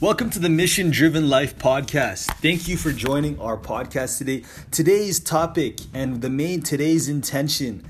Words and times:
Welcome 0.00 0.30
to 0.30 0.38
the 0.38 0.48
Mission 0.48 0.90
Driven 0.90 1.28
Life 1.28 1.58
podcast. 1.58 2.26
Thank 2.36 2.68
you 2.68 2.76
for 2.76 2.92
joining 2.92 3.36
our 3.40 3.56
podcast 3.56 4.18
today. 4.18 4.44
Today's 4.70 5.18
topic 5.18 5.80
and 5.92 6.22
the 6.22 6.30
main 6.30 6.62
today's 6.62 7.08
intention, 7.08 7.84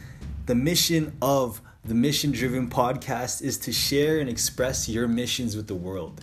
the 0.47 0.55
mission 0.55 1.15
of 1.21 1.61
the 1.85 1.93
Mission 1.93 2.31
Driven 2.31 2.71
podcast 2.71 3.43
is 3.43 3.59
to 3.59 3.73
share 3.73 4.21
and 4.21 4.31
express 4.31 4.89
your 4.89 5.07
missions 5.07 5.55
with 5.55 5.67
the 5.67 5.75
world. 5.75 6.23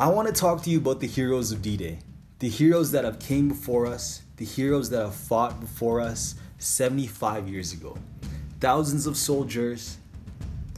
I 0.00 0.08
want 0.08 0.26
to 0.26 0.34
talk 0.34 0.64
to 0.64 0.70
you 0.70 0.78
about 0.78 0.98
the 0.98 1.06
heroes 1.06 1.52
of 1.52 1.62
D-Day. 1.62 2.00
The 2.40 2.48
heroes 2.48 2.90
that 2.90 3.04
have 3.04 3.20
came 3.20 3.46
before 3.46 3.86
us, 3.86 4.22
the 4.36 4.44
heroes 4.44 4.90
that 4.90 5.02
have 5.02 5.14
fought 5.14 5.60
before 5.60 6.00
us 6.00 6.34
75 6.58 7.48
years 7.48 7.72
ago. 7.72 7.96
Thousands 8.58 9.06
of 9.06 9.16
soldiers 9.16 9.98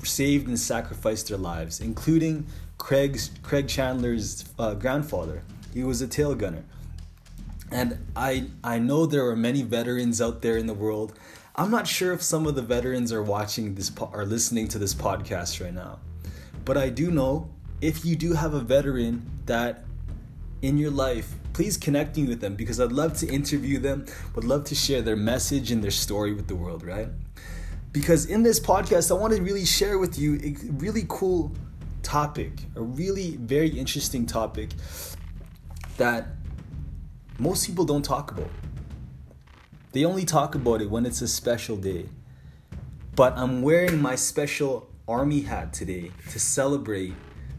saved 0.03 0.47
and 0.47 0.61
sacrificed 0.61 1.29
their 1.29 1.39
lives, 1.39 1.81
including 1.81 2.47
Craig's 2.85 3.31
Craig 3.43 3.67
Chandler's 3.67 4.45
uh, 4.59 4.75
grandfather. 4.75 5.43
He 5.73 5.83
was 5.83 6.03
a 6.03 6.07
tail 6.07 6.35
gunner. 6.35 6.65
And 7.71 7.97
I 8.15 8.49
I 8.63 8.79
know 8.79 9.07
there 9.07 9.27
are 9.27 9.35
many 9.35 9.63
veterans 9.63 10.21
out 10.21 10.43
there 10.43 10.59
in 10.59 10.67
the 10.67 10.75
world. 10.75 11.15
I'm 11.57 11.71
not 11.71 11.87
sure 11.87 12.13
if 12.13 12.21
some 12.21 12.47
of 12.47 12.57
the 12.57 12.61
veterans 12.61 13.11
are 13.11 13.23
watching 13.23 13.75
this 13.75 13.89
po- 13.89 14.11
are 14.13 14.27
listening 14.27 14.69
to 14.69 14.79
this 14.79 14.93
podcast 14.93 15.65
right 15.65 15.73
now. 15.73 15.99
But 16.67 16.77
I 16.77 16.91
do 16.91 17.11
know 17.11 17.49
if 17.81 18.05
you 18.05 18.17
do 18.17 18.35
have 18.35 18.53
a 18.53 18.61
veteran 18.61 19.31
that 19.47 19.87
in 20.61 20.77
your 20.77 20.91
life, 20.91 21.33
please 21.55 21.79
connect 21.79 22.19
me 22.19 22.27
with 22.27 22.43
them 22.43 22.55
because 22.55 22.79
I'd 22.81 22.93
love 22.93 23.17
to 23.21 23.27
interview 23.27 23.79
them, 23.79 24.05
would 24.35 24.45
love 24.45 24.65
to 24.65 24.75
share 24.75 25.01
their 25.01 25.17
message 25.17 25.71
and 25.71 25.83
their 25.83 25.91
story 25.91 26.35
with 26.35 26.49
the 26.49 26.57
world, 26.57 26.85
right? 26.85 27.09
Because 27.93 28.27
in 28.27 28.43
this 28.43 28.61
podcast, 28.61 29.11
I 29.11 29.15
want 29.15 29.35
to 29.35 29.41
really 29.41 29.65
share 29.65 29.99
with 29.99 30.19
you 30.19 30.39
a 30.45 30.55
really 30.73 31.07
cool 31.09 31.53
topic, 32.05 32.53
a 32.77 32.83
really 32.83 33.37
very 33.37 33.69
interesting 33.69 34.27
topic 34.27 34.71
that 35.97 36.29
most 37.39 37.67
people 37.67 37.85
don't 37.85 38.05
talk 38.05 38.31
about. 38.31 38.51
They 39.93 40.05
only 40.05 40.25
talk 40.25 40.55
about 40.55 40.83
it 40.83 40.91
when 40.91 41.07
it's 41.07 41.23
a 41.23 41.29
special 41.29 41.77
day. 41.77 42.07
But 43.17 43.37
I'm 43.37 43.63
wearing 43.63 44.03
my 44.03 44.17
special 44.17 44.89
army 45.07 45.43
hat 45.43 45.73
today 45.73 46.11
to 46.31 46.41
celebrate 46.41 47.15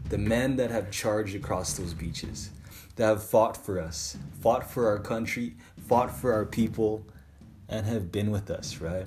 the 0.08 0.18
men 0.18 0.56
that 0.56 0.70
have 0.70 0.90
charged 0.90 1.34
across 1.34 1.74
those 1.74 1.94
beaches, 1.94 2.50
that 2.96 3.06
have 3.06 3.22
fought 3.22 3.56
for 3.56 3.80
us, 3.80 4.16
fought 4.40 4.70
for 4.70 4.86
our 4.86 4.98
country, 4.98 5.54
fought 5.88 6.10
for 6.10 6.32
our 6.32 6.44
people, 6.44 7.06
and 7.68 7.86
have 7.86 8.12
been 8.12 8.30
with 8.30 8.50
us, 8.50 8.78
right? 8.78 9.06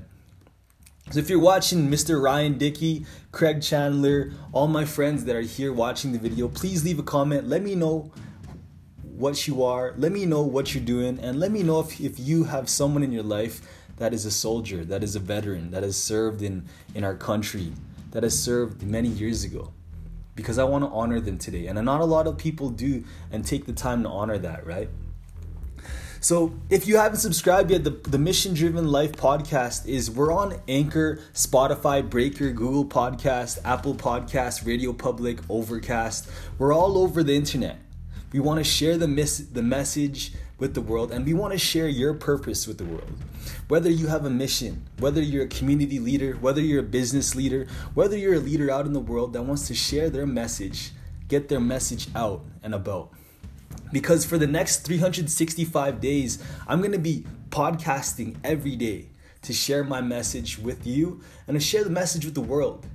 So 1.12 1.18
if 1.18 1.28
you're 1.28 1.40
watching 1.40 1.90
Mr. 1.90 2.22
Ryan 2.22 2.60
Dickey, 2.60 3.04
Craig 3.32 3.64
Chandler, 3.64 4.32
all 4.52 4.68
my 4.68 4.86
friends 4.86 5.26
that 5.26 5.36
are 5.36 5.42
here 5.42 5.74
watching 5.74 6.12
the 6.12 6.20
video, 6.20 6.48
please 6.48 6.84
leave 6.84 7.00
a 7.00 7.04
comment. 7.04 7.48
Let 7.48 7.64
me 7.64 7.74
know 7.74 8.12
what 9.02 9.48
you 9.48 9.64
are. 9.64 9.96
Let 9.98 10.12
me 10.12 10.28
know 10.28 10.44
what 10.44 10.76
you're 10.76 10.84
doing. 10.84 11.18
And 11.20 11.40
let 11.40 11.50
me 11.50 11.64
know 11.64 11.80
if, 11.80 12.00
if 12.00 12.20
you 12.20 12.44
have 12.44 12.70
someone 12.70 13.02
in 13.02 13.12
your 13.12 13.24
life 13.24 13.60
that 13.98 14.14
is 14.14 14.28
a 14.28 14.32
soldier, 14.32 14.86
that 14.86 15.04
is 15.04 15.16
a 15.16 15.20
veteran, 15.20 15.72
that 15.72 15.82
has 15.82 15.98
served 15.98 16.44
in, 16.44 16.66
in 16.94 17.04
our 17.04 17.16
country, 17.16 17.74
that 18.12 18.22
has 18.22 18.40
served 18.40 18.84
many 18.84 19.08
years 19.08 19.44
ago. 19.44 19.74
Because 20.36 20.60
I 20.60 20.64
want 20.64 20.84
to 20.84 20.92
honor 20.92 21.20
them 21.20 21.40
today. 21.40 21.66
And 21.66 21.84
not 21.84 22.02
a 22.02 22.06
lot 22.06 22.28
of 22.28 22.38
people 22.38 22.70
do 22.70 23.04
and 23.32 23.44
take 23.44 23.66
the 23.66 23.74
time 23.74 24.04
to 24.04 24.10
honor 24.10 24.38
that, 24.38 24.64
right? 24.64 24.90
So 26.22 26.54
if 26.70 26.86
you 26.86 26.98
haven't 26.98 27.20
subscribed 27.20 27.72
yet, 27.72 27.86
the, 27.86 27.92
the 27.92 28.18
Mission 28.18 28.54
Driven 28.54 28.90
Life 28.90 29.14
podcast 29.14 29.88
is 29.88 30.12
we're 30.12 30.34
on 30.34 30.60
Anchor, 30.68 31.22
Spotify, 31.34 32.08
Breaker, 32.08 32.52
Google 32.52 32.84
Podcast, 32.84 33.60
Apple 33.64 33.96
Podcast, 33.96 34.66
Radio 34.66 34.92
Public, 34.92 35.40
Overcast. 35.50 36.30
We're 36.58 36.74
all 36.74 36.98
over 36.98 37.24
the 37.24 37.36
internet. 37.36 37.78
We 38.34 38.42
want 38.42 38.58
to 38.58 38.66
share 38.66 38.98
the 38.98 39.08
mis- 39.08 39.48
the 39.48 39.64
message 39.64 40.34
with 40.58 40.74
the 40.74 40.82
world 40.82 41.14
and 41.14 41.26
we 41.26 41.34
want 41.34 41.54
to 41.54 41.58
share 41.58 41.88
your 41.88 42.14
purpose 42.14 42.68
with 42.68 42.80
the 42.80 42.86
world. 42.86 43.14
Whether 43.70 43.90
you 43.90 44.08
have 44.08 44.26
a 44.26 44.30
mission, 44.30 44.84
whether 45.00 45.22
you're 45.22 45.46
a 45.46 45.48
community 45.48 46.00
leader, 46.00 46.34
whether 46.34 46.60
you're 46.60 46.82
a 46.82 46.84
business 46.84 47.34
leader, 47.34 47.66
whether 47.94 48.18
you're 48.18 48.36
a 48.36 48.40
leader 48.40 48.70
out 48.70 48.86
in 48.86 48.92
the 48.92 49.00
world 49.00 49.32
that 49.34 49.44
wants 49.44 49.68
to 49.70 49.74
share 49.74 50.10
their 50.10 50.28
message, 50.28 50.92
get 51.30 51.48
their 51.48 51.62
message 51.62 52.10
out 52.14 52.44
and 52.62 52.76
about 52.76 53.14
because 53.92 54.26
for 54.26 54.38
the 54.38 54.48
next 54.48 54.86
365 54.86 56.00
days, 56.00 56.44
I'm 56.68 56.80
going 56.80 56.92
to 56.92 57.00
be 57.00 57.26
podcasting 57.50 58.38
every 58.44 58.76
day 58.76 59.08
to 59.42 59.54
share 59.54 59.84
my 59.84 60.02
message 60.02 60.60
with 60.60 60.86
you 60.86 61.22
and 61.48 61.56
to 61.56 61.60
share 61.60 61.84
the 61.84 61.90
message 61.90 62.26
with 62.26 62.36
the 62.36 62.42
world. 62.42 62.86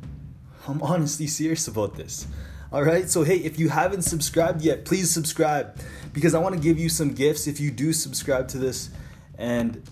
I'm 0.68 0.82
honestly 0.82 1.26
serious 1.26 1.68
about 1.68 1.94
this. 1.94 2.26
All 2.72 2.82
right, 2.82 3.08
so 3.08 3.22
hey, 3.22 3.36
if 3.36 3.58
you 3.58 3.68
haven't 3.68 4.02
subscribed 4.02 4.62
yet, 4.62 4.84
please 4.84 5.10
subscribe 5.10 5.78
because 6.12 6.34
I 6.34 6.38
want 6.40 6.54
to 6.54 6.60
give 6.60 6.78
you 6.78 6.88
some 6.88 7.12
gifts 7.12 7.46
if 7.46 7.60
you 7.60 7.70
do 7.70 7.92
subscribe 7.92 8.48
to 8.48 8.58
this, 8.58 8.90
and 9.38 9.82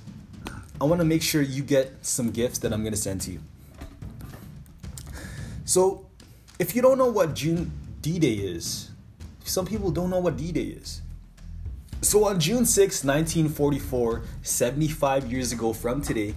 I 0.81 0.85
want 0.85 1.01
to 1.01 1.05
make 1.05 1.23
sure 1.23 1.43
you 1.43 1.63
get 1.63 2.05
some 2.05 2.31
gifts 2.31 2.59
that 2.59 2.73
I'm 2.73 2.83
going 2.83 2.93
to 2.95 2.99
send 2.99 3.21
to 3.23 3.33
you. 3.33 3.41
So, 5.65 6.07
if 6.59 6.75
you 6.75 6.83
don't 6.83 6.99
know 6.99 7.11
what 7.11 7.35
June 7.35 7.71
D 8.01 8.19
Day 8.19 8.35
is, 8.35 8.92
some 9.45 9.67
people 9.67 9.91
don't 9.91 10.11
know 10.11 10.21
what 10.21 10.37
D 10.37 10.53
Day 10.53 10.63
is. 10.63 11.03
So 12.01 12.25
on 12.27 12.41
June 12.41 12.65
6, 12.65 13.05
1944, 13.05 14.23
75 14.43 15.31
years 15.31 15.53
ago 15.53 15.73
from 15.73 16.03
today, 16.03 16.35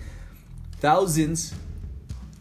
thousands, 0.74 1.56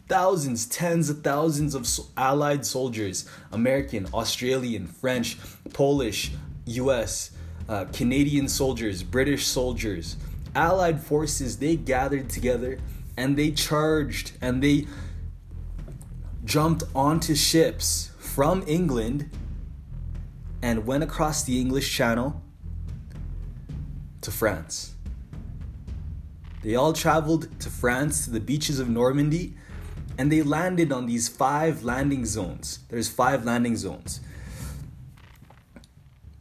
thousands, 0.09 0.67
tens 0.67 1.09
of 1.09 1.23
thousands 1.23 1.75
of 1.75 1.89
Allied 2.19 2.67
soldiers, 2.67 3.27
American, 3.51 4.07
Australian, 4.13 4.87
French, 4.87 5.39
Polish, 5.73 6.33
US, 6.67 7.31
uh, 7.69 7.87
Canadian 7.87 8.47
soldiers, 8.47 9.03
British 9.03 9.47
soldiers, 9.47 10.17
Allied 10.55 11.01
forces, 11.01 11.59
they 11.59 11.77
gathered 11.77 12.29
together 12.29 12.79
and 13.17 13.37
they 13.37 13.51
charged 13.51 14.33
and 14.41 14.63
they 14.63 14.87
jumped 16.45 16.85
onto 16.95 17.35
ships 17.35 18.11
from 18.19 18.63
England 18.67 19.31
and 20.65 20.87
went 20.87 21.05
across 21.05 21.43
the 21.43 21.61
English 21.61 21.95
Channel 21.95 22.41
to 24.23 24.31
France. 24.31 24.95
They 26.63 26.75
all 26.75 26.95
traveled 26.95 27.61
to 27.61 27.69
France 27.69 28.25
to 28.25 28.31
the 28.31 28.41
beaches 28.41 28.81
of 28.81 28.89
Normandy 28.89 29.53
and 30.17 30.33
they 30.33 30.41
landed 30.41 30.91
on 30.91 31.05
these 31.05 31.29
five 31.29 31.85
landing 31.85 32.25
zones. 32.25 32.79
There's 32.89 33.11
five 33.11 33.45
landing 33.45 33.77
zones. 33.77 34.21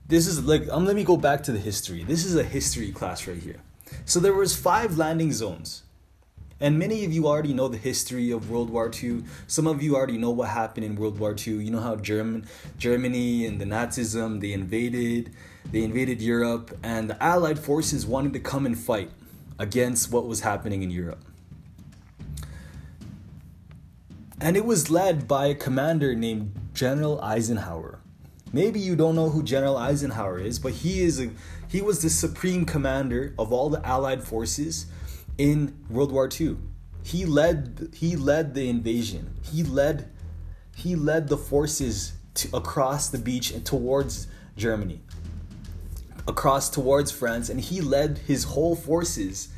This 0.08 0.26
is 0.26 0.42
like 0.46 0.70
um, 0.70 0.86
let 0.86 0.96
me 0.96 1.04
go 1.04 1.18
back 1.18 1.44
to 1.44 1.52
the 1.52 1.60
history. 1.60 2.06
This 2.06 2.24
is 2.24 2.38
a 2.38 2.44
history 2.44 2.94
class 2.94 3.28
right 3.28 3.38
here. 3.38 3.60
So 4.06 4.22
there 4.22 4.34
was 4.34 4.56
five 4.56 4.98
landing 4.98 5.34
zones. 5.34 5.83
And 6.60 6.80
many 6.80 7.04
of 7.04 7.12
you 7.12 7.28
already 7.28 7.54
know 7.54 7.68
the 7.68 7.78
history 7.78 8.32
of 8.32 8.50
World 8.50 8.70
War 8.70 8.92
II. 8.92 9.24
Some 9.48 9.68
of 9.68 9.82
you 9.82 9.96
already 9.96 10.18
know 10.18 10.30
what 10.30 10.50
happened 10.50 10.86
in 10.86 10.96
World 10.96 11.20
War 11.20 11.36
II. 11.36 11.56
You 11.56 11.72
know 11.72 11.80
how 11.80 11.96
German, 11.96 12.48
Germany 12.78 13.46
and 13.46 13.60
the 13.60 13.66
Nazism, 13.66 14.40
they 14.40 14.54
invaded, 14.54 15.32
they 15.72 15.84
invaded 15.84 16.22
Europe, 16.22 16.78
and 16.84 17.10
the 17.10 17.22
Allied 17.22 17.60
forces 17.60 18.06
wanted 18.06 18.34
to 18.34 18.40
come 18.40 18.66
and 18.66 18.78
fight 18.78 19.12
against 19.60 20.12
what 20.12 20.26
was 20.26 20.42
happening 20.42 20.84
in 20.84 20.92
Europe. 20.92 21.24
And 24.40 24.58
it 24.58 24.66
was 24.66 24.90
led 24.90 25.28
by 25.28 25.48
a 25.48 25.56
commander 25.56 26.16
named 26.16 26.54
General 26.74 27.22
Eisenhower. 27.22 28.00
Maybe 28.52 28.80
you 28.80 28.96
don't 28.96 29.16
know 29.16 29.30
who 29.30 29.42
General 29.42 29.78
Eisenhower 29.78 30.38
is, 30.38 30.60
but 30.60 30.74
he 30.74 31.02
is 31.02 31.20
a 31.20 31.32
he 31.68 31.82
was 31.82 32.04
the 32.04 32.10
supreme 32.10 32.66
commander 32.66 33.34
of 33.40 33.52
all 33.52 33.70
the 33.70 33.84
Allied 33.86 34.24
forces 34.24 34.86
in 35.38 35.76
World 35.90 36.12
War 36.12 36.30
II. 36.30 36.58
He 37.04 37.26
led 37.26 37.90
he 37.94 38.16
led 38.16 38.54
the 38.54 38.70
invasion. 38.70 39.34
He 39.44 39.64
led 39.64 40.10
he 40.76 40.96
led 40.96 41.28
the 41.28 41.38
forces 41.38 42.14
to, 42.36 42.56
across 42.56 43.10
the 43.10 43.18
beach 43.18 43.52
and 43.52 43.66
towards 43.66 44.28
Germany. 44.56 45.02
Across 46.28 46.70
towards 46.70 47.12
France 47.12 47.50
and 47.50 47.60
he 47.60 47.82
led 47.82 48.20
his 48.20 48.46
whole 48.46 48.76
forces 48.76 49.50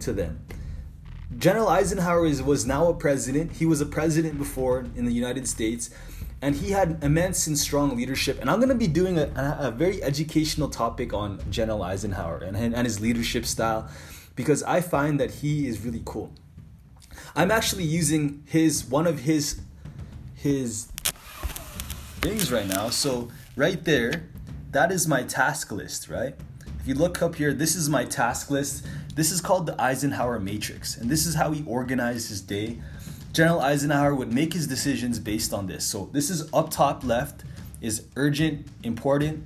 to 0.00 0.12
them. 0.12 0.40
General 1.38 1.68
Eisenhower 1.68 2.24
is, 2.24 2.42
was 2.42 2.64
now 2.64 2.88
a 2.88 2.94
president. 2.94 3.52
He 3.52 3.66
was 3.66 3.80
a 3.80 3.86
president 3.86 4.38
before 4.38 4.86
in 4.94 5.04
the 5.04 5.12
United 5.12 5.46
States 5.46 5.90
and 6.40 6.54
he 6.54 6.70
had 6.70 6.98
immense 7.02 7.46
and 7.46 7.58
strong 7.58 7.96
leadership. 7.96 8.38
And 8.40 8.50
I'm 8.50 8.58
going 8.58 8.68
to 8.68 8.74
be 8.74 8.86
doing 8.86 9.18
a, 9.18 9.58
a, 9.58 9.70
very 9.70 10.02
educational 10.02 10.68
topic 10.68 11.12
on 11.12 11.40
General 11.50 11.82
Eisenhower 11.82 12.38
and, 12.38 12.56
and 12.56 12.86
his 12.86 13.00
leadership 13.00 13.46
style 13.46 13.88
because 14.36 14.62
I 14.62 14.80
find 14.80 15.18
that 15.18 15.30
he 15.30 15.66
is 15.66 15.84
really 15.84 16.02
cool. 16.04 16.32
I'm 17.34 17.50
actually 17.50 17.84
using 17.84 18.44
his 18.46 18.84
one 18.84 19.06
of 19.06 19.20
his 19.20 19.60
his 20.34 20.84
things 22.20 22.52
right 22.52 22.66
now. 22.66 22.90
So 22.90 23.30
right 23.56 23.82
there, 23.84 24.28
that 24.70 24.92
is 24.92 25.08
my 25.08 25.22
task 25.22 25.72
list, 25.72 26.08
right? 26.08 26.34
If 26.80 26.86
you 26.86 26.94
look 26.94 27.20
up 27.20 27.34
here, 27.34 27.52
this 27.52 27.74
is 27.74 27.88
my 27.88 28.04
task 28.04 28.50
list. 28.50 28.86
This 29.14 29.32
is 29.32 29.40
called 29.40 29.66
the 29.66 29.80
Eisenhower 29.80 30.38
matrix, 30.38 30.96
and 30.96 31.10
this 31.10 31.26
is 31.26 31.34
how 31.34 31.50
he 31.50 31.64
organized 31.66 32.28
his 32.28 32.40
day. 32.40 32.78
General 33.32 33.60
Eisenhower 33.60 34.14
would 34.14 34.32
make 34.32 34.52
his 34.52 34.66
decisions 34.66 35.18
based 35.18 35.52
on 35.52 35.66
this. 35.66 35.84
So 35.84 36.08
this 36.12 36.30
is 36.30 36.48
up 36.54 36.70
top 36.70 37.04
left 37.04 37.44
is 37.80 38.06
urgent, 38.16 38.66
important. 38.82 39.44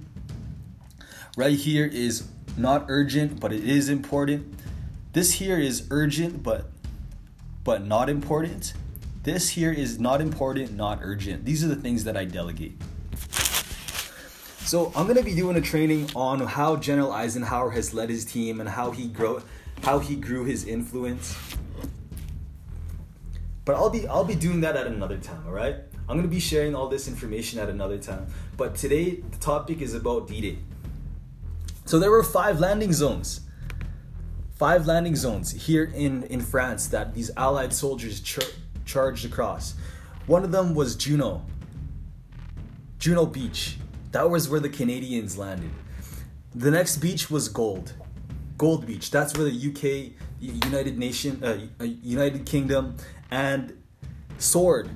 Right 1.37 1.57
here 1.57 1.87
is 1.87 2.29
not 2.57 2.87
urgent, 2.89 3.41
but 3.41 3.53
it 3.53 3.65
is 3.65 3.89
important. 3.89 4.60
This 5.13 5.33
here 5.33 5.59
is 5.59 5.89
urgent, 5.91 6.45
but 6.45 6.71
but 7.65 7.85
not 7.85 8.09
important. 8.09 8.75
This 9.25 9.51
here 9.51 9.73
is 9.73 9.99
not 9.99 10.21
important, 10.21 10.73
not 10.73 11.01
urgent. 11.03 11.45
These 11.45 11.65
are 11.65 11.69
the 11.69 11.75
things 11.75 12.05
that 12.05 12.17
I 12.17 12.25
delegate. 12.25 12.81
So 14.61 14.93
I'm 14.95 15.09
gonna 15.09 15.25
be 15.25 15.35
doing 15.35 15.57
a 15.57 15.61
training 15.61 16.11
on 16.15 16.39
how 16.41 16.77
General 16.77 17.11
Eisenhower 17.11 17.71
has 17.73 17.93
led 17.93 18.09
his 18.09 18.25
team 18.25 18.61
and 18.61 18.69
how 18.69 18.93
he 18.93 19.09
grow, 19.09 19.43
how 19.83 19.99
he 19.99 20.15
grew 20.15 20.45
his 20.45 20.65
influence. 20.65 21.37
But 23.65 23.75
I'll 23.75 23.91
be 23.91 24.07
I'll 24.07 24.25
be 24.25 24.37
doing 24.37 24.61
that 24.61 24.77
at 24.77 24.87
another 24.87 25.19
time. 25.19 25.43
All 25.45 25.53
right. 25.53 25.75
I'm 26.09 26.17
gonna 26.17 26.29
be 26.29 26.39
sharing 26.39 26.77
all 26.77 26.89
this 26.89 27.09
information 27.09 27.59
at 27.59 27.69
another 27.69 27.99
time. 27.99 28.29
But 28.57 28.77
today 28.77 29.17
the 29.17 29.39
topic 29.39 29.81
is 29.81 29.93
about 29.93 30.29
D-Day. 30.29 30.59
So 31.85 31.99
there 31.99 32.13
were 32.13 32.23
five 32.23 32.61
landing 32.61 32.93
zones 32.93 33.41
five 34.61 34.87
landing 34.87 35.17
zones 35.17 35.53
here 35.53 35.91
in, 35.95 36.23
in 36.25 36.39
France 36.39 36.89
that 36.89 37.15
these 37.15 37.31
Allied 37.35 37.73
soldiers 37.73 38.21
char- 38.21 38.45
charged 38.85 39.25
across. 39.25 39.75
One 40.27 40.45
of 40.45 40.53
them 40.53 40.75
was 40.75 40.97
Juno, 40.97 41.47
Juno 42.99 43.25
Beach. 43.25 43.79
That 44.13 44.29
was 44.29 44.51
where 44.51 44.61
the 44.61 44.69
Canadians 44.69 45.39
landed. 45.39 45.71
The 46.55 46.71
next 46.71 46.99
beach 46.99 47.31
was 47.31 47.49
Gold, 47.49 47.95
Gold 48.59 48.85
Beach. 48.85 49.11
That's 49.11 49.35
where 49.35 49.49
the 49.49 49.51
UK, 49.51 50.13
United 50.39 50.99
Nation, 50.99 51.43
uh, 51.43 51.61
uh, 51.81 51.85
United 51.85 52.45
Kingdom, 52.45 52.99
and 53.31 53.83
Sword, 54.37 54.91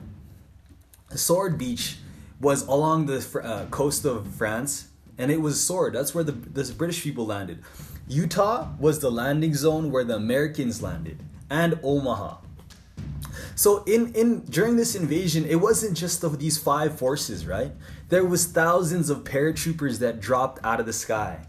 Sword 1.15 1.57
Beach 1.57 1.97
was 2.39 2.67
along 2.67 3.07
the 3.07 3.41
uh, 3.43 3.65
coast 3.71 4.05
of 4.05 4.27
France, 4.27 4.89
and 5.17 5.31
it 5.31 5.41
was 5.41 5.59
Sword. 5.59 5.95
That's 5.95 6.15
where 6.15 6.25
the, 6.25 6.33
the 6.33 6.71
British 6.75 7.03
people 7.03 7.25
landed. 7.25 7.63
Utah 8.09 8.69
was 8.79 8.99
the 8.99 9.11
landing 9.11 9.55
zone 9.55 9.91
where 9.91 10.05
the 10.05 10.17
Americans 10.17 10.83
landed, 10.83 11.19
and 11.51 11.79
Omaha. 11.83 12.39
So 13.55 13.83
in 13.85 14.13
in 14.15 14.41
during 14.41 14.77
this 14.77 14.95
invasion, 14.95 15.47
it 15.47 15.57
wasn't 15.57 15.97
just 15.97 16.25
of 16.25 16.39
these 16.39 16.59
five 16.59 16.99
forces, 16.99 17.47
right? 17.47 17.73
There 18.09 18.25
was 18.25 18.47
thousands 18.47 19.11
of 19.11 19.25
paratroopers 19.25 20.01
that 20.01 20.21
dropped 20.21 20.65
out 20.65 20.81
of 20.81 20.87
the 20.87 20.93
sky. 20.93 21.47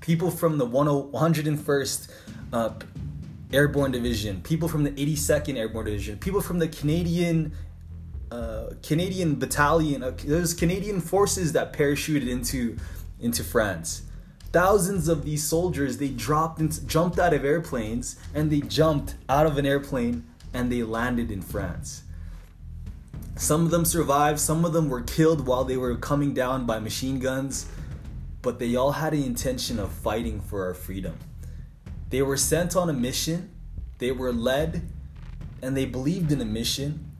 People 0.00 0.30
from 0.30 0.58
the 0.58 0.66
101st 0.66 2.10
uh, 2.52 2.70
Airborne 3.52 3.92
Division, 3.92 4.40
people 4.42 4.68
from 4.68 4.82
the 4.82 4.90
82nd 4.90 5.56
Airborne 5.56 5.84
Division, 5.84 6.18
people 6.18 6.40
from 6.40 6.58
the 6.58 6.68
Canadian 6.68 7.52
uh, 8.32 8.70
Canadian 8.82 9.36
Battalion. 9.38 10.02
Uh, 10.02 10.12
Canadian 10.58 11.00
forces 11.00 11.52
that 11.52 11.72
parachuted 11.72 12.28
into 12.28 12.76
into 13.20 13.44
France 13.44 14.02
thousands 14.52 15.08
of 15.08 15.24
these 15.24 15.42
soldiers 15.42 15.96
they 15.96 16.08
dropped 16.08 16.60
and 16.60 16.86
jumped 16.88 17.18
out 17.18 17.32
of 17.32 17.44
airplanes 17.44 18.16
and 18.34 18.50
they 18.50 18.60
jumped 18.60 19.14
out 19.28 19.46
of 19.46 19.56
an 19.58 19.66
airplane 19.66 20.24
and 20.52 20.70
they 20.70 20.82
landed 20.82 21.30
in 21.30 21.40
France. 21.40 22.02
Some 23.36 23.64
of 23.64 23.70
them 23.70 23.86
survived, 23.86 24.38
some 24.38 24.64
of 24.64 24.74
them 24.74 24.90
were 24.90 25.00
killed 25.00 25.46
while 25.46 25.64
they 25.64 25.78
were 25.78 25.96
coming 25.96 26.34
down 26.34 26.66
by 26.66 26.78
machine 26.78 27.18
guns, 27.18 27.66
but 28.42 28.58
they 28.58 28.76
all 28.76 28.92
had 28.92 29.14
the 29.14 29.24
intention 29.24 29.78
of 29.78 29.90
fighting 29.90 30.40
for 30.40 30.66
our 30.66 30.74
freedom. 30.74 31.16
They 32.10 32.20
were 32.20 32.36
sent 32.36 32.76
on 32.76 32.90
a 32.90 32.92
mission, 32.92 33.50
they 33.98 34.12
were 34.12 34.34
led, 34.34 34.82
and 35.62 35.74
they 35.74 35.86
believed 35.86 36.30
in 36.30 36.42
a 36.42 36.44
mission 36.44 37.10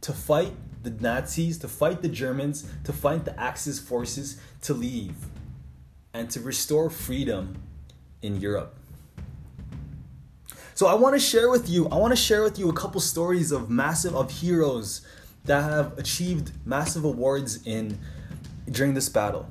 to 0.00 0.14
fight 0.14 0.54
the 0.82 0.90
Nazis, 0.90 1.58
to 1.58 1.68
fight 1.68 2.00
the 2.00 2.08
Germans, 2.08 2.66
to 2.84 2.94
fight 2.94 3.26
the 3.26 3.38
Axis 3.38 3.78
forces, 3.78 4.40
to 4.62 4.72
leave 4.72 5.16
and 6.16 6.30
to 6.30 6.40
restore 6.40 6.88
freedom 6.88 7.56
in 8.22 8.40
Europe. 8.40 8.74
So 10.74 10.86
I 10.86 10.94
want 10.94 11.14
to 11.14 11.20
share 11.20 11.50
with 11.50 11.68
you, 11.68 11.88
I 11.88 11.96
want 11.96 12.12
to 12.12 12.16
share 12.16 12.42
with 12.42 12.58
you 12.58 12.68
a 12.68 12.72
couple 12.72 13.00
stories 13.00 13.52
of 13.52 13.70
massive 13.70 14.14
of 14.14 14.30
heroes 14.30 15.02
that 15.44 15.62
have 15.62 15.96
achieved 15.98 16.52
massive 16.64 17.04
awards 17.04 17.66
in 17.66 17.98
during 18.70 18.94
this 18.94 19.08
battle. 19.08 19.48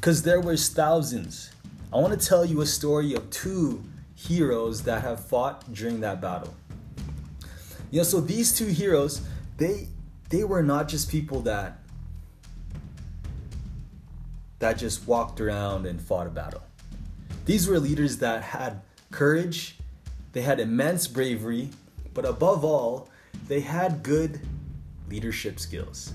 Cuz 0.00 0.22
there 0.22 0.40
was 0.40 0.68
thousands. 0.68 1.50
I 1.92 1.96
want 1.98 2.18
to 2.18 2.26
tell 2.26 2.44
you 2.44 2.60
a 2.60 2.66
story 2.66 3.14
of 3.14 3.28
two 3.30 3.82
heroes 4.14 4.82
that 4.82 5.02
have 5.02 5.24
fought 5.24 5.72
during 5.72 6.00
that 6.00 6.20
battle. 6.20 6.54
You 7.90 8.00
know, 8.00 8.04
so 8.04 8.20
these 8.20 8.52
two 8.52 8.66
heroes, 8.66 9.22
they 9.56 9.88
they 10.28 10.44
were 10.44 10.62
not 10.62 10.88
just 10.88 11.10
people 11.10 11.40
that 11.42 11.78
that 14.58 14.78
just 14.78 15.06
walked 15.06 15.40
around 15.40 15.86
and 15.86 16.00
fought 16.00 16.26
a 16.26 16.30
battle. 16.30 16.62
These 17.44 17.68
were 17.68 17.78
leaders 17.78 18.18
that 18.18 18.42
had 18.42 18.82
courage, 19.10 19.76
they 20.32 20.42
had 20.42 20.60
immense 20.60 21.06
bravery, 21.06 21.70
but 22.12 22.24
above 22.24 22.64
all, 22.64 23.08
they 23.48 23.60
had 23.60 24.02
good 24.02 24.40
leadership 25.08 25.60
skills. 25.60 26.12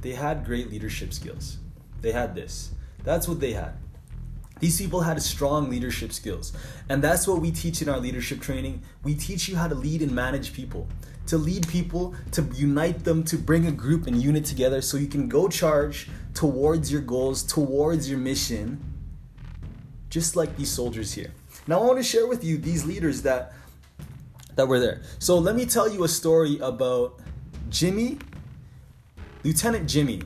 They 0.00 0.12
had 0.12 0.44
great 0.44 0.70
leadership 0.70 1.12
skills. 1.12 1.58
They 2.00 2.12
had 2.12 2.34
this. 2.34 2.72
That's 3.04 3.28
what 3.28 3.40
they 3.40 3.52
had. 3.52 3.74
These 4.58 4.78
people 4.78 5.00
had 5.00 5.20
strong 5.22 5.70
leadership 5.70 6.12
skills. 6.12 6.52
And 6.88 7.02
that's 7.02 7.26
what 7.26 7.40
we 7.40 7.50
teach 7.50 7.82
in 7.82 7.88
our 7.88 7.98
leadership 7.98 8.40
training. 8.40 8.82
We 9.02 9.14
teach 9.14 9.48
you 9.48 9.56
how 9.56 9.68
to 9.68 9.74
lead 9.74 10.02
and 10.02 10.12
manage 10.12 10.52
people, 10.52 10.86
to 11.26 11.38
lead 11.38 11.68
people, 11.68 12.14
to 12.32 12.42
unite 12.54 13.04
them, 13.04 13.24
to 13.24 13.36
bring 13.36 13.66
a 13.66 13.72
group 13.72 14.06
and 14.06 14.22
unit 14.22 14.44
together 14.44 14.80
so 14.80 14.96
you 14.96 15.06
can 15.06 15.28
go 15.28 15.48
charge 15.48 16.08
towards 16.34 16.90
your 16.90 17.00
goals, 17.00 17.42
towards 17.42 18.08
your 18.08 18.18
mission, 18.18 18.80
just 20.10 20.36
like 20.36 20.56
these 20.56 20.70
soldiers 20.70 21.12
here. 21.12 21.32
Now 21.66 21.80
I 21.80 21.86
want 21.86 21.98
to 21.98 22.02
share 22.02 22.26
with 22.26 22.44
you 22.44 22.58
these 22.58 22.84
leaders 22.84 23.22
that 23.22 23.52
that 24.54 24.66
were 24.68 24.78
there. 24.78 25.00
So 25.18 25.38
let 25.38 25.56
me 25.56 25.64
tell 25.64 25.88
you 25.88 26.04
a 26.04 26.08
story 26.08 26.58
about 26.58 27.18
Jimmy, 27.70 28.18
Lieutenant 29.44 29.88
Jimmy. 29.88 30.22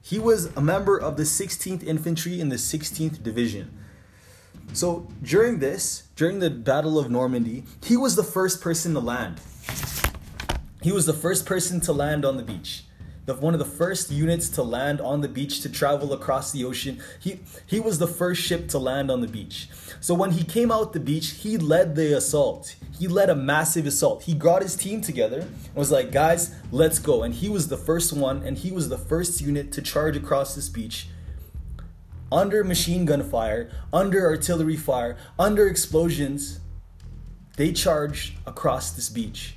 He 0.00 0.18
was 0.18 0.46
a 0.56 0.60
member 0.60 0.98
of 0.98 1.16
the 1.16 1.22
16th 1.22 1.84
Infantry 1.84 2.40
in 2.40 2.48
the 2.48 2.56
16th 2.56 3.22
Division. 3.22 3.70
So 4.72 5.06
during 5.22 5.60
this, 5.60 6.08
during 6.16 6.40
the 6.40 6.50
Battle 6.50 6.98
of 6.98 7.10
Normandy, 7.10 7.64
he 7.84 7.96
was 7.96 8.16
the 8.16 8.24
first 8.24 8.60
person 8.60 8.94
to 8.94 9.00
land. 9.00 9.40
He 10.82 10.92
was 10.92 11.06
the 11.06 11.12
first 11.12 11.46
person 11.46 11.80
to 11.82 11.92
land 11.92 12.24
on 12.24 12.36
the 12.36 12.42
beach. 12.42 12.84
The, 13.24 13.34
one 13.34 13.54
of 13.54 13.60
the 13.60 13.64
first 13.64 14.10
units 14.10 14.48
to 14.50 14.64
land 14.64 15.00
on 15.00 15.20
the 15.20 15.28
beach 15.28 15.60
to 15.60 15.68
travel 15.68 16.12
across 16.12 16.50
the 16.50 16.64
ocean. 16.64 17.00
He 17.20 17.40
he 17.66 17.78
was 17.78 18.00
the 18.00 18.08
first 18.08 18.42
ship 18.42 18.68
to 18.70 18.78
land 18.80 19.12
on 19.12 19.20
the 19.20 19.28
beach. 19.28 19.68
So 20.00 20.12
when 20.12 20.32
he 20.32 20.42
came 20.42 20.72
out 20.72 20.92
the 20.92 20.98
beach, 20.98 21.30
he 21.30 21.56
led 21.56 21.94
the 21.94 22.16
assault. 22.16 22.74
He 22.98 23.06
led 23.06 23.30
a 23.30 23.36
massive 23.36 23.86
assault. 23.86 24.24
He 24.24 24.34
brought 24.34 24.62
his 24.62 24.74
team 24.74 25.00
together 25.00 25.42
and 25.42 25.74
was 25.76 25.92
like, 25.92 26.10
guys, 26.10 26.52
let's 26.72 26.98
go. 26.98 27.22
And 27.22 27.32
he 27.32 27.48
was 27.48 27.68
the 27.68 27.76
first 27.76 28.12
one, 28.12 28.42
and 28.42 28.58
he 28.58 28.72
was 28.72 28.88
the 28.88 28.98
first 28.98 29.40
unit 29.40 29.70
to 29.72 29.82
charge 29.82 30.16
across 30.16 30.56
this 30.56 30.68
beach 30.68 31.06
under 32.32 32.64
machine 32.64 33.04
gun 33.04 33.22
fire, 33.22 33.70
under 33.92 34.26
artillery 34.26 34.76
fire, 34.76 35.16
under 35.38 35.68
explosions. 35.68 36.58
They 37.56 37.72
charged 37.72 38.34
across 38.46 38.90
this 38.90 39.10
beach. 39.10 39.54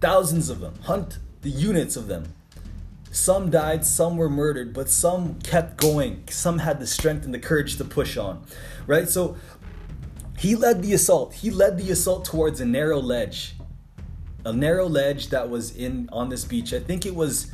Thousands 0.00 0.48
of 0.48 0.60
them, 0.60 0.74
hunt 0.82 1.18
the 1.42 1.50
units 1.50 1.96
of 1.96 2.06
them. 2.06 2.34
Some 3.12 3.50
died, 3.50 3.84
some 3.84 4.16
were 4.16 4.30
murdered, 4.30 4.72
but 4.72 4.88
some 4.88 5.40
kept 5.40 5.76
going. 5.76 6.24
Some 6.30 6.58
had 6.58 6.78
the 6.78 6.86
strength 6.86 7.24
and 7.24 7.34
the 7.34 7.40
courage 7.40 7.76
to 7.76 7.84
push 7.84 8.16
on, 8.16 8.44
right? 8.86 9.08
So 9.08 9.36
he 10.38 10.54
led 10.54 10.82
the 10.82 10.94
assault. 10.94 11.34
He 11.34 11.50
led 11.50 11.76
the 11.76 11.90
assault 11.90 12.24
towards 12.24 12.60
a 12.60 12.64
narrow 12.64 13.00
ledge, 13.00 13.56
a 14.44 14.52
narrow 14.52 14.86
ledge 14.86 15.28
that 15.30 15.50
was 15.50 15.74
in 15.74 16.08
on 16.12 16.28
this 16.28 16.44
beach. 16.44 16.72
I 16.72 16.80
think 16.80 17.04
it 17.04 17.14
was. 17.14 17.50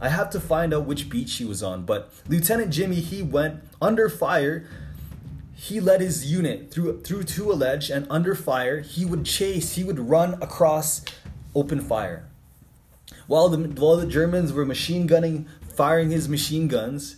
I 0.00 0.08
have 0.08 0.30
to 0.30 0.40
find 0.40 0.72
out 0.72 0.86
which 0.86 1.10
beach 1.10 1.34
he 1.34 1.44
was 1.44 1.62
on, 1.62 1.84
but 1.84 2.10
Lieutenant 2.28 2.72
Jimmy 2.72 2.96
he 2.96 3.20
went 3.20 3.62
under 3.82 4.08
fire. 4.08 4.66
He 5.54 5.80
led 5.80 6.00
his 6.00 6.32
unit 6.32 6.70
through 6.70 7.02
through 7.02 7.24
to 7.24 7.52
a 7.52 7.54
ledge, 7.54 7.90
and 7.90 8.06
under 8.08 8.34
fire 8.34 8.80
he 8.80 9.04
would 9.04 9.26
chase. 9.26 9.74
He 9.74 9.84
would 9.84 9.98
run 9.98 10.34
across 10.34 11.04
open 11.54 11.80
fire 11.80 12.30
while 13.26 13.48
the, 13.48 13.58
while 13.80 13.96
the 13.96 14.06
Germans 14.06 14.52
were 14.52 14.64
machine 14.64 15.06
gunning, 15.06 15.46
firing 15.74 16.10
his 16.10 16.28
machine 16.28 16.68
guns, 16.68 17.16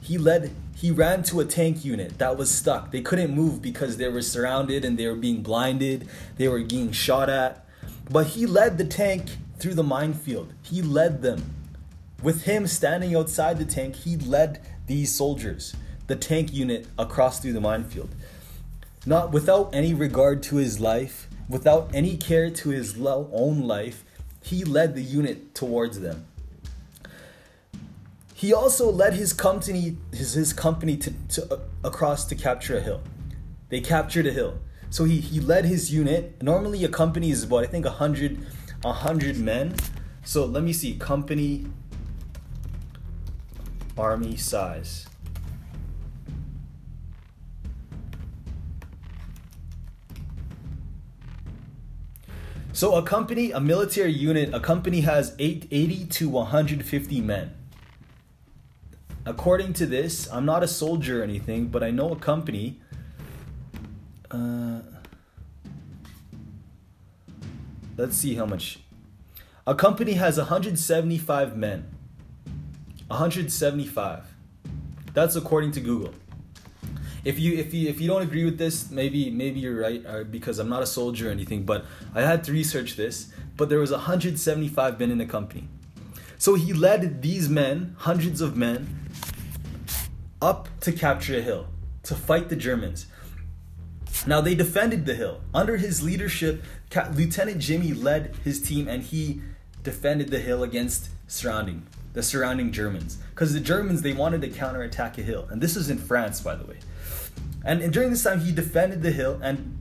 he 0.00 0.18
led 0.18 0.52
he 0.76 0.90
ran 0.90 1.22
to 1.24 1.40
a 1.40 1.44
tank 1.44 1.84
unit 1.84 2.18
that 2.18 2.36
was 2.36 2.48
stuck. 2.48 2.90
They 2.90 3.02
couldn't 3.02 3.34
move 3.34 3.62
because 3.62 3.96
they 3.96 4.08
were 4.08 4.22
surrounded 4.22 4.84
and 4.84 4.98
they 4.98 5.06
were 5.06 5.16
being 5.16 5.42
blinded. 5.42 6.08
They 6.38 6.48
were 6.48 6.62
being 6.62 6.92
shot 6.92 7.28
at. 7.28 7.64
But 8.10 8.28
he 8.28 8.46
led 8.46 8.78
the 8.78 8.84
tank 8.84 9.36
through 9.58 9.74
the 9.74 9.84
minefield. 9.84 10.52
He 10.62 10.82
led 10.82 11.22
them. 11.22 11.54
With 12.20 12.44
him 12.44 12.68
standing 12.68 13.14
outside 13.14 13.58
the 13.58 13.64
tank, 13.64 13.94
he 13.94 14.16
led 14.16 14.60
these 14.88 15.14
soldiers, 15.14 15.74
the 16.08 16.16
tank 16.16 16.52
unit, 16.52 16.86
across 16.98 17.38
through 17.38 17.52
the 17.52 17.60
minefield. 17.60 18.10
Not 19.06 19.30
without 19.30 19.70
any 19.72 19.94
regard 19.94 20.42
to 20.44 20.56
his 20.56 20.80
life, 20.80 21.28
without 21.52 21.90
any 21.92 22.16
care 22.16 22.50
to 22.50 22.70
his 22.70 22.96
own 22.98 23.60
life, 23.60 24.04
he 24.42 24.64
led 24.64 24.94
the 24.94 25.02
unit 25.02 25.54
towards 25.54 26.00
them. 26.00 26.26
He 28.34 28.52
also 28.52 28.90
led 28.90 29.12
his 29.14 29.32
company 29.32 29.98
his, 30.10 30.32
his 30.32 30.52
company 30.52 30.96
to, 30.96 31.12
to 31.28 31.54
uh, 31.54 31.58
across 31.84 32.24
to 32.24 32.34
capture 32.34 32.78
a 32.78 32.80
hill. 32.80 33.02
They 33.68 33.80
captured 33.80 34.26
a 34.26 34.32
hill. 34.32 34.58
So 34.90 35.04
he, 35.04 35.20
he 35.20 35.38
led 35.38 35.64
his 35.64 35.92
unit. 35.92 36.42
Normally 36.42 36.82
a 36.84 36.88
company 36.88 37.30
is 37.30 37.44
about 37.44 37.64
I 37.64 37.66
think 37.66 37.84
100 37.84 38.44
100 38.82 39.38
men. 39.38 39.76
So 40.24 40.44
let 40.44 40.64
me 40.64 40.72
see 40.72 40.94
company 40.94 41.66
army 43.96 44.36
size. 44.36 45.06
So 52.82 52.96
a 52.96 53.02
company, 53.04 53.52
a 53.52 53.60
military 53.60 54.10
unit, 54.10 54.52
a 54.52 54.58
company 54.58 55.02
has 55.02 55.36
80 55.38 56.04
to 56.06 56.28
150 56.28 57.20
men. 57.20 57.54
According 59.24 59.74
to 59.74 59.86
this, 59.86 60.28
I'm 60.32 60.44
not 60.44 60.64
a 60.64 60.66
soldier 60.66 61.20
or 61.20 61.22
anything, 61.22 61.68
but 61.68 61.84
I 61.84 61.92
know 61.92 62.10
a 62.10 62.16
company. 62.16 62.80
Uh, 64.32 64.80
let's 67.96 68.16
see 68.16 68.34
how 68.34 68.46
much. 68.46 68.80
A 69.64 69.76
company 69.76 70.14
has 70.14 70.36
175 70.38 71.56
men. 71.56 71.88
175. 73.06 74.24
That's 75.14 75.36
according 75.36 75.70
to 75.70 75.80
Google. 75.80 76.14
If 77.24 77.38
you 77.38 77.54
if 77.54 77.72
you 77.72 77.88
if 77.88 78.00
you 78.00 78.08
don't 78.08 78.22
agree 78.22 78.44
with 78.44 78.58
this, 78.58 78.90
maybe 78.90 79.30
maybe 79.30 79.60
you're 79.60 79.80
right 79.80 80.04
uh, 80.04 80.24
because 80.24 80.58
I'm 80.58 80.68
not 80.68 80.82
a 80.82 80.86
soldier 80.86 81.28
or 81.28 81.30
anything. 81.30 81.62
But 81.64 81.84
I 82.14 82.22
had 82.22 82.42
to 82.44 82.52
research 82.52 82.96
this. 82.96 83.32
But 83.56 83.68
there 83.68 83.78
was 83.78 83.92
175 83.92 84.98
men 84.98 85.10
in 85.10 85.18
the 85.18 85.26
company. 85.26 85.68
So 86.38 86.54
he 86.54 86.72
led 86.72 87.22
these 87.22 87.48
men, 87.48 87.94
hundreds 88.00 88.40
of 88.40 88.56
men, 88.56 89.08
up 90.40 90.68
to 90.80 90.90
capture 90.90 91.38
a 91.38 91.40
hill, 91.40 91.68
to 92.02 92.16
fight 92.16 92.48
the 92.48 92.56
Germans. 92.56 93.06
Now 94.26 94.40
they 94.40 94.56
defended 94.56 95.06
the 95.06 95.14
hill. 95.14 95.40
Under 95.54 95.76
his 95.76 96.02
leadership, 96.02 96.64
Lieutenant 97.14 97.60
Jimmy 97.60 97.92
led 97.92 98.34
his 98.42 98.60
team 98.60 98.88
and 98.88 99.02
he 99.02 99.40
defended 99.82 100.30
the 100.30 100.38
hill 100.38 100.62
against 100.62 101.08
surrounding 101.26 101.86
the 102.12 102.22
surrounding 102.22 102.72
Germans. 102.72 103.16
Because 103.30 103.52
the 103.52 103.60
Germans 103.60 104.02
they 104.02 104.12
wanted 104.12 104.42
to 104.42 104.48
counterattack 104.48 105.18
a 105.18 105.22
hill. 105.22 105.46
And 105.50 105.60
this 105.60 105.76
was 105.76 105.88
in 105.88 105.98
France, 105.98 106.40
by 106.40 106.54
the 106.54 106.64
way. 106.64 106.78
And, 107.64 107.80
and 107.80 107.92
during 107.92 108.10
this 108.10 108.22
time 108.22 108.40
he 108.40 108.52
defended 108.52 109.02
the 109.02 109.12
hill 109.12 109.38
and 109.42 109.78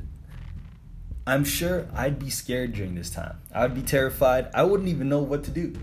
I'm 1.28 1.44
sure 1.44 1.88
I'd 1.94 2.18
be 2.18 2.30
scared 2.30 2.74
during 2.74 2.96
this 2.96 3.10
time. 3.10 3.38
I 3.54 3.64
would 3.64 3.76
be 3.76 3.82
terrified. 3.82 4.50
I 4.54 4.64
wouldn't 4.64 4.90
even 4.90 5.08
know 5.10 5.20
what 5.20 5.44
to 5.46 5.52
do. 5.52 5.74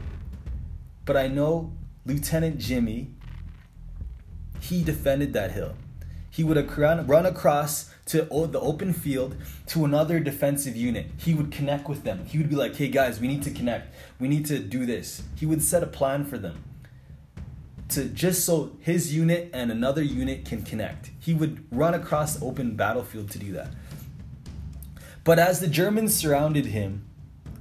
But 1.04 1.16
I 1.16 1.28
know 1.28 1.72
Lieutenant 2.04 2.58
Jimmy 2.58 3.12
he 4.60 4.82
defended 4.82 5.32
that 5.34 5.52
hill. 5.52 5.74
He 6.38 6.44
would 6.44 6.78
run 6.78 7.26
across 7.26 7.90
to 8.06 8.22
the 8.22 8.60
open 8.60 8.92
field 8.92 9.34
to 9.66 9.84
another 9.84 10.20
defensive 10.20 10.76
unit. 10.76 11.06
He 11.16 11.34
would 11.34 11.50
connect 11.50 11.88
with 11.88 12.04
them. 12.04 12.26
He 12.26 12.38
would 12.38 12.48
be 12.48 12.54
like, 12.54 12.76
hey 12.76 12.86
guys, 12.86 13.18
we 13.18 13.26
need 13.26 13.42
to 13.42 13.50
connect. 13.50 13.92
We 14.20 14.28
need 14.28 14.46
to 14.46 14.60
do 14.60 14.86
this. 14.86 15.24
He 15.34 15.46
would 15.46 15.64
set 15.64 15.82
a 15.82 15.88
plan 15.88 16.24
for 16.24 16.38
them 16.38 16.62
to 17.88 18.04
just 18.04 18.44
so 18.44 18.76
his 18.78 19.12
unit 19.12 19.50
and 19.52 19.72
another 19.72 20.00
unit 20.00 20.44
can 20.44 20.62
connect. 20.62 21.10
He 21.18 21.34
would 21.34 21.66
run 21.72 21.92
across 21.94 22.40
open 22.40 22.76
battlefield 22.76 23.32
to 23.32 23.40
do 23.40 23.50
that. 23.54 23.70
But 25.24 25.40
as 25.40 25.58
the 25.58 25.66
Germans 25.66 26.14
surrounded 26.14 26.66
him 26.66 27.04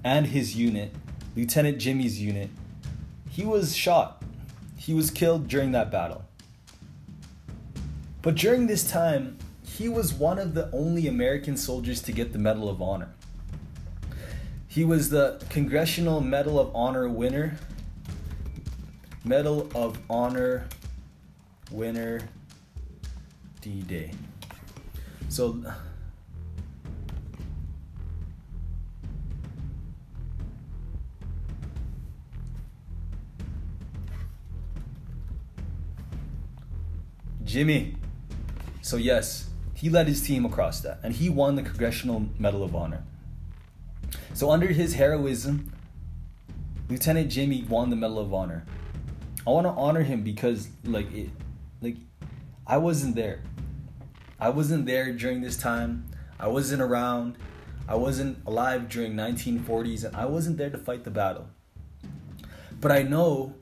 and 0.03 0.27
his 0.27 0.55
unit, 0.55 0.93
Lieutenant 1.35 1.79
Jimmy's 1.79 2.21
unit, 2.21 2.51
he 3.27 3.43
was 3.43 3.75
shot. 3.75 4.23
He 4.75 4.93
was 4.93 5.09
killed 5.09 5.47
during 5.47 5.71
that 5.71 5.89
battle. 5.89 6.26
But 8.21 8.35
during 8.35 8.67
this 8.67 8.89
time, 8.89 9.37
he 9.63 9.87
was 9.87 10.13
one 10.13 10.39
of 10.39 10.53
the 10.53 10.69
only 10.71 11.07
American 11.07 11.55
soldiers 11.55 12.01
to 12.03 12.11
get 12.11 12.33
the 12.33 12.39
Medal 12.39 12.69
of 12.69 12.81
Honor. 12.81 13.09
He 14.67 14.83
was 14.83 15.09
the 15.09 15.41
Congressional 15.49 16.21
Medal 16.21 16.59
of 16.59 16.75
Honor 16.75 17.07
winner. 17.07 17.57
Medal 19.23 19.69
of 19.75 19.99
Honor 20.09 20.67
winner 21.71 22.21
D 23.61 23.81
Day. 23.81 24.11
So 25.29 25.61
Jimmy 37.43 37.95
so, 38.87 38.95
yes, 38.95 39.49
he 39.73 39.89
led 39.89 40.07
his 40.07 40.21
team 40.21 40.45
across 40.45 40.79
that, 40.79 40.99
and 41.03 41.13
he 41.13 41.27
won 41.27 41.55
the 41.55 41.61
Congressional 41.61 42.27
Medal 42.39 42.63
of 42.63 42.73
Honor. 42.73 43.03
So, 44.33 44.49
under 44.49 44.67
his 44.67 44.93
heroism, 44.93 45.73
Lieutenant 46.87 47.29
Jimmy 47.29 47.63
won 47.63 47.89
the 47.89 47.97
Medal 47.97 48.17
of 48.19 48.33
Honor. 48.33 48.65
I 49.45 49.49
want 49.49 49.67
to 49.67 49.71
honor 49.71 50.03
him 50.03 50.23
because, 50.23 50.69
like, 50.85 51.11
it, 51.13 51.31
like, 51.81 51.97
I 52.65 52.77
wasn't 52.77 53.15
there. 53.15 53.41
I 54.39 54.47
wasn't 54.47 54.85
there 54.85 55.11
during 55.11 55.41
this 55.41 55.57
time. 55.57 56.07
I 56.39 56.47
wasn't 56.47 56.81
around. 56.81 57.35
I 57.89 57.95
wasn't 57.95 58.37
alive 58.47 58.87
during 58.87 59.15
1940s, 59.15 60.05
and 60.05 60.15
I 60.15 60.27
wasn't 60.27 60.57
there 60.57 60.69
to 60.69 60.77
fight 60.77 61.03
the 61.03 61.11
battle. 61.11 61.49
But 62.79 62.93
I 62.93 63.01
know 63.01 63.53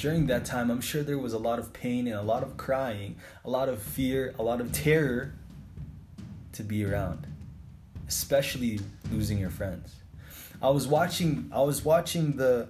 during 0.00 0.26
that 0.28 0.46
time, 0.46 0.70
I'm 0.70 0.80
sure 0.80 1.02
there 1.02 1.18
was 1.18 1.34
a 1.34 1.38
lot 1.38 1.58
of 1.58 1.74
pain 1.74 2.06
and 2.06 2.16
a 2.16 2.22
lot 2.22 2.42
of 2.42 2.56
crying, 2.56 3.16
a 3.44 3.50
lot 3.50 3.68
of 3.68 3.82
fear, 3.82 4.34
a 4.38 4.42
lot 4.42 4.60
of 4.60 4.72
terror 4.72 5.34
to 6.52 6.62
be 6.62 6.84
around, 6.84 7.26
especially 8.08 8.80
losing 9.12 9.36
your 9.38 9.50
friends. 9.50 9.94
I 10.62 10.70
was 10.70 10.86
watching 10.86 11.50
I 11.52 11.60
was 11.60 11.84
watching 11.84 12.36
the 12.36 12.68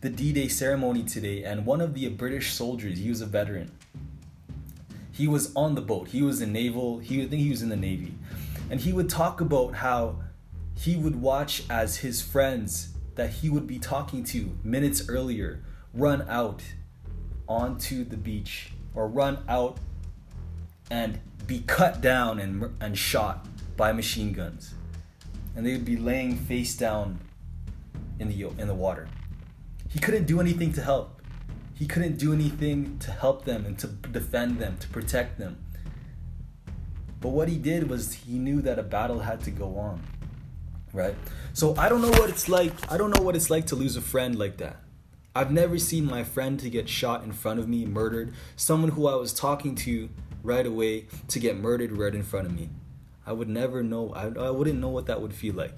the 0.00 0.08
D-Day 0.08 0.48
ceremony 0.48 1.04
today 1.04 1.44
and 1.44 1.66
one 1.66 1.80
of 1.80 1.94
the 1.94 2.08
British 2.08 2.54
soldiers, 2.54 2.98
he 2.98 3.10
was 3.10 3.20
a 3.20 3.26
veteran. 3.26 3.70
He 5.12 5.28
was 5.28 5.54
on 5.54 5.74
the 5.74 5.82
boat. 5.82 6.08
He 6.08 6.22
was 6.22 6.40
in 6.40 6.52
naval, 6.54 6.98
he 7.00 7.22
I 7.22 7.26
think 7.26 7.42
he 7.42 7.50
was 7.50 7.60
in 7.60 7.68
the 7.68 7.76
navy. 7.76 8.14
And 8.70 8.80
he 8.80 8.94
would 8.94 9.10
talk 9.10 9.42
about 9.42 9.74
how 9.74 10.22
he 10.74 10.96
would 10.96 11.20
watch 11.20 11.64
as 11.68 11.98
his 11.98 12.22
friends 12.22 12.94
that 13.14 13.28
he 13.28 13.50
would 13.50 13.66
be 13.66 13.78
talking 13.78 14.24
to 14.24 14.56
minutes 14.64 15.06
earlier 15.10 15.62
run 15.94 16.28
out 16.28 16.62
onto 17.48 18.04
the 18.04 18.16
beach 18.16 18.72
or 18.94 19.08
run 19.08 19.42
out 19.48 19.78
and 20.90 21.20
be 21.46 21.60
cut 21.60 22.00
down 22.00 22.38
and, 22.38 22.74
and 22.80 22.96
shot 22.96 23.46
by 23.76 23.92
machine 23.92 24.32
guns. 24.32 24.74
And 25.54 25.66
they 25.66 25.72
would 25.72 25.84
be 25.84 25.96
laying 25.96 26.36
face 26.36 26.76
down 26.76 27.20
in 28.18 28.28
the, 28.28 28.48
in 28.58 28.68
the 28.68 28.74
water. 28.74 29.08
He 29.88 29.98
couldn't 29.98 30.24
do 30.24 30.40
anything 30.40 30.72
to 30.74 30.82
help. 30.82 31.20
He 31.74 31.86
couldn't 31.86 32.16
do 32.16 32.32
anything 32.32 32.98
to 33.00 33.10
help 33.10 33.44
them 33.44 33.66
and 33.66 33.78
to 33.80 33.88
defend 33.88 34.58
them, 34.58 34.76
to 34.78 34.88
protect 34.88 35.38
them. 35.38 35.58
But 37.20 37.30
what 37.30 37.48
he 37.48 37.56
did 37.56 37.88
was 37.88 38.12
he 38.12 38.38
knew 38.38 38.62
that 38.62 38.78
a 38.78 38.82
battle 38.82 39.20
had 39.20 39.42
to 39.44 39.50
go 39.50 39.76
on. 39.76 40.02
Right? 40.92 41.14
So 41.54 41.74
I 41.76 41.88
don't 41.88 42.02
know 42.02 42.10
what 42.10 42.28
it's 42.28 42.48
like. 42.48 42.72
I 42.90 42.98
don't 42.98 43.10
know 43.16 43.22
what 43.22 43.36
it's 43.36 43.50
like 43.50 43.66
to 43.66 43.76
lose 43.76 43.96
a 43.96 44.00
friend 44.00 44.38
like 44.38 44.58
that. 44.58 44.81
I've 45.34 45.50
never 45.50 45.78
seen 45.78 46.04
my 46.04 46.24
friend 46.24 46.60
to 46.60 46.68
get 46.68 46.90
shot 46.90 47.24
in 47.24 47.32
front 47.32 47.58
of 47.58 47.66
me, 47.66 47.86
murdered, 47.86 48.34
someone 48.54 48.90
who 48.90 49.06
I 49.06 49.14
was 49.14 49.32
talking 49.32 49.74
to 49.76 50.10
right 50.42 50.66
away 50.66 51.06
to 51.28 51.38
get 51.38 51.56
murdered 51.56 51.92
right 51.92 52.14
in 52.14 52.22
front 52.22 52.46
of 52.46 52.54
me. 52.54 52.68
I 53.26 53.32
would 53.32 53.48
never 53.48 53.82
know, 53.82 54.12
I, 54.12 54.26
I 54.38 54.50
wouldn't 54.50 54.78
know 54.78 54.90
what 54.90 55.06
that 55.06 55.22
would 55.22 55.32
feel 55.32 55.54
like. 55.54 55.74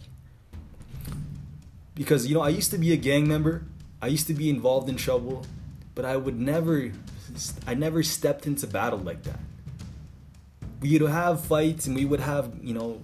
Because, 1.94 2.26
you 2.26 2.34
know, 2.34 2.40
I 2.40 2.49
used 2.49 2.73
to 2.73 2.78
be 2.78 2.92
a 2.92 2.96
gang 2.96 3.28
member, 3.28 3.64
I 4.02 4.08
used 4.08 4.26
to 4.26 4.34
be 4.34 4.50
involved 4.50 4.88
in 4.88 4.96
trouble, 4.96 5.46
but 5.94 6.04
I 6.04 6.16
would 6.16 6.40
never, 6.40 6.90
I 7.64 7.75
never 7.75 8.02
stepped 8.02 8.49
into 8.49 8.66
battle 8.66 8.99
like 8.99 9.23
that. 9.23 9.38
We 10.80 10.99
would 10.99 11.08
have 11.08 11.44
fights 11.44 11.87
and 11.87 11.94
we 11.94 12.04
would 12.04 12.20
have, 12.20 12.52
you 12.61 12.75
know, 12.75 13.02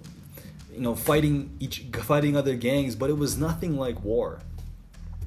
you 0.73 0.81
know, 0.81 0.97
fighting 0.97 1.57
each, 1.61 1.85
fighting 1.93 2.37
other 2.37 2.57
gangs, 2.57 2.97
but 2.97 3.09
it 3.09 3.19
was 3.19 3.39
nothing 3.39 3.77
like 3.77 4.03
war 4.03 4.41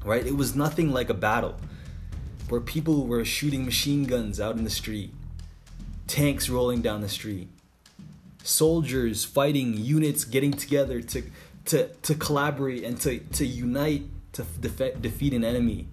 right? 0.04 0.26
It 0.26 0.36
was 0.36 0.56
nothing 0.56 0.92
like 0.92 1.10
a 1.10 1.14
battle 1.14 1.56
where 2.50 2.62
people 2.62 3.08
were 3.08 3.24
shooting 3.24 3.66
machine 3.66 4.06
guns 4.06 4.40
out 4.40 4.58
in 4.58 4.64
the 4.64 4.70
street, 4.70 5.14
tanks 6.08 6.50
rolling 6.50 6.82
down 6.82 7.02
the 7.02 7.10
street, 7.10 7.48
soldiers 8.44 9.24
fighting, 9.24 9.74
units 9.76 10.26
getting 10.26 10.52
together 10.52 11.02
to, 11.02 11.24
to, 11.66 11.88
to 11.88 12.16
collaborate 12.16 12.84
and 12.84 13.00
to, 13.02 13.20
to 13.20 13.46
unite 13.46 14.04
to 14.34 14.44
def- 14.60 15.02
defeat 15.02 15.34
an 15.34 15.44
enemy. 15.44 15.88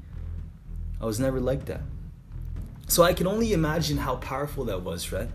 I 1.01 1.07
was 1.07 1.21
never 1.21 1.41
like 1.41 1.67
that. 1.67 1.83
So 2.89 3.03
I 3.05 3.13
can 3.13 3.27
only 3.27 3.53
imagine 3.53 3.99
how 3.99 4.17
powerful 4.17 4.65
that 4.65 4.83
was, 4.83 5.13
right? 5.13 5.29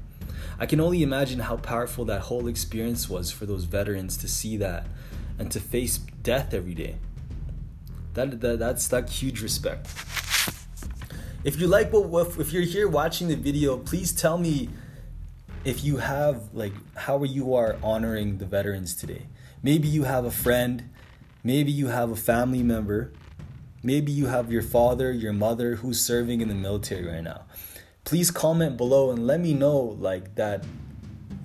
I 0.60 0.66
can 0.66 0.80
only 0.80 1.04
imagine 1.04 1.40
how 1.40 1.58
powerful 1.58 2.06
that 2.06 2.22
whole 2.22 2.48
experience 2.48 3.10
was 3.10 3.32
for 3.32 3.46
those 3.46 3.64
veterans 3.64 4.18
to 4.18 4.28
see 4.28 4.58
that 4.58 4.88
and 5.40 5.52
to 5.52 5.60
face 5.60 5.98
death 5.98 6.54
every 6.54 6.74
day. 6.74 6.98
That, 8.16 8.42
that 8.42 8.60
that's 8.60 8.88
that 8.88 9.10
huge 9.10 9.42
respect. 9.42 9.88
If 11.44 11.60
you 11.60 11.68
like 11.68 11.94
what 11.94 12.40
if 12.40 12.52
you're 12.52 12.64
here 12.64 12.88
watching 12.88 13.28
the 13.28 13.36
video, 13.36 13.78
please 13.78 14.12
tell 14.12 14.38
me 14.38 14.70
if 15.64 15.84
you 15.84 15.98
have 15.98 16.54
like 16.54 16.74
how 16.96 17.24
you 17.24 17.54
are 17.54 17.78
honoring 17.84 18.38
the 18.38 18.46
veterans 18.46 18.96
today. 18.96 19.28
Maybe 19.62 19.88
you 19.88 20.04
have 20.04 20.26
a 20.26 20.32
friend, 20.32 20.90
maybe 21.44 21.72
you 21.72 21.88
have 21.88 22.10
a 22.10 22.16
family 22.16 22.64
member, 22.64 23.12
maybe 23.84 24.12
you 24.12 24.28
have 24.28 24.52
your 24.52 24.62
father, 24.62 25.12
your 25.12 25.34
mother 25.34 25.76
who's 25.76 26.00
serving 26.00 26.42
in 26.42 26.48
the 26.48 26.56
military 26.56 27.06
right 27.06 27.24
now. 27.24 27.46
Please 28.06 28.32
comment 28.32 28.78
below 28.78 29.12
and 29.12 29.26
let 29.28 29.40
me 29.40 29.54
know 29.54 29.78
like 29.78 30.36
that 30.36 30.64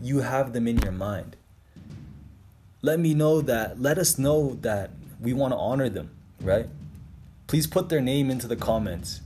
you 0.03 0.21
have 0.21 0.53
them 0.53 0.69
in 0.69 0.79
your 0.79 0.93
mind. 0.93 1.37
Let 2.83 3.01
me 3.01 3.15
know 3.15 3.41
that 3.41 3.81
let 3.81 3.99
us 3.99 4.19
know 4.19 4.55
that 4.61 4.91
we 5.21 5.33
want 5.33 5.53
to 5.53 5.59
honor 5.59 5.89
them, 5.89 6.11
right? 6.41 6.69
Please 7.47 7.67
put 7.67 7.89
their 7.89 8.01
name 8.01 8.31
into 8.31 8.47
the 8.47 8.57
comments 8.57 9.21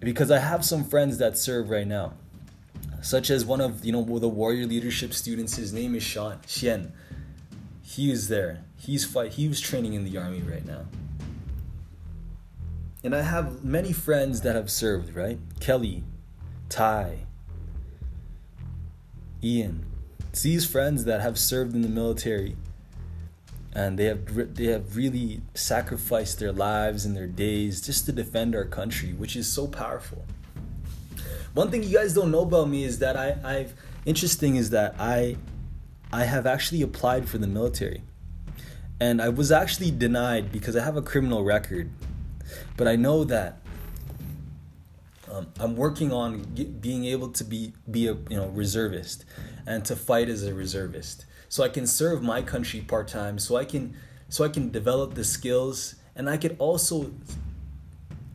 because 0.00 0.30
I 0.30 0.38
have 0.38 0.64
some 0.64 0.84
friends 0.84 1.18
that 1.18 1.38
serve 1.38 1.70
right 1.70 1.86
now, 1.86 2.14
such 3.02 3.30
as 3.30 3.44
one 3.44 3.60
of 3.60 3.84
you 3.84 3.92
know 3.92 4.18
the 4.18 4.28
warrior 4.28 4.66
leadership 4.66 5.12
students. 5.14 5.56
His 5.56 5.72
name 5.72 5.94
is 5.94 6.02
Sean 6.02 6.38
Xian. 6.46 6.90
He 7.82 8.10
is 8.10 8.28
there. 8.28 8.64
He's 8.76 9.04
fight. 9.04 9.32
He 9.32 9.48
was 9.48 9.60
training 9.60 9.94
in 9.94 10.04
the 10.04 10.16
army 10.16 10.40
right 10.40 10.64
now. 10.66 10.86
And 13.02 13.14
I 13.14 13.22
have 13.22 13.64
many 13.64 13.92
friends 13.92 14.42
that 14.42 14.54
have 14.56 14.70
served. 14.70 15.14
Right, 15.14 15.38
Kelly, 15.60 16.02
Ty, 16.68 17.26
Ian. 19.42 19.86
It's 20.30 20.42
these 20.42 20.64
friends 20.64 21.04
that 21.04 21.20
have 21.20 21.38
served 21.38 21.74
in 21.74 21.82
the 21.82 21.88
military 21.88 22.56
and 23.72 23.98
they 23.98 24.04
have 24.04 24.54
they 24.56 24.66
have 24.66 24.96
really 24.96 25.42
sacrificed 25.54 26.38
their 26.38 26.52
lives 26.52 27.04
and 27.04 27.16
their 27.16 27.26
days 27.26 27.80
just 27.80 28.06
to 28.06 28.12
defend 28.12 28.54
our 28.54 28.64
country, 28.64 29.12
which 29.12 29.36
is 29.36 29.50
so 29.50 29.66
powerful. 29.66 30.24
One 31.54 31.70
thing 31.70 31.82
you 31.82 31.96
guys 31.96 32.14
don't 32.14 32.30
know 32.30 32.42
about 32.42 32.68
me 32.68 32.84
is 32.84 32.98
that 33.00 33.16
I, 33.16 33.36
I've 33.44 33.74
interesting 34.04 34.56
is 34.56 34.70
that 34.70 34.94
I 34.98 35.36
I 36.12 36.24
have 36.24 36.46
actually 36.46 36.82
applied 36.82 37.28
for 37.28 37.38
the 37.38 37.46
military. 37.46 38.02
And 38.98 39.22
I 39.22 39.30
was 39.30 39.50
actually 39.50 39.90
denied 39.90 40.52
because 40.52 40.76
I 40.76 40.84
have 40.84 40.96
a 40.96 41.02
criminal 41.02 41.42
record. 41.42 41.90
But 42.76 42.86
I 42.86 42.96
know 42.96 43.24
that 43.24 43.60
um, 45.30 45.46
I'm 45.58 45.76
working 45.76 46.12
on 46.12 46.42
get, 46.54 46.80
being 46.82 47.04
able 47.04 47.28
to 47.28 47.44
be 47.44 47.72
be 47.88 48.08
a 48.08 48.14
you 48.14 48.36
know 48.36 48.48
reservist 48.48 49.24
and 49.66 49.84
to 49.84 49.94
fight 49.94 50.28
as 50.28 50.42
a 50.42 50.52
reservist 50.52 51.24
so 51.50 51.64
I 51.64 51.68
can 51.68 51.86
serve 51.86 52.22
my 52.22 52.40
country 52.40 52.80
part 52.80 53.08
time, 53.08 53.38
so 53.38 53.56
I 53.56 53.66
can 53.66 53.94
so 54.30 54.44
I 54.44 54.48
can 54.48 54.70
develop 54.70 55.14
the 55.14 55.24
skills 55.24 55.96
and 56.14 56.30
I 56.30 56.36
could 56.36 56.56
also 56.58 57.10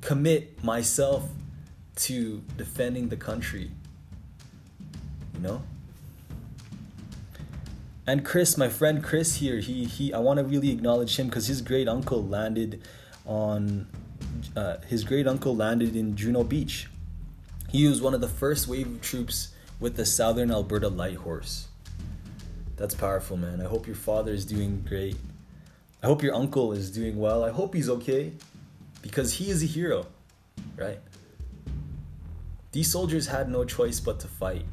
commit 0.02 0.62
myself 0.64 1.24
to 1.96 2.44
defending 2.58 3.08
the 3.08 3.16
country. 3.16 3.72
You 5.34 5.40
know? 5.40 5.64
And 8.06 8.26
Chris, 8.26 8.58
my 8.58 8.68
friend 8.68 9.02
Chris 9.02 9.38
here, 9.38 9.60
he 9.60 9.86
he 9.86 10.14
I 10.14 10.20
want 10.20 10.40
to 10.40 10.44
really 10.44 10.70
acknowledge 10.70 11.18
him 11.18 11.30
cuz 11.30 11.48
his 11.48 11.62
great 11.62 11.88
uncle 11.88 12.22
landed 12.24 12.82
on 13.26 13.88
uh, 14.58 14.78
his 14.88 15.06
great 15.06 15.26
uncle 15.26 15.56
landed 15.56 15.96
in 15.96 16.18
Juno 16.18 16.44
Beach. 16.44 16.90
He 17.70 17.88
was 17.88 18.02
one 18.02 18.14
of 18.14 18.20
the 18.20 18.28
first 18.28 18.68
wave 18.68 18.88
of 18.88 19.02
troops 19.02 19.50
with 19.80 19.96
the 19.96 20.06
Southern 20.06 20.52
Alberta 20.52 20.90
Light 20.90 21.18
Horse. 21.18 21.68
That's 22.78 22.94
powerful, 22.94 23.38
man. 23.38 23.62
I 23.62 23.66
hope 23.66 23.88
your 23.88 23.96
father 23.96 24.32
is 24.32 24.46
doing 24.46 24.84
great. 24.88 25.16
I 26.04 26.08
hope 26.08 26.22
your 26.22 26.36
uncle 26.36 26.74
is 26.74 26.92
doing 26.92 27.18
well. 27.18 27.44
I 27.44 27.50
hope 27.50 27.74
he's 27.74 27.90
okay 27.90 28.34
because 29.02 29.34
he 29.34 29.50
is 29.50 29.64
a 29.64 29.66
hero, 29.66 30.06
right? 30.76 31.00
These 32.74 32.92
soldiers 32.92 33.28
had 33.28 33.50
no 33.50 33.64
choice 33.64 34.00
but 34.00 34.20
to 34.20 34.28
fight. 34.28 34.66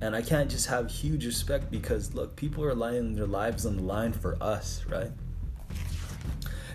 And 0.00 0.16
I 0.16 0.22
can't 0.22 0.50
just 0.50 0.66
have 0.66 0.90
huge 0.90 1.24
respect 1.24 1.70
because, 1.70 2.12
look, 2.12 2.34
people 2.34 2.64
are 2.64 2.74
laying 2.74 3.14
their 3.14 3.28
lives 3.28 3.64
on 3.64 3.76
the 3.76 3.82
line 3.84 4.12
for 4.12 4.36
us, 4.42 4.84
right? 4.88 5.12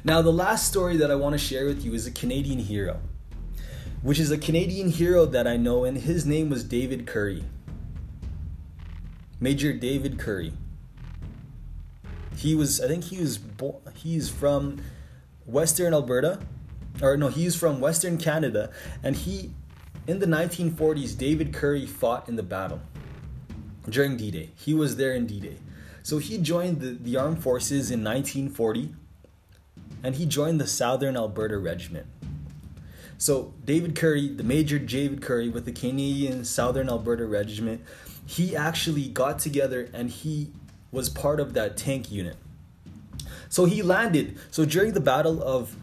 Now, 0.05 0.21
the 0.21 0.31
last 0.31 0.69
story 0.69 0.95
that 0.97 1.11
I 1.11 1.15
want 1.15 1.33
to 1.33 1.37
share 1.37 1.65
with 1.65 1.83
you 1.83 1.93
is 1.93 2.07
a 2.07 2.11
Canadian 2.11 2.59
hero, 2.59 3.01
which 4.01 4.19
is 4.19 4.31
a 4.31 4.37
Canadian 4.37 4.89
hero 4.89 5.25
that 5.25 5.45
I 5.45 5.57
know, 5.57 5.83
and 5.83 5.97
his 5.97 6.25
name 6.25 6.49
was 6.49 6.63
David 6.63 7.05
Currie. 7.05 7.43
Major 9.39 9.73
David 9.73 10.17
Currie. 10.17 10.53
He 12.35 12.55
was, 12.55 12.81
I 12.81 12.87
think 12.87 13.05
he 13.05 13.19
was, 13.19 13.37
bo- 13.37 13.81
he's 13.95 14.29
from 14.29 14.81
Western 15.45 15.93
Alberta, 15.93 16.39
or 17.01 17.17
no, 17.17 17.27
he's 17.29 17.55
from 17.55 17.79
Western 17.79 18.17
Canada, 18.17 18.71
and 19.03 19.15
he, 19.15 19.51
in 20.05 20.19
the 20.19 20.25
1940s, 20.25 21.17
David 21.17 21.53
Currie 21.53 21.85
fought 21.85 22.27
in 22.27 22.35
the 22.35 22.43
battle 22.43 22.81
during 23.89 24.17
D 24.17 24.31
Day. 24.31 24.51
He 24.55 24.73
was 24.73 24.97
there 24.97 25.13
in 25.13 25.25
D 25.25 25.39
Day. 25.39 25.57
So 26.03 26.19
he 26.19 26.37
joined 26.37 26.79
the, 26.79 26.91
the 26.91 27.17
armed 27.17 27.43
forces 27.43 27.91
in 27.91 28.03
1940, 28.03 28.93
and 30.03 30.15
he 30.15 30.25
joined 30.25 30.59
the 30.59 30.67
Southern 30.67 31.17
Alberta 31.17 31.57
Regiment. 31.57 32.05
So 33.17 33.53
David 33.65 33.95
Currie, 33.95 34.27
the 34.27 34.43
Major 34.43 34.77
David 34.77 35.21
Currie 35.21 35.49
with 35.49 35.65
the 35.65 35.71
Canadian 35.71 36.45
Southern 36.45 36.87
Alberta 36.87 37.25
Regiment, 37.25 37.81
he 38.27 38.55
actually 38.55 39.07
got 39.07 39.39
together 39.39 39.89
and 39.93 40.09
he 40.09 40.51
was 40.91 41.09
part 41.09 41.39
of 41.39 41.53
that 41.53 41.77
tank 41.77 42.11
unit. 42.11 42.35
So 43.49 43.65
he 43.65 43.81
landed. 43.81 44.37
So 44.51 44.65
during 44.65 44.93
the 44.93 44.99
Battle 44.99 45.41
of 45.41 45.75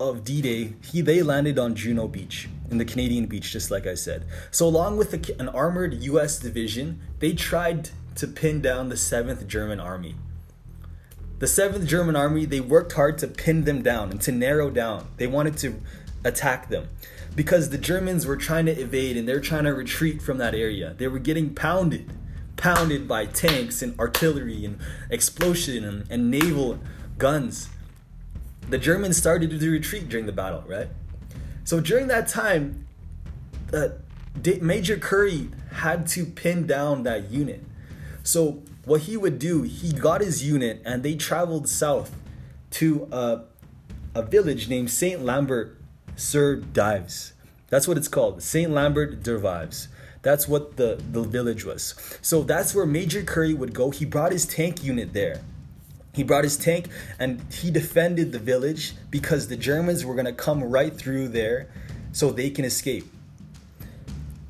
of 0.00 0.22
D-Day, 0.22 0.74
he 0.84 1.00
they 1.00 1.22
landed 1.22 1.58
on 1.58 1.74
Juno 1.74 2.06
Beach 2.06 2.48
in 2.70 2.78
the 2.78 2.84
Canadian 2.84 3.26
beach, 3.26 3.50
just 3.50 3.68
like 3.68 3.84
I 3.84 3.94
said. 3.94 4.24
So 4.52 4.64
along 4.64 4.96
with 4.96 5.12
a, 5.12 5.40
an 5.40 5.48
armored 5.48 5.94
U.S. 5.94 6.38
division, 6.38 7.00
they 7.18 7.32
tried 7.32 7.90
to 8.14 8.28
pin 8.28 8.60
down 8.60 8.90
the 8.90 8.96
Seventh 8.96 9.48
German 9.48 9.80
Army. 9.80 10.14
The 11.40 11.48
Seventh 11.48 11.88
German 11.88 12.14
Army 12.14 12.44
they 12.44 12.60
worked 12.60 12.92
hard 12.92 13.18
to 13.18 13.26
pin 13.26 13.64
them 13.64 13.82
down 13.82 14.12
and 14.12 14.20
to 14.20 14.30
narrow 14.30 14.70
down. 14.70 15.08
They 15.16 15.26
wanted 15.26 15.56
to 15.58 15.80
attack 16.24 16.68
them 16.68 16.88
because 17.38 17.70
the 17.70 17.78
Germans 17.78 18.26
were 18.26 18.36
trying 18.36 18.66
to 18.66 18.72
evade 18.72 19.16
and 19.16 19.28
they're 19.28 19.38
trying 19.38 19.62
to 19.62 19.72
retreat 19.72 20.20
from 20.20 20.38
that 20.38 20.56
area. 20.56 20.92
They 20.98 21.06
were 21.06 21.20
getting 21.20 21.54
pounded, 21.54 22.10
pounded 22.56 23.06
by 23.06 23.26
tanks 23.26 23.80
and 23.80 23.96
artillery 24.00 24.64
and 24.64 24.76
explosion 25.08 25.84
and, 25.84 26.04
and 26.10 26.32
naval 26.32 26.80
guns. 27.16 27.68
The 28.68 28.76
Germans 28.76 29.18
started 29.18 29.50
to 29.50 29.70
retreat 29.70 30.08
during 30.08 30.26
the 30.26 30.32
battle, 30.32 30.64
right? 30.66 30.88
So 31.62 31.78
during 31.78 32.08
that 32.08 32.26
time, 32.26 32.88
uh, 33.72 33.90
Major 34.60 34.96
Currie 34.96 35.48
had 35.74 36.08
to 36.08 36.26
pin 36.26 36.66
down 36.66 37.04
that 37.04 37.30
unit. 37.30 37.64
So 38.24 38.64
what 38.84 39.02
he 39.02 39.16
would 39.16 39.38
do, 39.38 39.62
he 39.62 39.92
got 39.92 40.22
his 40.22 40.44
unit 40.44 40.82
and 40.84 41.04
they 41.04 41.14
traveled 41.14 41.68
south 41.68 42.16
to 42.72 43.06
a, 43.12 43.44
a 44.16 44.22
village 44.22 44.68
named 44.68 44.90
Saint 44.90 45.24
Lambert 45.24 45.78
sur 46.18 46.56
Dives. 46.56 47.32
That's 47.68 47.86
what 47.86 47.96
it's 47.96 48.08
called, 48.08 48.42
Saint 48.42 48.72
Lambert 48.72 49.22
Dervives. 49.22 49.88
That's 50.22 50.48
what 50.48 50.76
the, 50.76 51.00
the 51.12 51.22
village 51.22 51.64
was. 51.64 51.94
So 52.22 52.42
that's 52.42 52.74
where 52.74 52.86
Major 52.86 53.22
Currie 53.22 53.54
would 53.54 53.72
go. 53.72 53.90
He 53.90 54.04
brought 54.04 54.32
his 54.32 54.46
tank 54.46 54.82
unit 54.82 55.12
there. 55.12 55.40
He 56.14 56.24
brought 56.24 56.44
his 56.44 56.56
tank 56.56 56.88
and 57.18 57.40
he 57.52 57.70
defended 57.70 58.32
the 58.32 58.38
village 58.38 58.94
because 59.10 59.48
the 59.48 59.56
Germans 59.56 60.04
were 60.04 60.14
going 60.14 60.26
to 60.26 60.32
come 60.32 60.64
right 60.64 60.94
through 60.94 61.28
there 61.28 61.68
so 62.10 62.30
they 62.30 62.50
can 62.50 62.64
escape. 62.64 63.06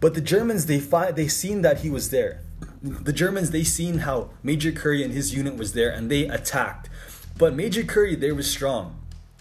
But 0.01 0.15
the 0.15 0.21
Germans, 0.21 0.67
they 0.67 0.81
find 0.81 1.15
they 1.15 1.29
seen 1.29 1.63
that 1.63 1.81
he 1.81 1.91
was 1.91 2.11
there. 2.11 2.41
The 2.81 3.13
Germans, 3.13 3.51
they 3.51 3.65
seen 3.65 3.99
how 3.99 4.31
Major 4.43 4.73
Currie 4.73 5.03
and 5.03 5.13
his 5.13 5.35
unit 5.35 5.57
was 5.57 5.75
there 5.75 5.91
and 5.91 6.11
they 6.11 6.25
attacked. 6.27 6.89
But 7.37 7.55
Major 7.55 7.83
Currie, 7.83 8.15
they 8.15 8.33
were 8.33 8.43
strong. 8.43 8.98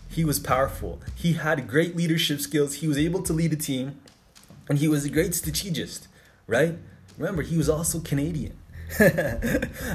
He 0.09 0.25
was 0.25 0.39
powerful. 0.39 1.01
He 1.15 1.33
had 1.33 1.67
great 1.67 1.95
leadership 1.95 2.39
skills. 2.39 2.75
He 2.75 2.87
was 2.87 2.97
able 2.97 3.21
to 3.23 3.33
lead 3.33 3.53
a 3.53 3.57
team, 3.57 3.99
and 4.69 4.79
he 4.79 4.87
was 4.87 5.05
a 5.05 5.09
great 5.09 5.35
strategist, 5.35 6.07
right? 6.47 6.77
Remember, 7.17 7.41
he 7.41 7.57
was 7.57 7.69
also 7.69 7.99
Canadian. 7.99 8.57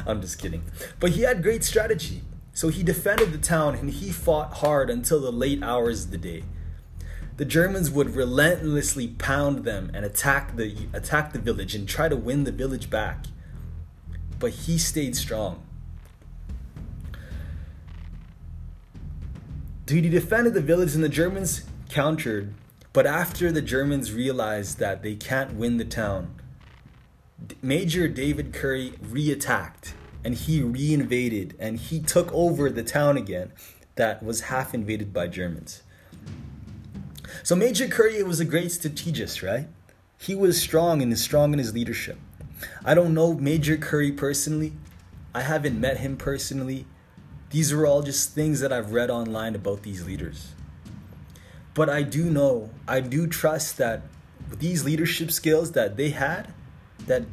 I'm 0.07 0.21
just 0.21 0.39
kidding. 0.39 0.63
But 1.01 1.11
he 1.11 1.23
had 1.23 1.43
great 1.43 1.65
strategy. 1.65 2.23
So 2.55 2.69
he 2.69 2.83
defended 2.83 3.33
the 3.33 3.39
town 3.39 3.75
and 3.77 3.91
he 3.91 4.13
fought 4.13 4.55
hard 4.55 4.91
until 4.91 5.21
the 5.21 5.33
late 5.33 5.63
hours 5.63 6.05
of 6.05 6.11
the 6.11 6.19
day. 6.19 6.45
The 7.39 7.47
Germans 7.47 7.91
would 7.91 8.15
relentlessly 8.15 9.09
pound 9.09 9.65
them 9.65 9.91
and 9.95 10.05
attack 10.05 10.57
the 10.57 10.87
attack 10.93 11.33
the 11.33 11.39
village 11.39 11.75
and 11.75 11.89
try 11.89 12.09
to 12.09 12.17
win 12.17 12.45
the 12.45 12.53
village 12.53 12.91
back. 12.91 13.25
But 14.39 14.53
he 14.53 14.77
stayed 14.77 15.17
strong. 15.17 15.63
Duty 19.93 20.09
defended 20.09 20.55
the 20.55 20.63
village 20.63 20.95
and 20.95 21.05
the 21.05 21.09
Germans 21.11 21.65
countered, 21.91 22.55
but 22.95 23.05
after 23.05 23.53
the 23.53 23.61
Germans 23.61 24.11
realized 24.11 24.79
that 24.79 25.03
they 25.03 25.15
can't 25.15 25.53
win 25.53 25.77
the 25.77 25.85
town, 25.85 26.35
Major 27.61 28.09
David 28.09 28.55
Currie 28.55 28.95
re-attacked 29.03 29.93
and 30.25 30.35
he 30.35 30.63
reinvaded 30.63 31.53
and 31.59 31.79
he 31.79 32.01
took 32.01 32.33
over 32.33 32.71
the 32.71 32.83
town 32.83 33.19
again 33.19 33.53
that 33.97 34.23
was 34.23 34.49
half 34.49 34.73
invaded 34.73 35.13
by 35.13 35.27
Germans. 35.27 35.83
So 37.43 37.55
Major 37.55 37.87
Currie 37.87 38.23
was 38.23 38.41
a 38.41 38.47
great 38.47 38.73
strategist, 38.73 39.43
right? 39.43 39.69
He 40.19 40.35
was 40.35 40.59
strong 40.59 41.03
and 41.03 41.13
is 41.13 41.23
strong 41.23 41.53
in 41.53 41.59
his 41.59 41.75
leadership. 41.75 42.17
I 42.83 42.95
don't 42.95 43.13
know 43.13 43.35
Major 43.35 43.77
Currie 43.77 44.13
personally. 44.13 44.73
I 45.35 45.43
haven't 45.43 45.79
met 45.79 45.99
him 45.99 46.17
personally. 46.17 46.87
These 47.53 47.71
are 47.71 47.85
all 47.85 48.01
just 48.01 48.31
things 48.31 48.61
that 48.61 48.73
I've 48.73 48.95
read 48.95 49.11
online 49.11 49.55
about 49.55 49.83
these 49.83 50.07
leaders. 50.07 50.55
But 51.75 51.91
I 51.91 52.01
do 52.01 52.25
know, 52.25 52.71
I 52.89 53.01
do 53.01 53.27
trust 53.27 53.77
that 53.77 54.05
these 54.59 54.87
leadership 54.87 55.31
skills 55.31 55.73
that 55.73 55.99
they 55.99 56.11
had, 56.11 56.55
that 57.07 57.25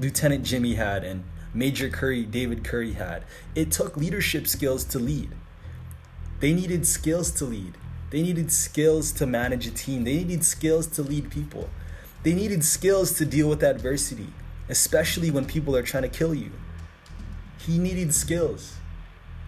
Lieutenant 0.00 0.44
Jimmy 0.44 0.74
had 0.74 1.04
and 1.04 1.22
Major 1.54 1.88
Currie, 1.88 2.24
David 2.24 2.64
Currie 2.64 2.94
had, 2.94 3.22
it 3.54 3.70
took 3.70 3.96
leadership 3.96 4.48
skills 4.48 4.82
to 4.86 4.98
lead. 4.98 5.30
They 6.40 6.52
needed 6.52 6.84
skills 6.84 7.30
to 7.32 7.44
lead. 7.44 7.74
They 8.10 8.22
needed 8.22 8.50
skills 8.50 9.12
to 9.12 9.26
manage 9.26 9.68
a 9.68 9.70
team. 9.70 10.02
They 10.02 10.16
needed 10.16 10.44
skills 10.44 10.88
to 10.88 11.02
lead 11.02 11.30
people. 11.30 11.70
They 12.24 12.34
needed 12.34 12.64
skills 12.64 13.12
to 13.18 13.24
deal 13.24 13.48
with 13.48 13.62
adversity, 13.62 14.32
especially 14.68 15.30
when 15.30 15.44
people 15.44 15.76
are 15.76 15.82
trying 15.82 16.02
to 16.02 16.08
kill 16.08 16.34
you. 16.34 16.50
He 17.58 17.78
needed 17.78 18.12
skills. 18.12 18.74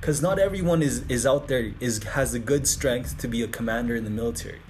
Cuz 0.00 0.22
not 0.22 0.38
everyone 0.38 0.82
is 0.82 1.02
is 1.08 1.26
out 1.26 1.48
there 1.48 1.72
is 1.80 2.02
has 2.14 2.32
the 2.32 2.38
good 2.38 2.66
strength 2.66 3.18
to 3.18 3.28
be 3.28 3.42
a 3.42 3.48
commander 3.48 3.96
in 3.96 4.04
the 4.04 4.10
military. 4.10 4.60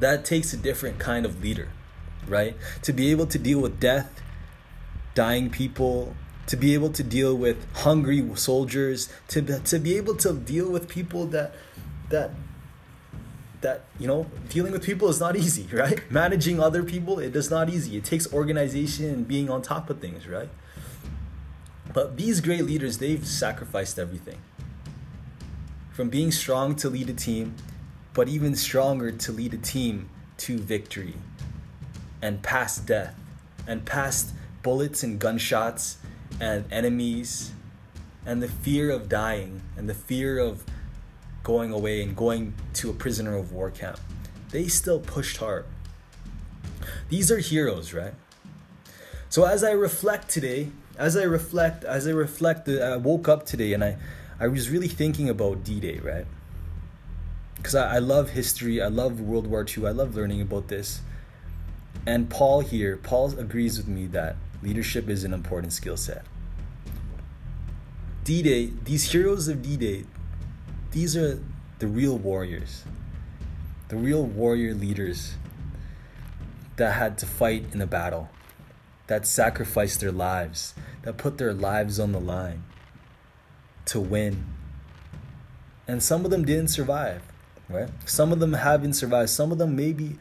That 0.00 0.24
takes 0.24 0.52
a 0.52 0.56
different 0.56 0.98
kind 0.98 1.26
of 1.26 1.42
leader, 1.42 1.68
right? 2.26 2.56
To 2.82 2.92
be 2.92 3.10
able 3.10 3.26
to 3.26 3.38
deal 3.38 3.60
with 3.60 3.80
death, 3.80 4.22
dying 5.14 5.50
people, 5.50 6.14
to 6.46 6.56
be 6.56 6.74
able 6.74 6.90
to 6.90 7.02
deal 7.02 7.36
with 7.36 7.66
hungry 7.78 8.24
soldiers, 8.36 9.08
to 9.28 9.42
to 9.42 9.78
be 9.78 9.96
able 9.96 10.14
to 10.16 10.32
deal 10.32 10.70
with 10.70 10.88
people 10.88 11.26
that 11.26 11.54
that 12.10 12.30
that 13.60 13.84
you 13.98 14.06
know 14.06 14.26
dealing 14.48 14.72
with 14.72 14.84
people 14.84 15.08
is 15.08 15.20
not 15.20 15.36
easy 15.36 15.66
right 15.72 16.10
managing 16.10 16.60
other 16.60 16.82
people 16.82 17.18
it 17.18 17.34
is 17.34 17.50
not 17.50 17.68
easy 17.68 17.96
it 17.96 18.04
takes 18.04 18.32
organization 18.32 19.06
and 19.06 19.28
being 19.28 19.50
on 19.50 19.60
top 19.60 19.90
of 19.90 20.00
things 20.00 20.26
right 20.28 20.48
but 21.98 22.16
these 22.16 22.40
great 22.40 22.64
leaders 22.64 22.98
they've 22.98 23.26
sacrificed 23.26 23.98
everything 23.98 24.38
from 25.90 26.08
being 26.08 26.30
strong 26.30 26.76
to 26.76 26.88
lead 26.88 27.10
a 27.10 27.12
team 27.12 27.56
but 28.14 28.28
even 28.28 28.54
stronger 28.54 29.10
to 29.10 29.32
lead 29.32 29.52
a 29.52 29.56
team 29.56 30.08
to 30.36 30.58
victory 30.58 31.14
and 32.22 32.40
past 32.40 32.86
death 32.86 33.18
and 33.66 33.84
past 33.84 34.32
bullets 34.62 35.02
and 35.02 35.18
gunshots 35.18 35.98
and 36.38 36.64
enemies 36.70 37.50
and 38.24 38.40
the 38.40 38.48
fear 38.48 38.92
of 38.92 39.08
dying 39.08 39.60
and 39.76 39.88
the 39.88 39.94
fear 39.94 40.38
of 40.38 40.64
going 41.42 41.72
away 41.72 42.00
and 42.00 42.14
going 42.14 42.54
to 42.74 42.90
a 42.90 42.92
prisoner 42.92 43.36
of 43.36 43.50
war 43.50 43.72
camp. 43.72 43.98
They 44.50 44.68
still 44.68 45.00
pushed 45.00 45.38
hard. 45.38 45.66
These 47.08 47.32
are 47.32 47.38
heroes, 47.38 47.92
right? 47.92 48.14
So 49.30 49.46
as 49.46 49.64
I 49.64 49.72
reflect 49.72 50.28
today, 50.30 50.70
as 50.98 51.16
I 51.16 51.22
reflect, 51.22 51.84
as 51.84 52.06
I 52.06 52.10
reflect, 52.10 52.68
uh, 52.68 52.80
I 52.80 52.96
woke 52.96 53.28
up 53.28 53.46
today 53.46 53.72
and 53.72 53.84
I, 53.84 53.96
I 54.40 54.48
was 54.48 54.68
really 54.68 54.88
thinking 54.88 55.28
about 55.28 55.64
D-Day, 55.64 56.00
right? 56.00 56.26
Because 57.56 57.76
I, 57.76 57.96
I 57.96 57.98
love 57.98 58.30
history, 58.30 58.82
I 58.82 58.88
love 58.88 59.20
World 59.20 59.46
War 59.46 59.64
II, 59.64 59.86
I 59.86 59.90
love 59.90 60.16
learning 60.16 60.40
about 60.40 60.68
this. 60.68 61.00
And 62.04 62.28
Paul 62.28 62.60
here, 62.60 62.96
Paul 62.96 63.38
agrees 63.38 63.78
with 63.78 63.86
me 63.86 64.06
that 64.08 64.36
leadership 64.62 65.08
is 65.08 65.24
an 65.24 65.32
important 65.32 65.72
skill 65.72 65.96
set. 65.96 66.24
D 68.24 68.42
Day, 68.42 68.72
these 68.84 69.12
heroes 69.12 69.46
of 69.48 69.62
D 69.62 69.76
Day, 69.76 70.04
these 70.90 71.16
are 71.16 71.42
the 71.78 71.86
real 71.86 72.18
warriors, 72.18 72.84
the 73.88 73.96
real 73.96 74.24
warrior 74.24 74.74
leaders 74.74 75.34
that 76.76 76.94
had 76.94 77.18
to 77.18 77.26
fight 77.26 77.66
in 77.72 77.80
a 77.80 77.86
battle, 77.86 78.28
that 79.08 79.26
sacrificed 79.26 80.00
their 80.00 80.12
lives, 80.12 80.74
that 81.02 81.16
put 81.16 81.38
their 81.38 81.52
lives 81.52 81.98
on 81.98 82.12
the 82.12 82.20
line 82.20 82.62
to 83.86 83.98
win. 83.98 84.46
And 85.88 86.02
some 86.02 86.24
of 86.24 86.30
them 86.30 86.44
didn't 86.44 86.68
survive, 86.68 87.22
right? 87.68 87.88
Some 88.04 88.32
of 88.32 88.38
them 88.38 88.52
haven't 88.52 88.92
survived. 88.92 89.30
Some 89.30 89.50
of 89.50 89.58
them 89.58 89.74
maybe 89.74 90.18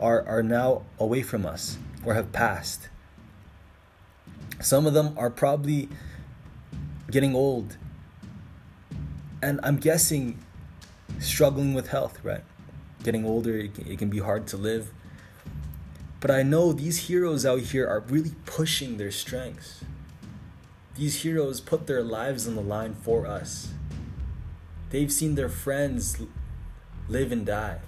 are, 0.00 0.26
are 0.26 0.42
now 0.42 0.82
away 0.98 1.22
from 1.22 1.44
us 1.44 1.78
or 2.04 2.14
have 2.14 2.32
passed. 2.32 2.88
Some 4.60 4.86
of 4.86 4.94
them 4.94 5.14
are 5.16 5.30
probably 5.30 5.88
getting 7.10 7.34
old. 7.34 7.76
And 9.42 9.60
I'm 9.62 9.76
guessing 9.76 10.42
struggling 11.18 11.74
with 11.74 11.88
health, 11.88 12.18
right? 12.22 12.44
Getting 13.02 13.26
older, 13.26 13.56
it 13.56 13.74
can, 13.74 13.86
it 13.86 13.98
can 13.98 14.08
be 14.08 14.18
hard 14.18 14.46
to 14.48 14.56
live. 14.56 14.92
But 16.20 16.30
I 16.30 16.42
know 16.42 16.72
these 16.72 17.08
heroes 17.08 17.46
out 17.46 17.60
here 17.60 17.88
are 17.88 18.00
really 18.00 18.34
pushing 18.44 18.98
their 18.98 19.10
strengths. 19.10 19.82
These 20.94 21.22
heroes 21.22 21.60
put 21.60 21.86
their 21.86 22.02
lives 22.02 22.46
on 22.46 22.56
the 22.56 22.60
line 22.60 22.94
for 22.94 23.26
us. 23.26 23.72
They've 24.90 25.10
seen 25.10 25.34
their 25.34 25.48
friends 25.48 26.20
live 27.08 27.32
and 27.32 27.46
die. 27.46 27.78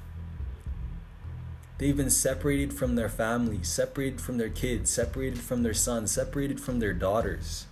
They've 1.77 1.97
been 1.97 2.11
separated 2.11 2.73
from 2.73 2.95
their 2.95 3.09
family, 3.09 3.63
separated 3.63 4.21
from 4.21 4.39
their 4.39 4.49
kids, 4.49 4.91
separated 4.91 5.41
from 5.41 5.63
their 5.63 5.75
sons, 5.75 6.13
separated 6.13 6.61
from 6.61 6.79
their 6.79 6.95
daughters. 6.95 7.67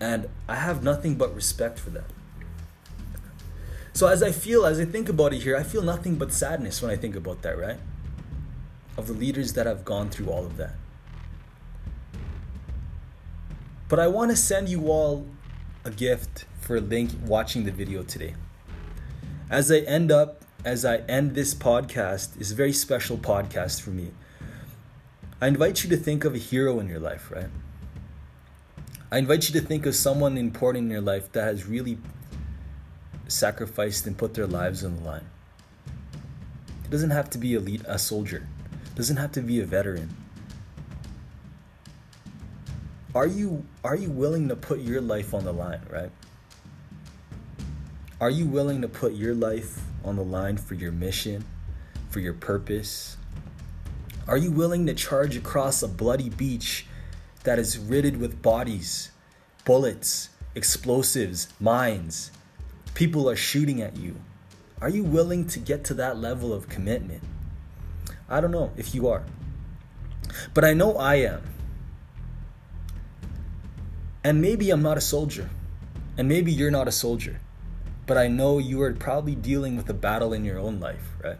And 0.00 0.28
I 0.48 0.56
have 0.56 0.82
nothing 0.82 1.14
but 1.14 1.34
respect 1.34 1.78
for 1.78 1.90
them. 1.90 2.06
So 3.94 4.08
as 4.08 4.22
I 4.22 4.32
feel, 4.32 4.66
as 4.66 4.80
I 4.80 4.84
think 4.84 5.08
about 5.08 5.32
it 5.32 5.42
here, 5.42 5.56
I 5.56 5.62
feel 5.62 5.82
nothing 5.82 6.16
but 6.16 6.32
sadness 6.32 6.82
when 6.82 6.90
I 6.90 6.96
think 6.96 7.14
about 7.14 7.42
that, 7.42 7.56
right? 7.56 7.78
Of 8.96 9.06
the 9.06 9.12
leaders 9.12 9.54
that 9.54 9.66
have 9.66 9.84
gone 9.84 10.10
through 10.10 10.28
all 10.28 10.44
of 10.44 10.56
that. 10.56 10.74
But 13.88 13.98
I 13.98 14.08
want 14.08 14.30
to 14.30 14.36
send 14.36 14.68
you 14.68 14.88
all 14.88 15.26
a 15.84 15.90
gift 15.90 16.46
for 16.60 16.80
link 16.80 17.10
watching 17.24 17.64
the 17.64 17.72
video 17.72 18.02
today. 18.02 18.34
As 19.50 19.70
I 19.70 19.78
end 19.78 20.10
up 20.10 20.42
as 20.64 20.84
I 20.84 20.98
end 21.08 21.34
this 21.34 21.54
podcast, 21.54 22.40
is 22.40 22.52
a 22.52 22.54
very 22.54 22.72
special 22.72 23.16
podcast 23.16 23.80
for 23.80 23.90
me. 23.90 24.12
I 25.40 25.48
invite 25.48 25.82
you 25.82 25.90
to 25.90 25.96
think 25.96 26.24
of 26.24 26.34
a 26.34 26.38
hero 26.38 26.78
in 26.78 26.88
your 26.88 27.00
life, 27.00 27.32
right? 27.32 27.48
I 29.10 29.18
invite 29.18 29.48
you 29.48 29.60
to 29.60 29.66
think 29.66 29.86
of 29.86 29.96
someone 29.96 30.38
important 30.38 30.84
in 30.84 30.90
your 30.90 31.00
life 31.00 31.32
that 31.32 31.42
has 31.42 31.66
really 31.66 31.98
sacrificed 33.26 34.06
and 34.06 34.16
put 34.16 34.34
their 34.34 34.46
lives 34.46 34.84
on 34.84 34.96
the 34.96 35.02
line. 35.02 35.26
It 36.84 36.90
doesn't 36.90 37.10
have 37.10 37.28
to 37.30 37.38
be 37.38 37.58
lead, 37.58 37.84
a 37.86 37.98
soldier. 37.98 38.46
Doesn't 38.94 39.16
have 39.16 39.32
to 39.32 39.40
be 39.40 39.60
a 39.60 39.64
veteran. 39.64 40.14
Are 43.14 43.26
you 43.26 43.64
are 43.84 43.96
you 43.96 44.10
willing 44.10 44.48
to 44.48 44.56
put 44.56 44.80
your 44.80 45.00
life 45.00 45.34
on 45.34 45.44
the 45.44 45.52
line, 45.52 45.82
right? 45.90 46.10
Are 48.20 48.30
you 48.30 48.46
willing 48.46 48.82
to 48.82 48.88
put 48.88 49.14
your 49.14 49.34
life 49.34 49.82
on 50.04 50.16
the 50.16 50.24
line 50.24 50.56
for 50.56 50.74
your 50.74 50.92
mission, 50.92 51.44
for 52.10 52.20
your 52.20 52.34
purpose? 52.34 53.16
Are 54.28 54.36
you 54.36 54.52
willing 54.52 54.86
to 54.86 54.94
charge 54.94 55.36
across 55.36 55.82
a 55.82 55.88
bloody 55.88 56.28
beach 56.28 56.86
that 57.44 57.58
is 57.58 57.78
riddled 57.78 58.18
with 58.18 58.40
bodies, 58.40 59.10
bullets, 59.64 60.28
explosives, 60.54 61.48
mines? 61.58 62.30
People 62.94 63.28
are 63.28 63.36
shooting 63.36 63.82
at 63.82 63.96
you. 63.96 64.16
Are 64.80 64.88
you 64.88 65.02
willing 65.02 65.46
to 65.48 65.58
get 65.58 65.84
to 65.84 65.94
that 65.94 66.18
level 66.18 66.52
of 66.52 66.68
commitment? 66.68 67.22
I 68.32 68.40
don't 68.40 68.50
know 68.50 68.72
if 68.76 68.94
you 68.94 69.08
are, 69.08 69.22
but 70.54 70.64
I 70.64 70.74
know 70.74 70.96
I 70.96 71.16
am. 71.16 71.42
And 74.24 74.40
maybe 74.40 74.70
I'm 74.70 74.82
not 74.82 74.96
a 74.98 75.00
soldier, 75.00 75.50
and 76.16 76.28
maybe 76.28 76.50
you're 76.50 76.70
not 76.70 76.88
a 76.88 76.92
soldier 76.92 77.38
but 78.06 78.18
I 78.18 78.28
know 78.28 78.58
you 78.58 78.82
are 78.82 78.92
probably 78.92 79.34
dealing 79.34 79.76
with 79.76 79.88
a 79.88 79.94
battle 79.94 80.32
in 80.32 80.44
your 80.44 80.58
own 80.58 80.80
life, 80.80 81.16
right? 81.22 81.38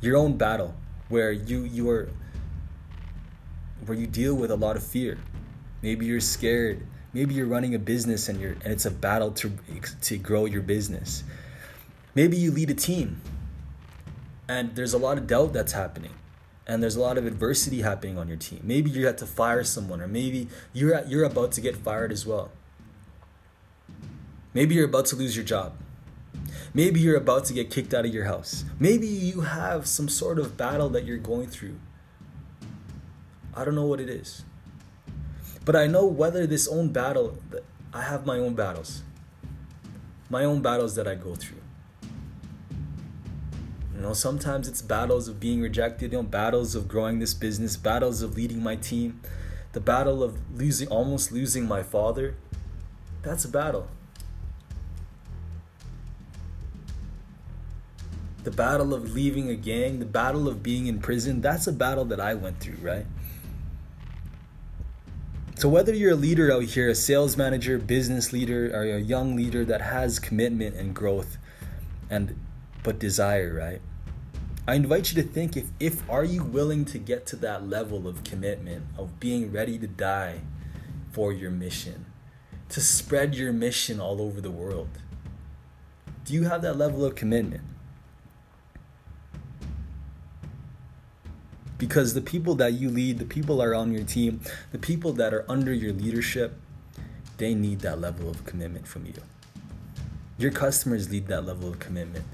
Your 0.00 0.16
own 0.16 0.36
battle 0.36 0.74
where 1.08 1.32
you 1.32 1.64
you 1.64 1.88
are 1.90 2.08
where 3.86 3.96
you 3.96 4.06
deal 4.06 4.34
with 4.34 4.50
a 4.50 4.56
lot 4.56 4.76
of 4.76 4.82
fear. 4.82 5.18
Maybe 5.82 6.06
you're 6.06 6.20
scared. 6.20 6.86
Maybe 7.12 7.34
you're 7.34 7.46
running 7.46 7.74
a 7.74 7.78
business 7.78 8.28
and 8.28 8.40
you're 8.40 8.56
and 8.64 8.72
it's 8.72 8.86
a 8.86 8.90
battle 8.90 9.30
to 9.32 9.52
to 10.02 10.18
grow 10.18 10.46
your 10.46 10.62
business. 10.62 11.24
Maybe 12.14 12.36
you 12.36 12.50
lead 12.50 12.70
a 12.70 12.74
team 12.74 13.20
and 14.48 14.74
there's 14.74 14.94
a 14.94 14.98
lot 14.98 15.18
of 15.18 15.26
doubt 15.26 15.52
that's 15.52 15.72
happening 15.72 16.12
and 16.66 16.82
there's 16.82 16.96
a 16.96 17.00
lot 17.00 17.16
of 17.16 17.26
adversity 17.26 17.80
happening 17.82 18.18
on 18.18 18.28
your 18.28 18.36
team. 18.36 18.60
Maybe 18.62 18.90
you 18.90 19.06
had 19.06 19.18
to 19.18 19.26
fire 19.26 19.64
someone 19.64 20.00
or 20.00 20.08
maybe 20.08 20.48
you're 20.72 21.02
you're 21.06 21.24
about 21.24 21.52
to 21.52 21.60
get 21.60 21.76
fired 21.76 22.12
as 22.12 22.26
well. 22.26 22.50
Maybe 24.54 24.74
you're 24.74 24.86
about 24.86 25.06
to 25.06 25.16
lose 25.16 25.34
your 25.34 25.44
job. 25.44 25.72
Maybe 26.74 27.00
you're 27.00 27.16
about 27.16 27.46
to 27.46 27.54
get 27.54 27.70
kicked 27.70 27.94
out 27.94 28.04
of 28.04 28.12
your 28.12 28.24
house. 28.24 28.64
Maybe 28.78 29.06
you 29.06 29.40
have 29.40 29.86
some 29.86 30.08
sort 30.08 30.38
of 30.38 30.56
battle 30.56 30.88
that 30.90 31.04
you're 31.04 31.16
going 31.18 31.48
through. 31.48 31.78
I 33.54 33.64
don't 33.64 33.74
know 33.74 33.86
what 33.86 34.00
it 34.00 34.08
is. 34.08 34.44
But 35.64 35.76
I 35.76 35.86
know 35.86 36.06
whether 36.06 36.46
this 36.46 36.68
own 36.68 36.88
battle, 36.88 37.38
I 37.92 38.02
have 38.02 38.26
my 38.26 38.38
own 38.38 38.54
battles. 38.54 39.02
My 40.30 40.44
own 40.44 40.60
battles 40.60 40.94
that 40.96 41.08
I 41.08 41.14
go 41.14 41.34
through. 41.34 41.60
You 43.98 44.04
know, 44.04 44.12
sometimes 44.12 44.68
it's 44.68 44.80
battles 44.80 45.26
of 45.26 45.40
being 45.40 45.60
rejected, 45.60 46.12
you 46.12 46.18
know, 46.18 46.22
battles 46.22 46.76
of 46.76 46.86
growing 46.86 47.18
this 47.18 47.34
business, 47.34 47.76
battles 47.76 48.22
of 48.22 48.36
leading 48.36 48.62
my 48.62 48.76
team, 48.76 49.20
the 49.72 49.80
battle 49.80 50.22
of 50.22 50.38
losing 50.56 50.86
almost 50.86 51.32
losing 51.32 51.66
my 51.66 51.82
father. 51.82 52.36
That's 53.22 53.44
a 53.44 53.48
battle. 53.48 53.88
The 58.44 58.52
battle 58.52 58.94
of 58.94 59.14
leaving 59.14 59.48
a 59.48 59.56
gang, 59.56 59.98
the 59.98 60.06
battle 60.06 60.46
of 60.46 60.62
being 60.62 60.86
in 60.86 61.00
prison, 61.00 61.40
that's 61.40 61.66
a 61.66 61.72
battle 61.72 62.04
that 62.04 62.20
I 62.20 62.34
went 62.34 62.60
through, 62.60 62.78
right? 62.80 63.06
So 65.56 65.68
whether 65.68 65.92
you're 65.92 66.12
a 66.12 66.14
leader 66.14 66.52
out 66.52 66.62
here, 66.62 66.88
a 66.88 66.94
sales 66.94 67.36
manager, 67.36 67.78
business 67.78 68.32
leader, 68.32 68.70
or 68.72 68.84
a 68.84 69.00
young 69.00 69.34
leader 69.34 69.64
that 69.64 69.80
has 69.80 70.20
commitment 70.20 70.76
and 70.76 70.94
growth 70.94 71.36
and 72.08 72.38
but 72.84 73.00
desire, 73.00 73.52
right? 73.52 73.80
I 74.68 74.74
invite 74.74 75.10
you 75.10 75.22
to 75.22 75.26
think 75.26 75.56
if 75.56 75.70
if 75.80 76.08
are 76.10 76.24
you 76.24 76.44
willing 76.44 76.84
to 76.84 76.98
get 76.98 77.24
to 77.28 77.36
that 77.36 77.66
level 77.66 78.06
of 78.06 78.22
commitment 78.22 78.84
of 78.98 79.18
being 79.18 79.50
ready 79.50 79.78
to 79.78 79.86
die 79.86 80.42
for 81.10 81.32
your 81.32 81.50
mission, 81.50 82.04
to 82.68 82.82
spread 82.82 83.34
your 83.34 83.54
mission 83.54 83.98
all 83.98 84.20
over 84.20 84.42
the 84.42 84.50
world. 84.50 84.90
Do 86.26 86.34
you 86.34 86.44
have 86.44 86.60
that 86.60 86.76
level 86.76 87.02
of 87.02 87.14
commitment? 87.14 87.62
because 91.78 92.12
the 92.12 92.20
people 92.20 92.56
that 92.56 92.72
you 92.72 92.90
lead, 92.90 93.18
the 93.18 93.24
people 93.24 93.62
are 93.62 93.74
on 93.74 93.92
your 93.92 94.02
team, 94.02 94.40
the 94.72 94.78
people 94.78 95.12
that 95.12 95.32
are 95.32 95.44
under 95.48 95.72
your 95.72 95.92
leadership, 95.92 96.58
they 97.38 97.54
need 97.54 97.80
that 97.80 98.00
level 98.00 98.28
of 98.28 98.44
commitment 98.44 98.86
from 98.86 99.06
you. 99.06 99.14
Your 100.36 100.50
customers 100.50 101.08
need 101.08 101.28
that 101.28 101.46
level 101.46 101.68
of 101.68 101.78
commitment. 101.78 102.24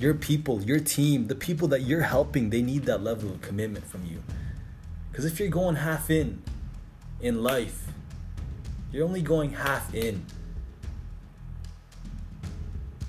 Your 0.00 0.14
people, 0.14 0.62
your 0.62 0.80
team, 0.80 1.26
the 1.26 1.34
people 1.34 1.68
that 1.68 1.82
you're 1.82 2.00
helping, 2.00 2.48
they 2.48 2.62
need 2.62 2.86
that 2.86 3.02
level 3.02 3.30
of 3.30 3.42
commitment 3.42 3.86
from 3.86 4.06
you. 4.06 4.22
Because 5.12 5.26
if 5.26 5.38
you're 5.38 5.50
going 5.50 5.76
half 5.76 6.08
in 6.08 6.42
in 7.20 7.42
life, 7.42 7.88
you're 8.90 9.04
only 9.04 9.20
going 9.20 9.52
half 9.52 9.94
in. 9.94 10.24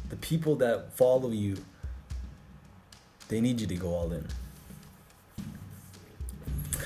The 0.09 0.17
people 0.17 0.57
that 0.57 0.91
follow 0.91 1.31
you, 1.31 1.57
they 3.29 3.39
need 3.39 3.61
you 3.61 3.67
to 3.67 3.75
go 3.75 3.95
all 3.95 4.11
in. 4.11 4.27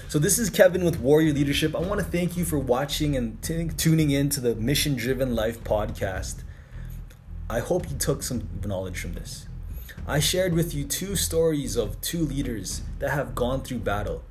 So 0.07 0.19
this 0.19 0.37
is 0.37 0.51
Kevin 0.51 0.85
with 0.85 0.99
Warrior 0.99 1.33
Leadership. 1.33 1.75
I 1.75 1.79
want 1.79 1.99
to 1.99 2.05
thank 2.05 2.37
you 2.37 2.45
for 2.45 2.59
watching 2.59 3.17
and 3.17 3.41
t- 3.41 3.69
tuning 3.75 4.11
in 4.11 4.29
to 4.29 4.39
the 4.39 4.53
Mission 4.53 4.95
Driven 4.95 5.33
Life 5.33 5.63
podcast. 5.63 6.43
I 7.49 7.59
hope 7.59 7.89
you 7.89 7.97
took 7.97 8.21
some 8.21 8.47
knowledge 8.63 8.99
from 8.99 9.13
this. 9.13 9.47
I 10.07 10.19
shared 10.19 10.53
with 10.53 10.73
you 10.73 10.83
two 10.83 11.15
stories 11.15 11.75
of 11.75 11.99
two 12.01 12.19
leaders 12.19 12.81
that 12.99 13.11
have 13.11 13.35
gone 13.35 13.61
through 13.61 13.79
battle. 13.79 14.23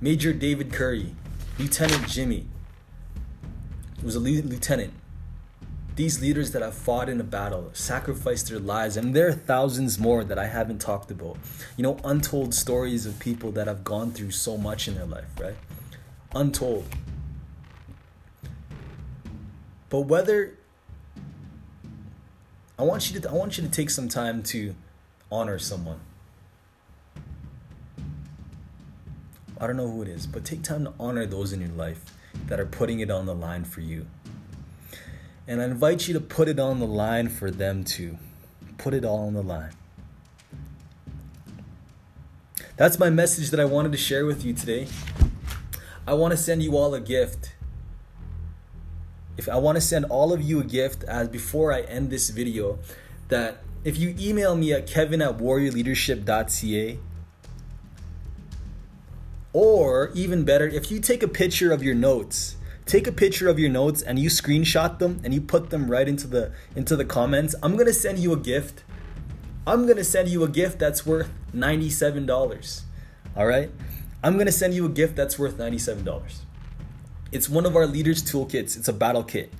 Major 0.00 0.32
David 0.32 0.72
Currie, 0.72 1.14
Lieutenant 1.58 2.08
Jimmy, 2.08 2.46
was 4.02 4.14
a 4.14 4.20
lieutenant 4.20 4.92
these 5.98 6.20
leaders 6.20 6.52
that 6.52 6.62
have 6.62 6.74
fought 6.74 7.08
in 7.08 7.20
a 7.20 7.24
battle, 7.24 7.70
sacrificed 7.72 8.48
their 8.48 8.60
lives, 8.60 8.96
and 8.96 9.16
there 9.16 9.26
are 9.26 9.32
thousands 9.32 9.98
more 9.98 10.22
that 10.22 10.38
I 10.38 10.46
haven't 10.46 10.78
talked 10.78 11.10
about. 11.10 11.38
You 11.76 11.82
know, 11.82 11.98
untold 12.04 12.54
stories 12.54 13.04
of 13.04 13.18
people 13.18 13.50
that 13.50 13.66
have 13.66 13.82
gone 13.82 14.12
through 14.12 14.30
so 14.30 14.56
much 14.56 14.86
in 14.86 14.94
their 14.94 15.06
life, 15.06 15.26
right? 15.40 15.56
Untold. 16.36 16.86
But 19.88 20.02
whether 20.02 20.57
I 22.78 22.84
want 22.84 23.10
you 23.10 23.18
to 23.18 23.28
I 23.28 23.32
want 23.32 23.58
you 23.58 23.64
to 23.64 23.70
take 23.70 23.90
some 23.90 24.08
time 24.08 24.42
to 24.44 24.74
honor 25.32 25.58
someone. 25.58 26.00
I 29.60 29.66
don't 29.66 29.76
know 29.76 29.90
who 29.90 30.02
it 30.02 30.08
is, 30.08 30.28
but 30.28 30.44
take 30.44 30.62
time 30.62 30.84
to 30.84 30.92
honor 31.00 31.26
those 31.26 31.52
in 31.52 31.60
your 31.60 31.70
life 31.70 32.04
that 32.46 32.60
are 32.60 32.66
putting 32.66 33.00
it 33.00 33.10
on 33.10 33.26
the 33.26 33.34
line 33.34 33.64
for 33.64 33.80
you. 33.80 34.06
And 35.48 35.60
I 35.60 35.64
invite 35.64 36.06
you 36.06 36.14
to 36.14 36.20
put 36.20 36.46
it 36.46 36.60
on 36.60 36.78
the 36.78 36.86
line 36.86 37.28
for 37.28 37.50
them 37.50 37.82
too. 37.82 38.18
Put 38.76 38.94
it 38.94 39.04
all 39.04 39.26
on 39.26 39.34
the 39.34 39.42
line. 39.42 39.72
That's 42.76 42.96
my 43.00 43.10
message 43.10 43.50
that 43.50 43.58
I 43.58 43.64
wanted 43.64 43.90
to 43.90 43.98
share 43.98 44.24
with 44.24 44.44
you 44.44 44.52
today. 44.52 44.86
I 46.06 46.14
want 46.14 46.30
to 46.30 46.36
send 46.36 46.62
you 46.62 46.76
all 46.76 46.94
a 46.94 47.00
gift. 47.00 47.54
If 49.38 49.48
I 49.48 49.56
want 49.56 49.76
to 49.76 49.80
send 49.80 50.04
all 50.06 50.32
of 50.32 50.42
you 50.42 50.60
a 50.60 50.64
gift 50.64 51.04
as 51.04 51.28
before 51.28 51.72
I 51.72 51.82
end 51.82 52.10
this 52.10 52.28
video, 52.28 52.78
that 53.28 53.62
if 53.84 53.96
you 53.96 54.14
email 54.18 54.56
me 54.56 54.72
at 54.72 54.86
kevin 54.86 55.22
at 55.22 55.38
warriorleadership.ca, 55.38 56.98
or 59.54 60.10
even 60.14 60.44
better, 60.44 60.66
if 60.66 60.90
you 60.90 61.00
take 61.00 61.22
a 61.22 61.28
picture 61.28 61.72
of 61.72 61.82
your 61.82 61.94
notes 61.94 62.56
take 62.88 63.06
a 63.06 63.12
picture 63.12 63.48
of 63.48 63.58
your 63.58 63.68
notes 63.68 64.00
and 64.00 64.18
you 64.18 64.30
screenshot 64.30 64.98
them 64.98 65.20
and 65.22 65.34
you 65.34 65.42
put 65.42 65.68
them 65.68 65.90
right 65.90 66.08
into 66.08 66.26
the 66.26 66.50
into 66.74 66.96
the 66.96 67.04
comments 67.04 67.54
i'm 67.62 67.76
to 67.76 67.92
send 67.92 68.18
you 68.18 68.32
a 68.32 68.36
gift. 68.36 68.82
I'm 69.66 69.86
to 69.86 70.04
send 70.04 70.30
you 70.30 70.42
a 70.42 70.48
gift 70.48 70.78
that's 70.78 71.04
worth 71.04 71.30
$97 71.54 72.82
all 73.36 73.46
right? 73.46 73.70
I'm 74.24 74.38
to 74.38 74.50
send 74.50 74.72
you 74.72 74.86
a 74.86 74.88
gift 74.88 75.14
that's 75.14 75.38
worth 75.38 75.58
$97 75.58 76.47
it's 77.32 77.48
one 77.48 77.66
of 77.66 77.76
our 77.76 77.86
leaders 77.86 78.22
toolkits. 78.22 78.76
It's 78.76 78.88
a 78.88 78.92
battle 78.92 79.24
kit 79.24 79.52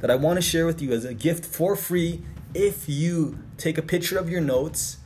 that 0.00 0.10
i 0.10 0.14
want 0.14 0.36
to 0.36 0.42
share 0.42 0.66
with 0.66 0.82
you 0.82 0.92
as 0.92 1.04
a 1.04 1.14
gift 1.14 1.44
for 1.44 1.74
free 1.74 2.22
if 2.54 2.88
you 2.88 3.38
take 3.56 3.78
a 3.78 3.82
picture 3.82 4.18
of 4.18 4.28
your 4.28 4.40
notes 4.40 4.98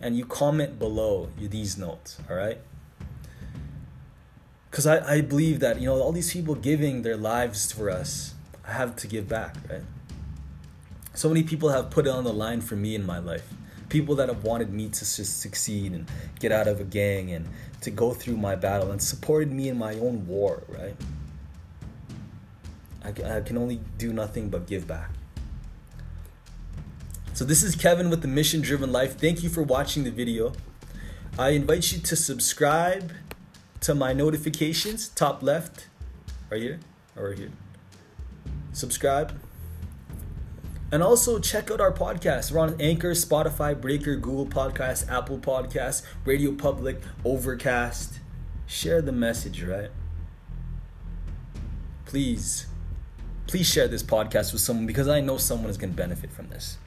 and 0.00 0.16
you 0.16 0.24
comment 0.24 0.78
below 0.78 1.28
these 1.38 1.76
notes 1.76 2.18
all 2.28 2.36
right? 2.36 2.58
Because 4.70 4.86
I, 4.86 5.14
I 5.14 5.20
believe 5.20 5.60
that 5.60 5.80
you 5.80 5.86
know 5.86 6.00
all 6.00 6.12
these 6.12 6.32
people 6.32 6.54
giving 6.54 7.02
their 7.02 7.16
lives 7.16 7.72
for 7.72 7.90
us 7.90 8.34
i 8.64 8.72
have 8.72 8.96
to 8.96 9.06
give 9.06 9.28
back 9.28 9.56
right? 9.70 9.82
So 11.14 11.28
many 11.28 11.42
people 11.42 11.70
have 11.70 11.90
put 11.90 12.06
it 12.06 12.10
on 12.10 12.24
the 12.24 12.32
line 12.32 12.60
for 12.60 12.76
me 12.76 12.94
in 12.94 13.06
my 13.06 13.18
life. 13.18 13.48
People 13.88 14.16
that 14.16 14.28
have 14.28 14.44
wanted 14.44 14.70
me 14.70 14.90
to 14.90 15.04
succeed 15.06 15.92
and 15.92 16.06
get 16.40 16.52
out 16.52 16.68
of 16.68 16.78
a 16.78 16.84
gang 16.84 17.32
and 17.32 17.48
to 17.80 17.90
go 17.90 18.12
through 18.12 18.36
my 18.36 18.54
battle 18.54 18.90
and 18.90 19.00
supported 19.00 19.50
me 19.50 19.70
in 19.70 19.78
my 19.78 19.94
own 19.94 20.26
war 20.26 20.62
right 20.68 20.94
I, 23.06 23.36
I 23.38 23.40
can 23.40 23.56
only 23.56 23.80
do 23.98 24.12
nothing 24.12 24.48
but 24.50 24.66
give 24.66 24.86
back 24.86 25.10
so 27.32 27.44
this 27.44 27.62
is 27.62 27.76
kevin 27.76 28.10
with 28.10 28.22
the 28.22 28.28
mission 28.28 28.60
driven 28.60 28.92
life 28.92 29.18
thank 29.18 29.42
you 29.42 29.48
for 29.48 29.62
watching 29.62 30.04
the 30.04 30.10
video 30.10 30.52
i 31.38 31.50
invite 31.50 31.92
you 31.92 32.00
to 32.00 32.16
subscribe 32.16 33.12
to 33.80 33.94
my 33.94 34.12
notifications, 34.12 35.08
top 35.08 35.42
left, 35.42 35.86
right 36.50 36.60
here, 36.60 36.80
or 37.16 37.28
right 37.28 37.38
here. 37.38 37.52
Subscribe. 38.72 39.38
And 40.90 41.02
also 41.02 41.38
check 41.38 41.70
out 41.70 41.80
our 41.80 41.92
podcast. 41.92 42.50
We're 42.50 42.60
on 42.60 42.80
Anchor, 42.80 43.12
Spotify, 43.12 43.80
Breaker, 43.80 44.16
Google 44.16 44.46
Podcasts, 44.46 45.08
Apple 45.08 45.38
Podcasts, 45.38 46.02
Radio 46.24 46.52
Public, 46.52 47.00
Overcast. 47.24 48.20
Share 48.66 49.00
the 49.00 49.12
message, 49.12 49.62
right? 49.62 49.90
Please, 52.04 52.66
please 53.46 53.66
share 53.66 53.88
this 53.88 54.02
podcast 54.02 54.52
with 54.52 54.60
someone 54.60 54.86
because 54.86 55.08
I 55.08 55.20
know 55.20 55.38
someone 55.38 55.70
is 55.70 55.76
going 55.76 55.90
to 55.90 55.96
benefit 55.96 56.32
from 56.32 56.48
this. 56.48 56.78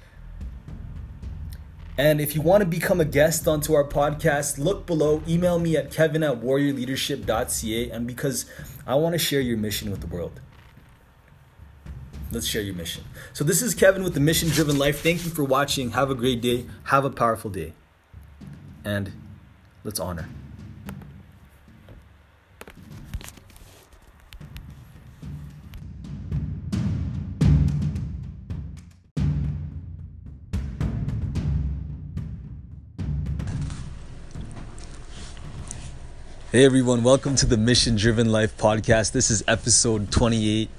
And 1.97 2.21
if 2.21 2.33
you 2.33 2.41
want 2.41 2.61
to 2.61 2.65
become 2.65 3.01
a 3.01 3.05
guest 3.05 3.45
onto 3.45 3.73
our 3.73 3.83
podcast, 3.83 4.57
look 4.57 4.85
below. 4.85 5.21
Email 5.27 5.59
me 5.59 5.75
at 5.75 5.91
kevin 5.91 6.23
at 6.23 6.41
warriorleadership.ca. 6.41 7.89
And 7.89 8.07
because 8.07 8.45
I 8.87 8.95
want 8.95 9.13
to 9.13 9.19
share 9.19 9.41
your 9.41 9.57
mission 9.57 9.91
with 9.91 9.99
the 9.99 10.07
world. 10.07 10.39
Let's 12.31 12.47
share 12.47 12.61
your 12.61 12.75
mission. 12.75 13.03
So, 13.33 13.43
this 13.43 13.61
is 13.61 13.73
Kevin 13.73 14.03
with 14.03 14.13
the 14.13 14.19
Mission 14.19 14.49
Driven 14.49 14.77
Life. 14.77 15.01
Thank 15.01 15.25
you 15.25 15.31
for 15.31 15.43
watching. 15.43 15.91
Have 15.91 16.11
a 16.11 16.15
great 16.15 16.41
day. 16.41 16.67
Have 16.85 17.03
a 17.03 17.09
powerful 17.09 17.49
day. 17.49 17.73
And 18.85 19.11
let's 19.83 19.99
honor. 19.99 20.29
Hey 36.59 36.65
everyone, 36.65 37.03
welcome 37.03 37.37
to 37.37 37.45
the 37.45 37.55
Mission 37.55 37.95
Driven 37.95 38.33
Life 38.33 38.57
podcast. 38.57 39.13
This 39.13 39.31
is 39.31 39.45
episode 39.47 40.11
28. 40.11 40.69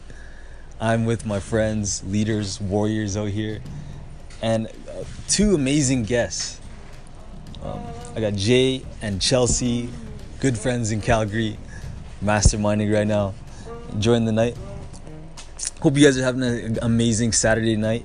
I'm 0.79 1.07
with 1.07 1.25
my 1.25 1.41
friends, 1.41 2.05
leaders, 2.05 2.61
warriors 2.61 3.17
out 3.17 3.31
here, 3.31 3.63
and 4.43 4.67
uh, 4.67 5.05
two 5.27 5.55
amazing 5.55 6.03
guests. 6.03 6.61
Um, 7.63 7.81
I 8.15 8.21
got 8.21 8.35
Jay 8.35 8.83
and 9.01 9.23
Chelsea, 9.23 9.89
good 10.41 10.59
friends 10.59 10.93
in 10.93 11.01
Calgary, 11.01 11.57
masterminding 12.23 12.93
right 12.93 13.07
now, 13.07 13.33
enjoying 13.91 14.27
the 14.27 14.33
night. 14.33 14.59
Hope 15.81 15.97
you 15.97 16.05
guys 16.05 16.19
are 16.19 16.25
having 16.25 16.43
an 16.43 16.79
amazing 16.83 17.33
Saturday 17.33 17.77
night. 17.77 18.05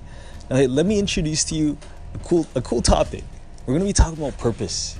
Now, 0.49 0.55
hey, 0.55 0.67
let 0.67 0.85
me 0.85 0.97
introduce 0.97 1.43
to 1.43 1.55
you 1.55 1.77
a 2.13 2.19
cool, 2.19 2.47
a 2.55 2.61
cool 2.61 2.81
topic. 2.81 3.25
we're 3.65 3.73
gonna 3.73 3.83
be 3.83 3.91
talking 3.91 4.17
about 4.17 4.37
purpose, 4.37 4.97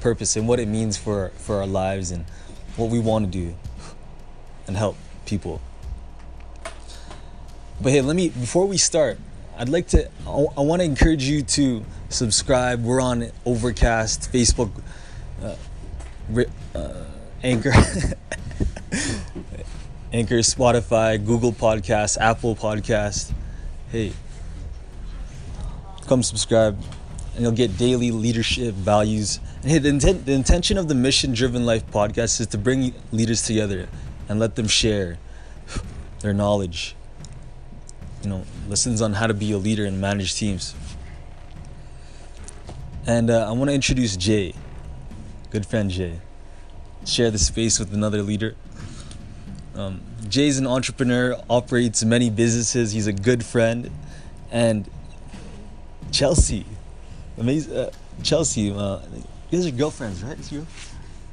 purpose, 0.00 0.36
and 0.36 0.48
what 0.48 0.58
it 0.60 0.68
means 0.68 0.96
for 0.96 1.30
for 1.36 1.56
our 1.56 1.66
lives 1.66 2.10
and 2.10 2.24
what 2.76 2.90
we 2.90 2.98
want 2.98 3.26
to 3.26 3.30
do 3.30 3.54
and 4.66 4.76
help 4.76 4.96
people. 5.26 5.60
But 7.80 7.92
hey, 7.92 8.02
let 8.02 8.14
me 8.14 8.28
before 8.28 8.66
we 8.66 8.76
start, 8.76 9.18
I'd 9.58 9.68
like 9.68 9.88
to 9.88 10.08
I, 10.26 10.30
I 10.56 10.60
want 10.60 10.80
to 10.80 10.84
encourage 10.84 11.24
you 11.24 11.42
to 11.42 11.84
subscribe. 12.08 12.84
We're 12.84 13.00
on 13.00 13.30
Overcast, 13.44 14.32
Facebook, 14.32 14.70
uh, 15.42 15.56
uh, 16.74 17.04
Anchor, 17.42 17.72
Anchor, 20.12 20.38
Spotify, 20.38 21.24
Google 21.24 21.52
Podcasts, 21.52 22.18
Apple 22.18 22.54
Podcasts. 22.54 23.32
Hey, 23.90 24.12
come 26.06 26.22
subscribe, 26.22 26.78
and 27.34 27.42
you'll 27.42 27.52
get 27.52 27.76
daily 27.78 28.10
leadership 28.10 28.74
values. 28.74 29.40
Hey, 29.62 29.76
the, 29.76 29.90
intent, 29.90 30.24
the 30.24 30.32
intention 30.32 30.78
of 30.78 30.88
the 30.88 30.94
Mission 30.94 31.34
Driven 31.34 31.66
Life 31.66 31.86
podcast 31.90 32.40
is 32.40 32.46
to 32.46 32.56
bring 32.56 32.94
leaders 33.12 33.42
together 33.42 33.90
and 34.26 34.40
let 34.40 34.56
them 34.56 34.66
share 34.66 35.18
their 36.20 36.32
knowledge. 36.32 36.96
You 38.22 38.30
know, 38.30 38.44
lessons 38.70 39.02
on 39.02 39.12
how 39.12 39.26
to 39.26 39.34
be 39.34 39.52
a 39.52 39.58
leader 39.58 39.84
and 39.84 40.00
manage 40.00 40.34
teams. 40.34 40.74
And 43.06 43.28
uh, 43.28 43.50
I 43.50 43.52
want 43.52 43.68
to 43.68 43.74
introduce 43.74 44.16
Jay, 44.16 44.54
good 45.50 45.66
friend 45.66 45.90
Jay. 45.90 46.20
Share 47.04 47.30
the 47.30 47.38
space 47.38 47.78
with 47.78 47.92
another 47.92 48.22
leader. 48.22 48.56
Um, 49.74 50.00
Jay's 50.26 50.58
an 50.58 50.66
entrepreneur, 50.66 51.36
operates 51.50 52.02
many 52.02 52.30
businesses. 52.30 52.92
He's 52.92 53.06
a 53.06 53.12
good 53.12 53.44
friend, 53.44 53.90
and 54.50 54.88
Chelsea, 56.12 56.64
amazing. 57.36 57.76
Uh, 57.76 57.90
Chelsea, 58.22 58.72
uh, 58.72 59.00
you 59.50 59.58
guys 59.58 59.66
are 59.66 59.70
girlfriends, 59.72 60.22
right? 60.22 60.38
It's 60.38 60.52
you. 60.52 60.66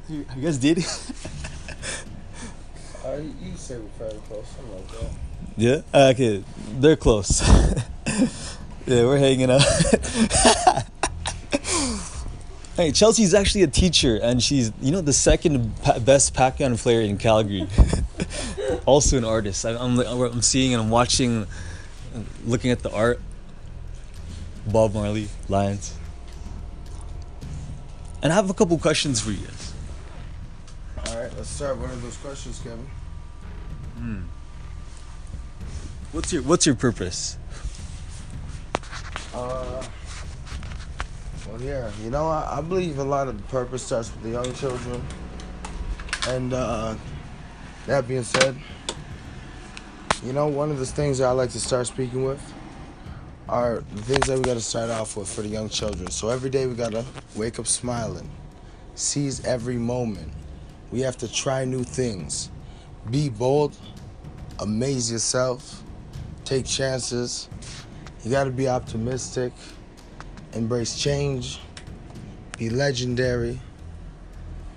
You 0.08 0.24
guys 0.40 0.58
dating? 0.58 0.84
uh, 3.04 3.18
you 3.40 3.56
say 3.56 3.78
we're 3.78 3.88
fairly 3.98 4.18
close, 4.26 4.46
something 4.48 4.74
like 4.74 4.88
that. 4.88 5.10
Yeah. 5.56 5.82
Uh, 5.92 6.12
okay, 6.14 6.42
they're 6.78 6.96
close. 6.96 7.46
yeah, 8.86 9.04
we're 9.04 9.18
hanging 9.18 9.50
out. 9.50 9.60
hey, 12.76 12.90
Chelsea's 12.90 13.34
actually 13.34 13.64
a 13.64 13.68
teacher, 13.68 14.18
and 14.22 14.42
she's 14.42 14.72
you 14.80 14.90
know 14.90 15.00
the 15.00 15.12
second 15.12 15.76
pa- 15.82 15.98
best 15.98 16.34
Pac-Man 16.34 16.76
player 16.76 17.02
in 17.02 17.18
Calgary. 17.18 17.68
also 18.86 19.18
an 19.18 19.24
artist. 19.24 19.64
I, 19.64 19.76
I'm 19.76 19.98
I'm 20.00 20.42
seeing 20.42 20.74
and 20.74 20.82
I'm 20.82 20.90
watching, 20.90 21.46
looking 22.46 22.70
at 22.70 22.82
the 22.82 22.90
art. 22.90 23.20
Bob 24.66 24.94
Marley, 24.94 25.28
Lions. 25.48 25.97
And 28.22 28.32
I 28.32 28.36
have 28.36 28.50
a 28.50 28.54
couple 28.54 28.78
questions 28.78 29.20
for 29.20 29.30
you 29.30 29.46
guys. 29.46 29.72
All 31.06 31.22
right, 31.22 31.32
let's 31.36 31.48
start. 31.48 31.78
What 31.78 31.90
are 31.90 31.96
those 31.96 32.16
questions, 32.16 32.58
Kevin? 32.58 32.86
Hmm. 33.96 34.22
What's 36.12 36.32
your 36.32 36.42
What's 36.42 36.66
your 36.66 36.74
purpose? 36.74 37.38
Uh, 39.34 39.84
well, 41.46 41.62
yeah, 41.62 41.90
you 42.02 42.10
know, 42.10 42.26
I, 42.28 42.58
I 42.58 42.60
believe 42.60 42.98
a 42.98 43.04
lot 43.04 43.28
of 43.28 43.36
the 43.36 43.42
purpose 43.44 43.84
starts 43.84 44.12
with 44.12 44.22
the 44.24 44.30
young 44.30 44.52
children. 44.54 45.04
And 46.28 46.52
uh, 46.52 46.96
that 47.86 48.08
being 48.08 48.24
said, 48.24 48.56
you 50.24 50.32
know, 50.32 50.48
one 50.48 50.70
of 50.70 50.78
the 50.78 50.86
things 50.86 51.18
that 51.18 51.26
I 51.26 51.30
like 51.30 51.50
to 51.50 51.60
start 51.60 51.86
speaking 51.86 52.24
with 52.24 52.42
are 53.48 53.82
the 53.94 54.02
things 54.02 54.26
that 54.26 54.36
we 54.36 54.44
got 54.44 54.54
to 54.54 54.60
start 54.60 54.90
off 54.90 55.16
with 55.16 55.28
for 55.28 55.42
the 55.42 55.48
young 55.48 55.68
children. 55.68 56.10
So 56.10 56.28
every 56.28 56.50
day 56.50 56.66
we 56.66 56.74
got 56.74 56.92
to 56.92 57.04
wake 57.34 57.58
up 57.58 57.66
smiling, 57.66 58.30
seize 58.94 59.44
every 59.44 59.76
moment. 59.76 60.32
We 60.90 61.00
have 61.00 61.16
to 61.18 61.32
try 61.32 61.64
new 61.64 61.82
things, 61.82 62.50
be 63.10 63.28
bold, 63.28 63.76
amaze 64.58 65.10
yourself, 65.10 65.82
take 66.44 66.66
chances. 66.66 67.48
You 68.24 68.30
got 68.30 68.44
to 68.44 68.50
be 68.50 68.68
optimistic, 68.68 69.52
embrace 70.52 70.98
change, 70.98 71.60
be 72.58 72.68
legendary, 72.70 73.60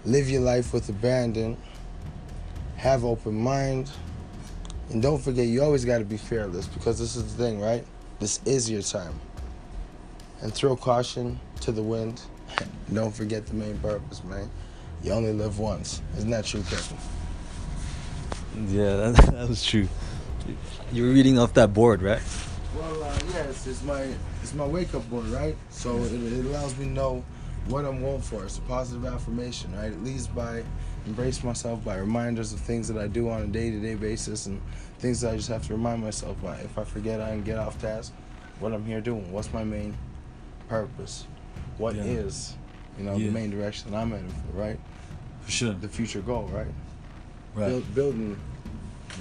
live 0.05 0.29
your 0.29 0.41
life 0.41 0.73
with 0.73 0.87
abandon, 0.89 1.57
have 2.77 3.03
open 3.03 3.35
mind, 3.35 3.91
and 4.89 5.01
don't 5.01 5.21
forget 5.21 5.47
you 5.47 5.61
always 5.61 5.85
got 5.85 5.99
to 5.99 6.05
be 6.05 6.17
fearless 6.17 6.67
because 6.67 6.99
this 6.99 7.15
is 7.15 7.35
the 7.35 7.43
thing, 7.43 7.59
right? 7.59 7.85
This 8.21 8.39
is 8.45 8.69
your 8.69 8.83
time. 8.83 9.19
And 10.41 10.53
throw 10.53 10.75
caution 10.75 11.39
to 11.61 11.71
the 11.71 11.81
wind. 11.81 12.21
Don't 12.93 13.11
forget 13.11 13.47
the 13.47 13.55
main 13.55 13.79
purpose, 13.79 14.23
man. 14.23 14.47
You 15.01 15.13
only 15.13 15.33
live 15.33 15.57
once. 15.57 16.03
Isn't 16.17 16.29
that 16.29 16.45
true, 16.45 16.61
Kevin? 16.69 16.97
Yeah, 18.67 18.95
that, 19.11 19.15
that 19.33 19.49
was 19.49 19.65
true. 19.65 19.87
You 20.91 21.07
were 21.07 21.09
reading 21.09 21.39
off 21.39 21.55
that 21.55 21.73
board, 21.73 22.03
right? 22.03 22.21
Well, 22.77 23.03
uh, 23.03 23.19
yes, 23.33 23.65
it's 23.65 23.81
my 23.81 24.07
it's 24.43 24.53
my 24.53 24.67
wake 24.67 24.93
up 24.93 25.09
board, 25.09 25.25
right? 25.29 25.55
So 25.71 25.97
it, 25.97 26.13
it 26.13 26.45
allows 26.45 26.77
me 26.77 26.85
to 26.85 26.91
know 26.91 27.25
what 27.69 27.85
I'm 27.85 28.01
going 28.01 28.21
for. 28.21 28.43
It's 28.43 28.59
a 28.59 28.61
positive 28.61 29.03
affirmation, 29.03 29.75
right? 29.75 29.91
It 29.91 30.03
leads 30.03 30.27
by 30.27 30.63
embrace 31.07 31.43
myself 31.43 31.83
by 31.83 31.97
reminders 31.97 32.53
of 32.53 32.59
things 32.59 32.87
that 32.87 33.01
I 33.01 33.07
do 33.07 33.29
on 33.29 33.41
a 33.41 33.47
day 33.47 33.71
to 33.71 33.79
day 33.79 33.95
basis 33.95 34.45
and 34.45 34.61
things 35.01 35.21
that 35.21 35.33
I 35.33 35.35
just 35.35 35.49
have 35.49 35.65
to 35.67 35.73
remind 35.73 36.03
myself 36.03 36.41
by. 36.41 36.55
If 36.57 36.77
I 36.77 36.83
forget, 36.83 37.19
I 37.19 37.29
can 37.29 37.41
get 37.43 37.57
off 37.57 37.81
task. 37.81 38.13
What 38.59 38.71
I'm 38.71 38.85
here 38.85 39.01
doing? 39.01 39.31
What's 39.31 39.51
my 39.51 39.63
main 39.63 39.97
purpose? 40.69 41.25
What 41.77 41.95
Yeah. 41.95 42.03
is, 42.03 42.53
you 42.97 43.03
know, 43.03 43.15
Yeah. 43.17 43.25
the 43.25 43.31
main 43.31 43.49
direction 43.49 43.93
I'm 43.95 44.11
heading 44.11 44.29
for, 44.29 44.57
right? 44.57 44.79
For 45.41 45.51
sure. 45.51 45.73
The 45.73 45.87
future 45.89 46.21
goal, 46.21 46.43
right? 46.53 46.67
Right. 47.55 47.67
Build, 47.69 47.95
building 47.95 48.37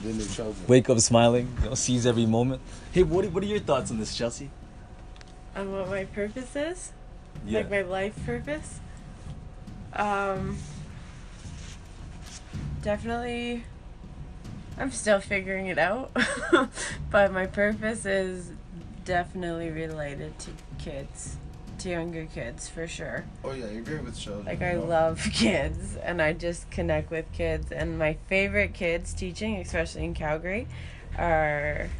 the 0.02 0.12
new 0.12 0.26
children. 0.26 0.56
Wake 0.68 0.90
up 0.90 1.00
smiling, 1.00 1.48
you 1.62 1.70
know, 1.70 1.74
seize 1.74 2.04
every 2.06 2.26
moment. 2.26 2.60
Hey, 2.92 3.02
what 3.02 3.24
are, 3.24 3.30
what 3.30 3.42
are 3.42 3.46
your 3.46 3.58
thoughts 3.60 3.90
on 3.90 3.98
this, 3.98 4.14
Chelsea? 4.16 4.50
on 5.56 5.72
what 5.72 5.88
my 5.88 6.04
purpose 6.04 6.54
is, 6.54 6.92
Yeah. 7.44 7.58
like 7.58 7.70
my 7.70 7.82
life 7.82 8.14
purpose. 8.24 8.78
Um, 9.94 10.58
definitely, 12.82 13.64
I'm 14.80 14.90
still 14.90 15.20
figuring 15.20 15.66
it 15.66 15.78
out, 15.78 16.10
but 17.10 17.32
my 17.32 17.44
purpose 17.44 18.06
is 18.06 18.50
definitely 19.04 19.68
related 19.68 20.38
to 20.38 20.50
kids, 20.78 21.36
to 21.80 21.90
younger 21.90 22.24
kids 22.24 22.66
for 22.66 22.86
sure. 22.88 23.26
Oh 23.44 23.52
yeah, 23.52 23.68
you're 23.68 23.82
great 23.82 24.02
with 24.02 24.18
children. 24.18 24.46
Like 24.46 24.62
I 24.62 24.72
know? 24.72 24.84
love 24.84 25.20
kids, 25.34 25.96
and 25.96 26.22
I 26.22 26.32
just 26.32 26.70
connect 26.70 27.10
with 27.10 27.30
kids. 27.32 27.70
And 27.72 27.98
my 27.98 28.16
favorite 28.28 28.72
kids 28.72 29.12
teaching, 29.12 29.56
especially 29.56 30.04
in 30.04 30.14
Calgary, 30.14 30.66
are 31.18 31.90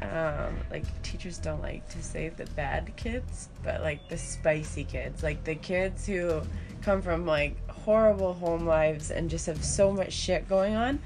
um, 0.00 0.56
like 0.70 0.84
teachers 1.02 1.36
don't 1.36 1.60
like 1.60 1.86
to 1.90 2.02
say 2.02 2.30
the 2.30 2.46
bad 2.56 2.96
kids, 2.96 3.50
but 3.62 3.82
like 3.82 4.08
the 4.08 4.16
spicy 4.16 4.84
kids, 4.84 5.22
like 5.22 5.44
the 5.44 5.56
kids 5.56 6.06
who 6.06 6.40
come 6.80 7.02
from 7.02 7.26
like 7.26 7.54
horrible 7.88 8.34
home 8.34 8.66
lives 8.66 9.10
and 9.10 9.30
just 9.30 9.46
have 9.46 9.64
so 9.64 9.90
much 9.90 10.12
shit 10.12 10.46
going 10.46 10.76
on, 10.76 10.98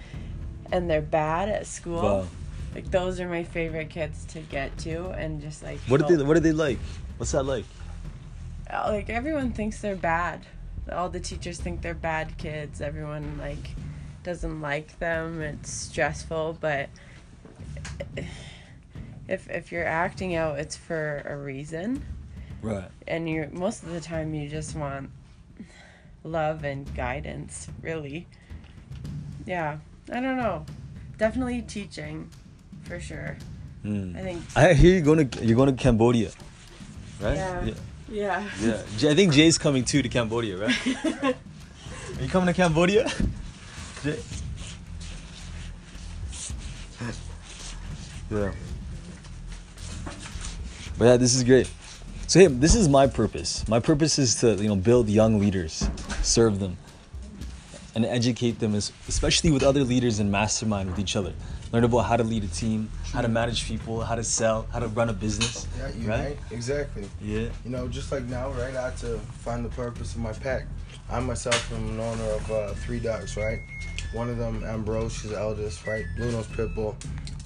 and 0.72 0.90
they're 0.90 1.00
bad 1.00 1.48
at 1.48 1.64
school. 1.64 2.02
Wow. 2.02 2.26
Like 2.74 2.90
those 2.90 3.20
are 3.20 3.28
my 3.28 3.44
favorite 3.44 3.88
kids 3.88 4.24
to 4.32 4.40
get 4.40 4.76
to, 4.78 5.10
and 5.10 5.40
just 5.40 5.62
like 5.62 5.78
What 5.86 6.02
are 6.02 6.16
they 6.16 6.24
What 6.24 6.36
are 6.36 6.40
they 6.40 6.50
like? 6.50 6.80
What's 7.18 7.30
that 7.32 7.44
like? 7.44 7.64
uh, 8.68 8.86
like 8.88 9.08
everyone 9.08 9.52
thinks 9.52 9.80
they're 9.80 9.94
bad. 9.94 10.44
All 10.90 11.08
the 11.08 11.20
teachers 11.20 11.60
think 11.60 11.82
they're 11.82 11.94
bad 11.94 12.36
kids. 12.36 12.80
Everyone 12.80 13.38
like 13.38 13.76
doesn't 14.24 14.60
like 14.60 14.98
them. 14.98 15.40
It's 15.40 15.70
stressful, 15.70 16.58
but 16.60 16.88
if 19.28 19.48
if 19.48 19.70
you're 19.70 19.86
acting 19.86 20.34
out, 20.34 20.58
it's 20.58 20.74
for 20.74 21.22
a 21.26 21.36
reason. 21.36 22.04
Right. 22.60 22.90
And 23.06 23.28
you 23.28 23.48
most 23.52 23.84
of 23.84 23.90
the 23.90 24.00
time 24.00 24.34
you 24.34 24.48
just 24.48 24.74
want 24.74 25.10
love 26.24 26.64
and 26.64 26.92
guidance, 26.94 27.68
really. 27.80 28.26
Yeah, 29.46 29.78
I 30.12 30.20
don't 30.20 30.36
know. 30.36 30.64
Definitely 31.18 31.62
teaching, 31.62 32.30
for 32.84 33.00
sure. 33.00 33.36
Mm. 33.84 34.16
I 34.16 34.20
think. 34.20 34.42
I 34.56 34.72
hear 34.74 34.94
you're 34.94 35.02
going 35.02 35.28
to 35.28 35.44
you're 35.44 35.56
going 35.56 35.74
to 35.74 35.82
Cambodia, 35.82 36.30
right? 37.20 37.36
Yeah. 37.36 37.64
Yeah. 37.64 37.74
Yeah. 38.60 38.82
yeah. 38.98 39.10
I 39.10 39.14
think 39.14 39.32
Jay's 39.32 39.58
coming 39.58 39.84
too 39.84 40.02
to 40.02 40.08
Cambodia, 40.08 40.58
right? 40.58 40.86
Are 41.24 42.22
you 42.22 42.28
coming 42.28 42.46
to 42.46 42.52
Cambodia? 42.52 43.08
Jay? 44.02 44.18
yeah. 48.30 48.52
But 50.98 51.04
yeah, 51.04 51.16
this 51.16 51.34
is 51.34 51.42
great. 51.42 51.70
So 52.26 52.40
hey, 52.40 52.46
this 52.46 52.74
is 52.74 52.88
my 52.88 53.06
purpose. 53.06 53.66
My 53.68 53.78
purpose 53.80 54.18
is 54.18 54.36
to 54.36 54.54
you 54.54 54.68
know 54.68 54.76
build 54.76 55.08
young 55.08 55.38
leaders, 55.38 55.88
serve 56.22 56.60
them, 56.60 56.78
and 57.94 58.06
educate 58.06 58.58
them, 58.58 58.74
especially 58.74 59.50
with 59.50 59.62
other 59.62 59.84
leaders 59.84 60.18
and 60.18 60.30
mastermind 60.30 60.90
with 60.90 60.98
each 60.98 61.14
other. 61.14 61.34
learn 61.72 61.84
about 61.84 62.00
how 62.00 62.16
to 62.16 62.24
lead 62.24 62.44
a 62.44 62.48
team, 62.48 62.90
how 63.12 63.20
to 63.20 63.28
manage 63.28 63.66
people, 63.66 64.00
how 64.00 64.14
to 64.14 64.24
sell, 64.24 64.66
how 64.72 64.78
to 64.78 64.88
run 64.88 65.10
a 65.10 65.12
business. 65.12 65.66
Yeah, 65.78 65.90
you 65.90 66.08
right? 66.08 66.24
right? 66.24 66.38
Exactly. 66.50 67.08
Yeah. 67.20 67.48
You 67.64 67.70
know, 67.70 67.88
just 67.88 68.10
like 68.12 68.24
now, 68.24 68.50
right? 68.52 68.74
I 68.74 68.84
had 68.90 68.96
to 68.98 69.18
find 69.18 69.64
the 69.64 69.70
purpose 69.70 70.14
of 70.14 70.20
my 70.20 70.32
pack. 70.32 70.66
I 71.10 71.20
myself 71.20 71.70
am 71.72 71.88
an 71.90 72.00
owner 72.00 72.24
of 72.24 72.50
uh, 72.50 72.68
three 72.74 73.00
dogs, 73.00 73.36
right? 73.36 73.58
One 74.14 74.30
of 74.30 74.38
them, 74.38 74.64
Ambrose, 74.64 75.12
she's 75.12 75.30
the 75.30 75.38
eldest, 75.38 75.86
right? 75.86 76.04
Blue 76.16 76.32
nose 76.32 76.46
pit 76.46 76.74
bull, 76.74 76.96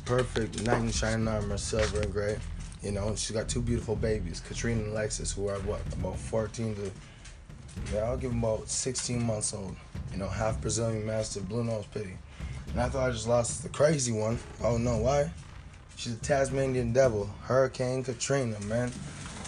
perfect 0.05 0.62
knight 0.62 0.81
in 0.81 0.91
shining 0.93 1.27
armor, 1.27 1.59
silver 1.59 2.03
and 2.03 2.12
gray. 2.12 2.39
You 2.83 2.93
know, 2.93 3.14
she's 3.16 3.33
got 3.37 3.49
two 3.49 3.62
beautiful 3.62 3.97
babies, 3.97 4.41
Katrina 4.47 4.83
and 4.83 4.93
Alexis, 4.93 5.33
who 5.33 5.49
are 5.49 5.59
what 5.61 5.81
about 5.95 6.18
14 6.18 6.74
to 6.77 6.91
yeah, 7.93 8.01
I'll 8.01 8.16
give 8.16 8.31
them 8.31 8.43
about 8.43 8.68
16 8.68 9.22
months 9.22 9.53
old. 9.55 9.77
You 10.12 10.18
know, 10.18 10.29
half 10.29 10.61
Brazilian 10.61 11.07
Mastiff, 11.07 11.47
blue 11.49 11.62
nose 11.62 11.85
pity. 11.93 12.16
And 12.72 12.81
I 12.81 12.89
thought 12.89 13.09
I 13.09 13.12
just 13.12 13.29
lost 13.29 13.62
the 13.62 13.68
crazy 13.68 14.12
one. 14.12 14.39
Oh 14.62 14.79
no, 14.79 14.97
why? 14.99 15.31
She's 15.97 16.14
a 16.14 16.16
Tasmanian 16.16 16.93
devil, 16.93 17.31
Hurricane 17.43 18.03
Katrina, 18.03 18.59
man. 18.61 18.91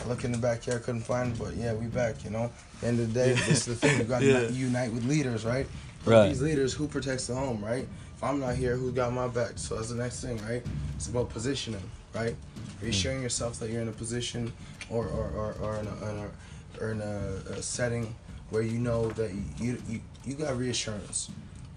I 0.03 0.09
look 0.09 0.25
in 0.25 0.33
the 0.33 0.39
backyard, 0.39 0.83
couldn't 0.85 1.03
find 1.03 1.37
her, 1.37 1.45
but 1.45 1.57
yeah, 1.57 1.75
we 1.75 1.87
back, 1.87 2.25
you 2.25 2.31
know. 2.31 2.51
End 2.83 3.01
of 3.01 3.13
the 3.13 3.21
day, 3.21 3.33
this 3.33 3.67
is 3.67 3.67
the 3.67 3.75
thing. 3.75 3.99
You 3.99 4.05
got 4.05 4.21
to 4.21 4.27
Yeah. 4.27 4.49
unite 4.49 4.93
with 4.93 5.05
leaders, 5.05 5.45
right? 5.45 5.67
Right. 6.05 6.29
These 6.29 6.43
leaders, 6.43 6.73
who 6.73 6.87
protects 6.87 7.27
the 7.27 7.35
home, 7.35 7.63
right? 7.65 7.87
If 8.17 8.25
I'm 8.25 8.41
not 8.41 8.55
here, 8.55 8.77
who 8.77 8.93
got 8.93 9.13
my 9.13 9.29
back? 9.29 9.53
So 9.57 9.77
that's 9.77 9.89
the 9.91 9.97
next 9.97 10.23
thing, 10.23 10.39
right? 10.47 10.63
It's 10.97 11.09
about 11.09 11.29
positioning, 11.31 11.83
right? 12.15 12.35
Are 12.81 12.87
you 12.87 12.93
showing 12.93 13.23
yourself 13.23 13.59
that 13.59 13.71
you're 13.71 13.83
in 13.83 13.89
a 13.89 13.93
position 13.93 14.53
or 14.89 15.07
or, 15.07 15.31
or, 15.31 15.57
or 15.61 15.77
in, 15.79 15.87
a, 15.87 16.11
in 16.11 16.19
a, 16.19 16.85
or 16.85 16.93
in 16.93 17.01
a, 17.01 17.59
a 17.59 17.63
setting 17.63 18.15
where 18.51 18.63
you 18.63 18.79
know 18.79 19.09
that 19.11 19.33
you, 19.59 19.83
you 19.89 20.01
you 20.25 20.35
got 20.35 20.57
reassurance, 20.57 21.31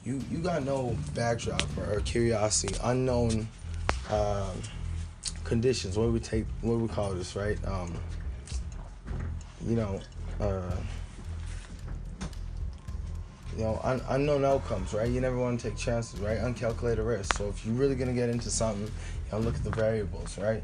you 0.05 0.21
you 0.31 0.37
got 0.39 0.63
no 0.63 0.95
backdrop 1.15 1.65
or, 1.77 1.97
or 1.97 1.99
curiosity, 2.01 2.75
unknown 2.83 3.47
um, 4.11 4.61
conditions. 5.43 5.97
What 5.97 6.11
we 6.11 6.19
take? 6.19 6.45
What 6.61 6.77
we 6.77 6.87
call 6.87 7.13
this, 7.13 7.35
right? 7.35 7.57
Um, 7.65 7.93
you 9.65 9.75
know, 9.75 9.99
uh, 10.39 10.75
you 13.57 13.63
know, 13.63 13.79
un- 13.83 14.01
unknown 14.09 14.45
outcomes, 14.45 14.93
right? 14.93 15.09
You 15.09 15.21
never 15.21 15.37
want 15.37 15.59
to 15.59 15.69
take 15.69 15.77
chances, 15.77 16.19
right? 16.19 16.37
Uncalculated 16.37 17.05
risk. 17.05 17.37
So 17.37 17.49
if 17.49 17.65
you're 17.65 17.75
really 17.75 17.95
gonna 17.95 18.13
get 18.13 18.29
into 18.29 18.49
something, 18.49 18.83
you 18.85 18.91
know, 19.31 19.39
look 19.39 19.55
at 19.55 19.63
the 19.63 19.71
variables, 19.71 20.37
right? 20.37 20.63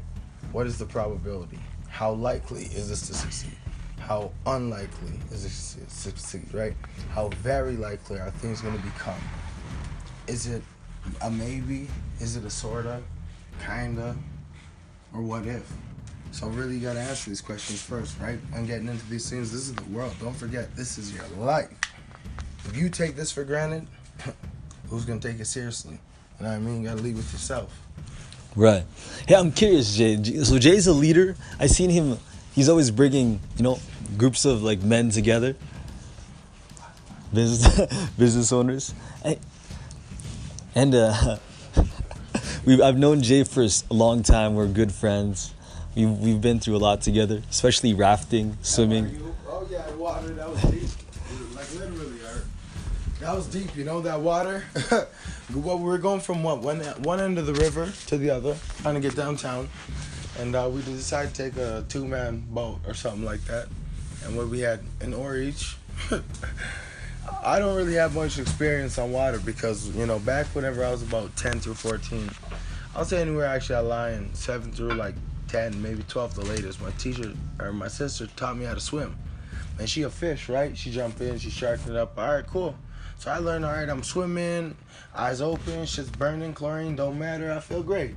What 0.52 0.66
is 0.66 0.78
the 0.78 0.86
probability? 0.86 1.58
How 1.88 2.12
likely 2.12 2.64
is 2.64 2.88
this 2.88 3.06
to 3.08 3.14
succeed? 3.14 3.56
How 3.98 4.32
unlikely 4.46 5.12
is 5.30 5.42
this 5.42 5.74
to 5.74 5.94
succeed, 5.94 6.54
right? 6.54 6.74
How 7.10 7.28
very 7.28 7.76
likely 7.76 8.18
are 8.18 8.30
things 8.30 8.62
gonna 8.62 8.78
become? 8.78 9.20
Is 10.26 10.46
it 10.46 10.62
a 11.20 11.30
maybe? 11.30 11.88
Is 12.18 12.36
it 12.36 12.44
a 12.44 12.50
sorta, 12.50 13.02
kinda, 13.66 14.16
or 15.12 15.20
what 15.20 15.46
if? 15.46 15.70
So 16.30 16.46
really, 16.48 16.76
you 16.76 16.80
gotta 16.80 17.00
answer 17.00 17.28
these 17.28 17.42
questions 17.42 17.82
first, 17.82 18.18
right? 18.18 18.38
And 18.54 18.66
getting 18.66 18.88
into 18.88 19.04
these 19.10 19.28
things. 19.28 19.52
This 19.52 19.62
is 19.62 19.74
the 19.74 19.84
world. 19.84 20.14
Don't 20.18 20.36
forget, 20.36 20.74
this 20.76 20.96
is 20.96 21.14
your 21.14 21.26
life. 21.38 21.68
If 22.64 22.74
you 22.74 22.88
take 22.88 23.16
this 23.16 23.30
for 23.30 23.44
granted, 23.44 23.86
who's 24.88 25.04
gonna 25.04 25.20
take 25.20 25.40
it 25.40 25.46
seriously? 25.46 25.98
You 26.38 26.44
know 26.44 26.50
what 26.50 26.56
I 26.56 26.58
mean? 26.58 26.82
You 26.82 26.88
gotta 26.88 27.02
lead 27.02 27.16
with 27.16 27.30
yourself. 27.32 27.87
Right. 28.58 28.82
Hey, 29.28 29.36
I'm 29.36 29.52
curious, 29.52 29.94
Jay. 29.94 30.20
So 30.42 30.58
Jay's 30.58 30.88
a 30.88 30.92
leader. 30.92 31.36
I 31.60 31.68
seen 31.68 31.90
him. 31.90 32.18
He's 32.56 32.68
always 32.68 32.90
bringing, 32.90 33.38
you 33.56 33.62
know, 33.62 33.78
groups 34.16 34.44
of 34.44 34.64
like 34.64 34.82
men 34.82 35.10
together. 35.10 35.54
Business 37.32 38.10
business 38.18 38.50
owners. 38.50 38.92
And, 39.22 39.38
and 40.74 40.92
uh, 40.92 41.36
we've 42.66 42.80
I've 42.80 42.98
known 42.98 43.22
Jay 43.22 43.44
for 43.44 43.62
a 43.62 43.94
long 43.94 44.24
time. 44.24 44.56
We're 44.56 44.66
good 44.66 44.90
friends. 44.90 45.54
We've 45.94 46.10
we've 46.18 46.40
been 46.40 46.58
through 46.58 46.78
a 46.78 46.82
lot 46.82 47.00
together, 47.00 47.44
especially 47.48 47.94
rafting, 47.94 48.58
swimming. 48.62 49.22
Oh 49.46 49.68
yeah, 49.70 49.88
water 49.94 50.30
that 50.30 50.50
was 50.50 50.60
deep. 50.62 50.82
Like 51.54 51.72
literally. 51.74 52.18
That 53.20 53.36
was 53.36 53.46
deep. 53.46 53.76
You 53.76 53.84
know 53.84 54.00
that 54.00 54.20
water. 54.20 54.64
Well, 55.54 55.78
we 55.78 55.84
were 55.84 55.98
going 55.98 56.20
from 56.20 56.42
what 56.42 56.58
one 56.58 56.80
one 57.02 57.20
end 57.20 57.38
of 57.38 57.46
the 57.46 57.54
river 57.54 57.90
to 58.06 58.18
the 58.18 58.30
other, 58.30 58.56
trying 58.82 58.94
to 58.94 59.00
get 59.00 59.16
downtown, 59.16 59.68
and 60.38 60.54
uh, 60.54 60.68
we 60.72 60.82
decided 60.82 61.34
to 61.34 61.42
take 61.42 61.56
a 61.56 61.84
two 61.88 62.06
man 62.06 62.44
boat 62.50 62.80
or 62.86 62.94
something 62.94 63.24
like 63.24 63.42
that. 63.44 63.68
And 64.24 64.36
what 64.36 64.48
we 64.48 64.60
had 64.60 64.80
an 65.00 65.14
oar 65.14 65.36
each. 65.36 65.76
I 67.44 67.58
don't 67.58 67.76
really 67.76 67.94
have 67.94 68.14
much 68.14 68.38
experience 68.38 68.98
on 68.98 69.12
water 69.12 69.38
because 69.38 69.94
you 69.94 70.06
know 70.06 70.18
back 70.18 70.46
whenever 70.54 70.84
I 70.84 70.90
was 70.90 71.02
about 71.02 71.34
ten 71.36 71.60
through 71.60 71.74
fourteen, 71.74 72.28
I'll 72.94 73.04
say 73.04 73.20
anywhere 73.20 73.46
actually 73.46 73.76
I 73.76 73.80
lie 73.80 74.10
in 74.12 74.34
seven 74.34 74.72
through 74.72 74.94
like 74.94 75.14
ten, 75.46 75.80
maybe 75.80 76.02
twelve 76.08 76.34
the 76.34 76.44
latest. 76.44 76.80
My 76.80 76.90
teacher 76.92 77.32
or 77.58 77.72
my 77.72 77.88
sister 77.88 78.26
taught 78.36 78.56
me 78.56 78.64
how 78.64 78.74
to 78.74 78.80
swim, 78.80 79.16
and 79.78 79.88
she 79.88 80.02
a 80.02 80.10
fish, 80.10 80.48
right? 80.48 80.76
She 80.76 80.90
jumped 80.90 81.20
in, 81.20 81.38
she 81.38 81.50
sharking 81.50 81.92
it 81.92 81.96
up. 81.96 82.18
All 82.18 82.34
right, 82.34 82.46
cool. 82.46 82.74
So 83.18 83.32
I 83.32 83.38
learned, 83.38 83.64
all 83.64 83.72
right, 83.72 83.88
I'm 83.88 84.04
swimming, 84.04 84.76
eyes 85.12 85.40
open, 85.40 85.84
shit's 85.86 86.08
burning, 86.08 86.54
chlorine 86.54 86.94
don't 86.94 87.18
matter. 87.18 87.52
I 87.52 87.58
feel 87.58 87.82
great. 87.82 88.14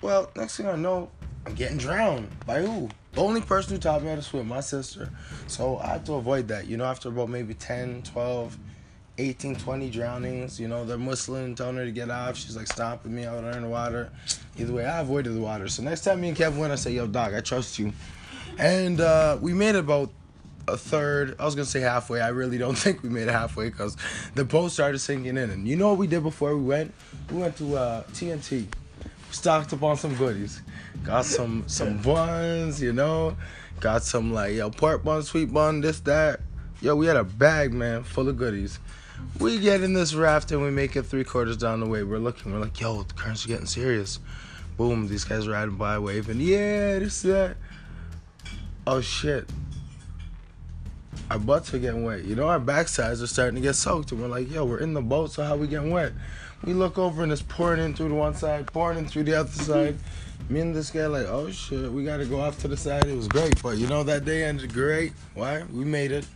Well, 0.00 0.30
next 0.34 0.56
thing 0.56 0.66
I 0.66 0.76
know, 0.76 1.10
I'm 1.46 1.54
getting 1.54 1.76
drowned. 1.76 2.30
By 2.46 2.62
who? 2.62 2.88
The 3.12 3.20
only 3.20 3.42
person 3.42 3.74
who 3.74 3.78
taught 3.78 4.02
me 4.02 4.08
how 4.08 4.14
to 4.14 4.22
swim, 4.22 4.48
my 4.48 4.60
sister. 4.60 5.10
So 5.46 5.78
I 5.78 5.88
had 5.88 6.06
to 6.06 6.14
avoid 6.14 6.48
that. 6.48 6.66
You 6.66 6.78
know, 6.78 6.86
after 6.86 7.10
about 7.10 7.28
maybe 7.28 7.52
10, 7.52 8.02
12, 8.02 8.58
18, 9.18 9.56
20 9.56 9.90
drownings, 9.90 10.58
you 10.58 10.68
know, 10.68 10.86
they're 10.86 10.96
telling 11.54 11.76
her 11.76 11.84
to 11.84 11.92
get 11.92 12.10
off. 12.10 12.36
She's 12.38 12.56
like 12.56 12.66
stomping 12.66 13.14
me 13.14 13.26
out 13.26 13.44
in 13.44 13.62
the 13.62 13.68
water. 13.68 14.10
Either 14.58 14.72
way, 14.72 14.86
I 14.86 15.00
avoided 15.00 15.34
the 15.34 15.40
water. 15.40 15.68
So 15.68 15.82
next 15.82 16.00
time 16.00 16.22
me 16.22 16.28
and 16.28 16.36
Kevin 16.36 16.58
went, 16.58 16.72
I 16.72 16.76
say, 16.76 16.92
yo, 16.92 17.06
dog, 17.06 17.34
I 17.34 17.40
trust 17.40 17.78
you. 17.78 17.92
And 18.58 19.02
uh, 19.02 19.36
we 19.40 19.52
made 19.52 19.74
it 19.74 19.80
about 19.80 20.10
a 20.68 20.76
third. 20.76 21.36
I 21.38 21.44
was 21.44 21.54
gonna 21.54 21.66
say 21.66 21.80
halfway. 21.80 22.20
I 22.20 22.28
really 22.28 22.58
don't 22.58 22.76
think 22.78 23.02
we 23.02 23.08
made 23.08 23.28
it 23.28 23.32
halfway 23.32 23.70
because 23.70 23.96
the 24.34 24.44
boat 24.44 24.70
started 24.70 24.98
sinking 24.98 25.36
in. 25.36 25.50
And 25.50 25.66
you 25.66 25.76
know 25.76 25.90
what 25.90 25.98
we 25.98 26.06
did 26.06 26.22
before 26.22 26.56
we 26.56 26.62
went? 26.62 26.94
We 27.30 27.38
went 27.38 27.56
to 27.58 27.76
uh, 27.76 28.02
T&T. 28.14 28.68
Stocked 29.30 29.72
up 29.72 29.82
on 29.82 29.96
some 29.96 30.14
goodies. 30.14 30.62
Got 31.02 31.24
some 31.24 31.64
some 31.66 31.98
buns, 32.02 32.80
you 32.80 32.92
know. 32.92 33.36
Got 33.80 34.04
some 34.04 34.32
like 34.32 34.54
yo 34.54 34.70
pork 34.70 35.02
bun, 35.02 35.22
sweet 35.22 35.52
bun, 35.52 35.80
this 35.80 36.00
that. 36.00 36.40
Yo, 36.80 36.94
we 36.94 37.06
had 37.06 37.16
a 37.16 37.24
bag, 37.24 37.72
man, 37.72 38.04
full 38.04 38.28
of 38.28 38.36
goodies. 38.36 38.78
We 39.40 39.58
get 39.58 39.82
in 39.82 39.92
this 39.92 40.14
raft 40.14 40.52
and 40.52 40.62
we 40.62 40.70
make 40.70 40.96
it 40.96 41.02
three 41.04 41.24
quarters 41.24 41.56
down 41.56 41.80
the 41.80 41.86
way. 41.86 42.04
We're 42.04 42.18
looking. 42.18 42.52
We're 42.52 42.60
like, 42.60 42.78
yo, 42.80 43.02
the 43.02 43.14
currents 43.14 43.44
are 43.44 43.48
getting 43.48 43.66
serious. 43.66 44.20
Boom, 44.76 45.08
these 45.08 45.24
guys 45.24 45.48
riding 45.48 45.76
by, 45.76 45.98
waving. 45.98 46.40
Yeah, 46.40 47.00
this 47.00 47.22
that. 47.22 47.56
Oh 48.86 49.00
shit 49.00 49.48
our 51.30 51.38
butts 51.38 51.72
are 51.74 51.78
getting 51.78 52.04
wet. 52.04 52.24
You 52.24 52.34
know, 52.34 52.48
our 52.48 52.60
backsides 52.60 53.22
are 53.22 53.26
starting 53.26 53.56
to 53.56 53.60
get 53.60 53.74
soaked. 53.74 54.12
And 54.12 54.20
we're 54.20 54.28
like, 54.28 54.50
yo, 54.50 54.64
we're 54.64 54.80
in 54.80 54.94
the 54.94 55.02
boat, 55.02 55.32
so 55.32 55.42
how 55.42 55.56
we 55.56 55.66
getting 55.66 55.90
wet? 55.90 56.12
We 56.64 56.72
look 56.72 56.98
over 56.98 57.22
and 57.22 57.32
it's 57.32 57.42
pouring 57.42 57.82
in 57.82 57.94
through 57.94 58.08
the 58.08 58.14
one 58.14 58.34
side, 58.34 58.66
pouring 58.66 58.98
in 58.98 59.06
through 59.06 59.24
the 59.24 59.34
other 59.34 59.50
side. 59.50 59.98
Me 60.48 60.60
and 60.60 60.74
this 60.74 60.90
guy 60.90 61.06
like, 61.06 61.26
oh 61.26 61.50
shit, 61.50 61.90
we 61.90 62.04
gotta 62.04 62.26
go 62.26 62.40
off 62.40 62.58
to 62.60 62.68
the 62.68 62.76
side. 62.76 63.06
It 63.06 63.16
was 63.16 63.28
great, 63.28 63.62
but 63.62 63.78
you 63.78 63.86
know 63.86 64.02
that 64.02 64.24
day 64.24 64.44
ended 64.44 64.72
great. 64.74 65.12
Why? 65.34 65.62
We 65.72 65.84
made 65.84 66.12
it. 66.12 66.26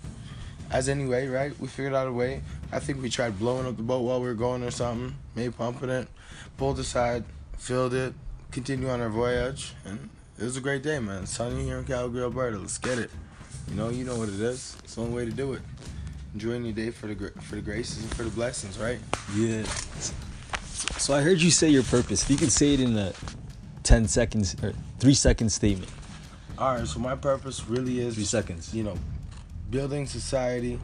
As 0.71 0.89
anyway, 0.89 1.27
right? 1.29 1.59
We 1.59 1.67
figured 1.67 1.95
out 1.95 2.07
a 2.07 2.13
way. 2.13 2.43
I 2.73 2.79
think 2.79 3.03
we 3.03 3.11
tried 3.11 3.39
blowing 3.39 3.67
up 3.67 3.77
the 3.77 3.83
boat 3.83 4.01
while 4.01 4.21
we 4.21 4.29
were 4.29 4.35
going 4.35 4.63
or 4.63 4.71
something. 4.71 5.15
Maybe 5.35 5.53
pumping 5.53 5.89
it. 5.89 6.09
Pulled 6.57 6.79
aside, 6.79 7.25
filled 7.57 7.95
it, 7.95 8.15
continue 8.51 8.89
on 8.89 9.01
our 9.01 9.09
voyage, 9.09 9.75
and 9.85 10.09
it 10.39 10.45
was 10.45 10.57
a 10.57 10.61
great 10.61 10.83
day, 10.83 10.99
man. 10.99 11.27
Sunny 11.27 11.65
here 11.65 11.79
in 11.79 11.85
Calgary, 11.85 12.23
Alberta. 12.23 12.59
Let's 12.59 12.79
get 12.79 12.99
it. 12.99 13.11
You 13.71 13.77
know, 13.77 13.89
you 13.91 14.05
know 14.05 14.17
what 14.17 14.29
it 14.29 14.41
is. 14.41 14.77
It's 14.85 14.95
the 14.95 15.03
only 15.03 15.15
way 15.15 15.25
to 15.25 15.31
do 15.31 15.53
it. 15.53 15.63
Enjoying 16.35 16.65
your 16.65 16.75
day 16.75 16.91
for 16.91 17.07
the 17.07 17.31
for 17.43 17.57
the 17.57 17.63
graces 17.63 18.03
and 18.03 18.15
for 18.15 18.23
the 18.23 18.31
blessings, 18.31 18.79
right? 18.79 18.99
Yeah. 19.35 19.63
So 20.99 21.15
I 21.15 21.21
heard 21.21 21.41
you 21.41 21.51
say 21.51 21.69
your 21.69 21.83
purpose. 21.83 22.23
If 22.23 22.31
you 22.31 22.37
can 22.37 22.51
say 22.51 22.75
it 22.75 22.81
in 22.81 22.97
a 22.97 23.13
10 23.83 24.07
seconds 24.09 24.55
or 24.63 24.73
3 25.01 25.15
second 25.15 25.51
statement. 25.51 25.91
All 26.59 26.75
right. 26.75 26.87
So 26.87 26.99
my 27.01 27.15
purpose 27.17 27.67
really 27.69 28.01
is 28.01 28.15
3 28.15 28.25
seconds. 28.25 28.75
you 28.75 28.85
know, 28.85 28.97
building 29.71 30.07
society, 30.07 30.79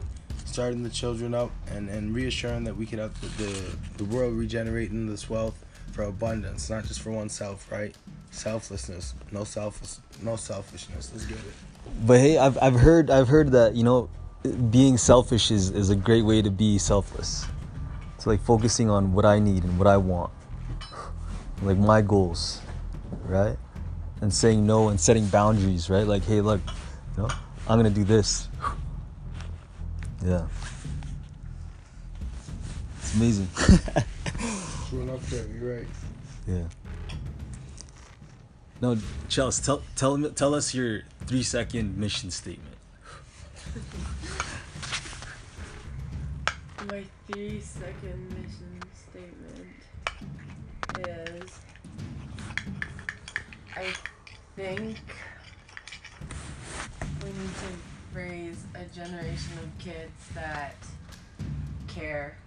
starting 0.45 0.83
the 0.83 0.89
children 0.89 1.33
up, 1.33 1.51
and, 1.71 1.89
and 1.89 2.15
reassuring 2.15 2.63
that 2.65 2.75
we 2.75 2.85
can 2.85 2.99
have 2.99 3.19
the, 3.21 3.43
the, 3.43 3.77
the 3.97 4.05
world 4.05 4.33
regenerating 4.33 5.07
this 5.07 5.29
wealth 5.29 5.64
for 5.95 6.03
abundance, 6.03 6.69
not 6.69 6.83
just 6.83 7.01
for 7.01 7.11
oneself, 7.11 7.71
right? 7.71 7.95
Selflessness, 8.29 9.13
no 9.31 9.45
selfish, 9.45 9.95
no 10.21 10.35
selfishness. 10.35 11.09
Let's 11.13 11.25
get 11.25 11.37
it. 11.37 11.53
But 12.05 12.19
hey, 12.19 12.37
I've 12.37 12.61
I've 12.61 12.75
heard 12.75 13.09
I've 13.09 13.29
heard 13.29 13.53
that, 13.53 13.75
you 13.75 13.83
know, 13.83 14.09
being 14.69 14.97
selfish 14.97 15.51
is 15.51 15.71
is 15.71 15.89
a 15.89 15.95
great 15.95 16.23
way 16.23 16.41
to 16.41 16.51
be 16.51 16.77
selfless. 16.77 17.45
It's 18.15 18.27
like 18.27 18.41
focusing 18.41 18.89
on 18.89 19.13
what 19.13 19.25
I 19.25 19.39
need 19.39 19.63
and 19.63 19.79
what 19.79 19.87
I 19.87 19.97
want. 19.97 20.31
Like 21.63 21.77
my 21.77 22.01
goals, 22.01 22.59
right? 23.23 23.57
And 24.19 24.33
saying 24.33 24.67
no 24.67 24.89
and 24.89 24.99
setting 24.99 25.25
boundaries, 25.27 25.89
right? 25.89 26.05
Like, 26.05 26.25
hey, 26.25 26.41
look, 26.41 26.59
you 27.15 27.23
know, 27.23 27.29
I'm 27.69 27.79
going 27.79 27.91
to 27.91 27.99
do 27.99 28.03
this. 28.03 28.49
Yeah. 30.25 30.47
It's 32.99 33.15
amazing. 33.15 33.47
True 34.89 35.01
enough, 35.01 35.29
Kev. 35.31 35.59
You're 35.59 35.77
right. 35.77 35.87
Yeah. 36.47 36.67
No, 38.81 38.97
Chelsea, 39.29 39.63
tell 39.63 39.81
tell 39.95 40.17
me 40.17 40.29
tell 40.29 40.53
us 40.53 40.73
your 40.75 41.03
three 41.25 41.43
second 41.43 41.97
mission 41.97 42.29
statement. 42.29 42.75
My 46.87 47.03
three 47.31 47.61
second 47.61 48.29
mission 48.29 48.79
statement 49.09 49.67
is 51.07 51.59
I 53.75 53.93
think 54.55 54.97
we 57.23 57.29
need 57.29 57.55
to 57.55 57.71
raise 58.13 58.63
a 58.75 58.83
generation 58.93 59.57
of 59.63 59.77
kids 59.79 60.11
that 60.35 60.75
care 61.87 62.37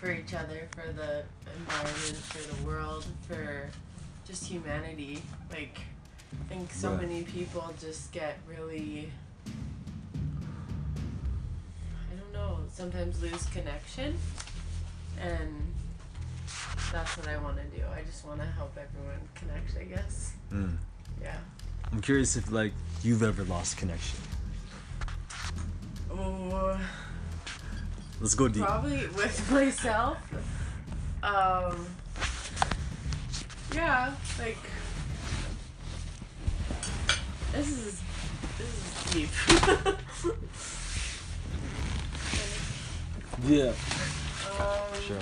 for 0.00 0.10
each 0.10 0.32
other, 0.32 0.66
for 0.72 0.90
the 0.92 1.22
environment, 1.58 2.16
for 2.16 2.54
the 2.56 2.62
world, 2.66 3.04
for 3.28 3.68
just 4.26 4.44
humanity. 4.44 5.22
Like, 5.50 5.78
I 6.40 6.44
think 6.48 6.72
so 6.72 6.92
Right. 6.92 7.02
many 7.02 7.22
people 7.24 7.72
just 7.78 8.10
get 8.12 8.38
really 8.48 9.12
I 12.10 12.14
don't 12.16 12.32
know, 12.32 12.58
sometimes 12.72 13.20
lose 13.22 13.44
connection. 13.46 14.16
And 15.20 15.72
that's 16.92 17.16
what 17.18 17.28
I 17.28 17.36
want 17.36 17.56
to 17.58 17.64
do. 17.78 17.84
I 17.94 18.02
just 18.02 18.24
want 18.24 18.40
to 18.40 18.46
help 18.46 18.76
everyone 18.78 19.20
connect, 19.34 19.76
I 19.78 19.84
guess. 19.84 20.32
Mm. 20.50 20.76
Yeah. 21.20 21.36
I'm 21.92 22.00
curious 22.00 22.36
if 22.36 22.50
like 22.50 22.72
you've 23.02 23.22
ever 23.22 23.44
lost 23.44 23.76
connection. 23.76 24.18
Oh, 26.10 26.80
Let's 28.20 28.34
go 28.34 28.48
deep. 28.48 28.62
probably 28.64 29.06
with 29.08 29.50
myself. 29.52 30.18
Um, 31.22 31.86
yeah, 33.74 34.14
like 34.38 34.58
this 37.52 37.68
is 37.68 38.02
this 38.58 38.68
is 38.68 39.12
deep. 39.12 39.96
Yeah. 43.46 43.72
um, 44.60 45.00
Sure. 45.06 45.16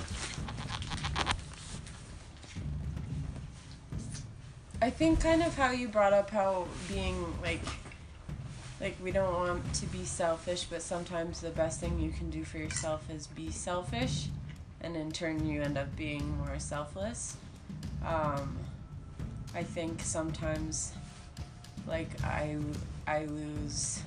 I 4.83 4.91
think 4.91 5.21
kind 5.21 5.41
of 5.43 5.55
how 5.55 5.71
you 5.71 5.87
brought 5.87 6.13
up 6.13 6.31
how 6.31 6.67
being 6.89 7.25
like 7.43 7.61
like 8.81 8.97
we 9.03 9.11
don't 9.11 9.33
want 9.33 9.75
to 9.75 9.87
be 9.87 10.05
selfish, 10.05 10.65
but 10.65 10.83
sometimes 10.83 11.41
the 11.41 11.51
best 11.51 11.81
thing 11.81 11.99
you 11.99 12.11
can 12.11 12.31
do 12.31 12.45
for 12.45 12.59
yourself 12.59 13.09
is 13.11 13.27
be 13.27 13.51
selfish, 13.51 14.29
and 14.81 14.97
in 14.97 15.11
turn 15.11 15.47
you 15.47 15.63
end 15.63 15.77
up 15.77 15.95
being 15.97 16.39
more 16.39 16.59
selfless. 16.59 17.37
Um, 18.05 18.57
I 19.55 19.63
think 19.63 20.03
sometimes 20.03 20.93
like 21.87 22.23
I 22.23 22.57
I 23.07 23.25
lose 23.25 24.03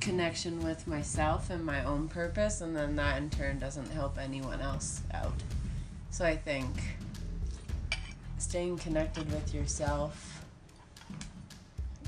connection 0.00 0.62
with 0.62 0.86
myself 0.86 1.48
and 1.48 1.64
my 1.64 1.82
own 1.82 2.06
purpose 2.08 2.60
and 2.60 2.76
then 2.76 2.94
that 2.94 3.16
in 3.16 3.30
turn 3.30 3.58
doesn't 3.58 3.90
help 3.90 4.18
anyone 4.18 4.60
else 4.60 5.00
out. 5.14 5.32
So 6.10 6.26
I 6.26 6.36
think 6.36 6.68
staying 8.36 8.76
connected 8.76 9.32
with 9.32 9.54
yourself, 9.54 10.33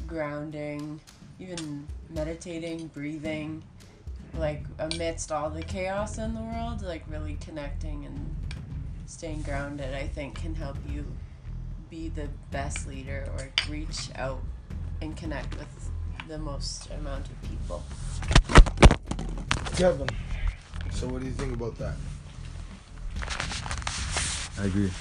grounding, 0.06 1.00
even 1.38 1.86
meditating, 2.10 2.88
breathing, 2.88 3.62
like 4.38 4.64
amidst 4.78 5.32
all 5.32 5.50
the 5.50 5.62
chaos 5.62 6.18
in 6.18 6.34
the 6.34 6.40
world, 6.40 6.82
like 6.82 7.02
really 7.08 7.36
connecting 7.40 8.04
and 8.04 8.34
staying 9.06 9.42
grounded, 9.42 9.94
I 9.94 10.06
think 10.06 10.40
can 10.40 10.54
help 10.54 10.76
you 10.88 11.04
be 11.90 12.08
the 12.08 12.28
best 12.50 12.86
leader 12.88 13.28
or 13.36 13.50
reach 13.70 14.10
out 14.16 14.42
and 15.00 15.16
connect 15.16 15.56
with 15.56 15.90
the 16.28 16.38
most 16.38 16.90
amount 16.90 17.26
of 17.28 17.42
people. 17.42 17.82
Kevin. 19.76 20.08
So 20.90 21.06
what 21.08 21.20
do 21.20 21.26
you 21.26 21.32
think 21.32 21.54
about 21.54 21.76
that? 21.78 21.94
I 24.58 24.64
agree. 24.64 24.90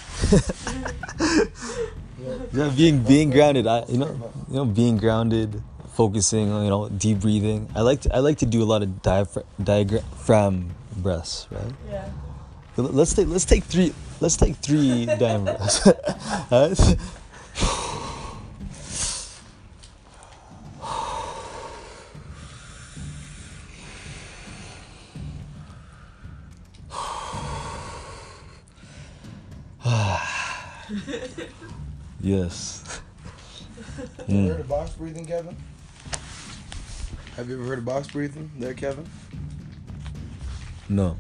Yeah. 2.18 2.38
Yeah, 2.54 2.70
being 2.76 3.04
being 3.04 3.30
grounded. 3.30 3.68
I 3.68 3.84
you 3.88 3.98
know 3.98 4.10
you 4.50 4.56
know 4.56 4.66
being 4.66 4.98
grounded, 4.98 5.62
focusing 5.94 6.50
on 6.50 6.64
you 6.64 6.70
know 6.70 6.88
deep 6.90 7.20
breathing. 7.20 7.68
I 7.76 7.82
like 7.82 8.02
to 8.02 8.16
I 8.16 8.20
like 8.20 8.38
to 8.40 8.46
do 8.46 8.64
a 8.64 8.68
lot 8.68 8.82
of 8.82 9.02
diaphragm 9.02 9.46
diaphragm 9.62 10.72
breaths. 10.96 11.48
Right. 11.52 11.74
Yeah. 11.92 12.08
Let's 12.78 13.14
take 13.14 13.28
let's 13.28 13.46
take 13.46 13.64
three 13.66 13.94
let's 14.22 14.38
take 14.38 14.56
three 14.58 15.06
diaphragm 15.20 15.46
breaths. 15.46 16.96
yes. 32.22 33.02
Have 34.18 34.30
you 34.30 34.48
heard 34.48 34.60
of 34.60 34.68
box 34.68 34.92
breathing, 34.92 35.26
Kevin? 35.26 35.56
Have 37.36 37.50
you 37.50 37.56
ever 37.56 37.66
heard 37.66 37.80
of 37.80 37.86
box 37.86 38.08
breathing, 38.08 38.50
there, 38.58 38.74
Kevin? 38.74 39.06
No. 40.88 41.18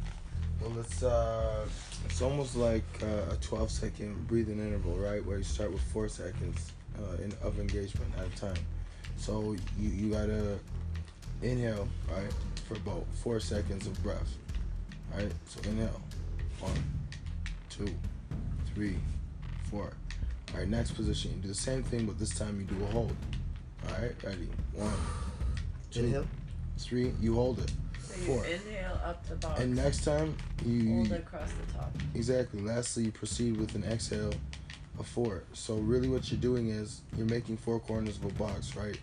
Well, 0.62 0.80
it's 0.80 1.04
uh, 1.04 1.66
it's 2.06 2.22
almost 2.22 2.56
like 2.56 2.84
uh, 3.02 3.34
a 3.34 3.38
12 3.42 3.72
second 3.72 4.28
breathing 4.28 4.60
interval, 4.60 4.96
right? 4.96 5.26
Where 5.26 5.38
you 5.38 5.44
start 5.44 5.72
with 5.72 5.82
four 5.82 6.08
seconds 6.08 6.72
uh, 6.98 7.24
in, 7.24 7.34
of 7.42 7.60
engagement 7.60 8.12
at 8.18 8.28
a 8.28 8.38
time. 8.40 8.64
So 9.18 9.56
you 9.80 9.90
you 9.90 10.12
gotta 10.12 10.60
inhale, 11.42 11.88
right, 12.12 12.32
for 12.68 12.76
about 12.76 13.06
four 13.24 13.40
seconds 13.40 13.88
of 13.88 14.02
breath, 14.04 14.36
right? 15.14 15.32
So 15.48 15.70
inhale, 15.70 16.02
one, 16.60 16.72
two, 17.70 17.94
three, 18.74 18.98
four. 19.76 19.94
All 20.54 20.60
right, 20.60 20.68
next 20.70 20.92
position, 20.92 21.32
you 21.36 21.38
do 21.42 21.48
the 21.50 21.54
same 21.54 21.84
thing, 21.84 22.06
but 22.06 22.18
this 22.18 22.38
time 22.38 22.60
you 22.60 22.66
do 22.78 22.82
a 22.84 22.88
hold. 22.88 23.16
All 23.88 24.02
right, 24.02 24.16
ready? 24.24 24.48
One, 24.74 24.92
two, 25.92 26.06
Inhale. 26.06 26.28
three. 26.78 27.12
You 27.20 27.36
hold 27.36 27.60
it. 27.60 27.72
So 28.02 28.16
you 28.16 28.26
Four. 28.26 28.46
inhale 28.46 29.00
up 29.04 29.28
the 29.28 29.36
box. 29.36 29.60
And 29.60 29.76
next 29.76 30.04
time 30.06 30.36
you 30.66 30.96
hold 30.96 31.12
across 31.12 31.52
the 31.52 31.74
top. 31.74 31.92
Exactly. 32.14 32.62
Lastly, 32.62 33.04
you 33.06 33.12
proceed 33.12 33.58
with 33.58 33.76
an 33.76 33.84
exhale 33.84 34.32
of 34.98 35.06
four. 35.08 35.44
So 35.54 35.76
really, 35.76 36.08
what 36.08 36.32
you're 36.32 36.40
doing 36.40 36.70
is 36.70 37.02
you're 37.18 37.28
making 37.28 37.58
four 37.58 37.80
corners 37.80 38.16
of 38.18 38.26
a 38.26 38.34
box, 38.34 38.76
right? 38.76 38.98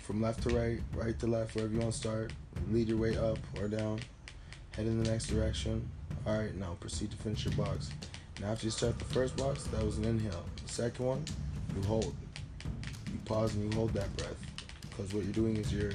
From 0.00 0.22
left 0.22 0.42
to 0.44 0.56
right, 0.56 0.80
right 0.94 1.18
to 1.18 1.26
left, 1.26 1.54
wherever 1.54 1.72
you 1.74 1.80
want 1.80 1.92
to 1.92 1.98
start. 1.98 2.32
Lead 2.70 2.88
your 2.88 2.98
way 2.98 3.16
up 3.18 3.38
or 3.60 3.68
down. 3.68 4.00
Head 4.72 4.86
in 4.86 5.02
the 5.02 5.10
next 5.10 5.26
direction. 5.26 5.86
All 6.26 6.38
right. 6.38 6.54
Now 6.54 6.76
proceed 6.80 7.10
to 7.10 7.16
finish 7.18 7.44
your 7.44 7.54
box. 7.54 7.90
Now 8.40 8.48
after 8.48 8.66
you 8.66 8.70
start 8.70 8.98
the 8.98 9.04
first 9.06 9.36
box, 9.36 9.64
that 9.64 9.84
was 9.84 9.98
an 9.98 10.04
inhale. 10.04 10.44
The 10.66 10.72
second 10.72 11.04
one, 11.04 11.24
you 11.76 11.82
hold. 11.86 12.14
You 13.12 13.18
pause 13.24 13.54
and 13.54 13.70
you 13.70 13.78
hold 13.78 13.92
that 13.94 14.14
breath, 14.16 14.36
because 14.82 15.12
what 15.12 15.24
you're 15.24 15.32
doing 15.32 15.56
is 15.56 15.72
you're 15.72 15.92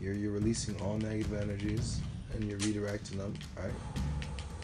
you're 0.00 0.14
you're 0.14 0.32
releasing 0.32 0.80
all 0.82 0.96
negative 0.98 1.34
energies 1.40 2.00
and 2.34 2.44
you're 2.44 2.58
redirecting 2.58 3.18
them, 3.18 3.34
right? 3.56 3.72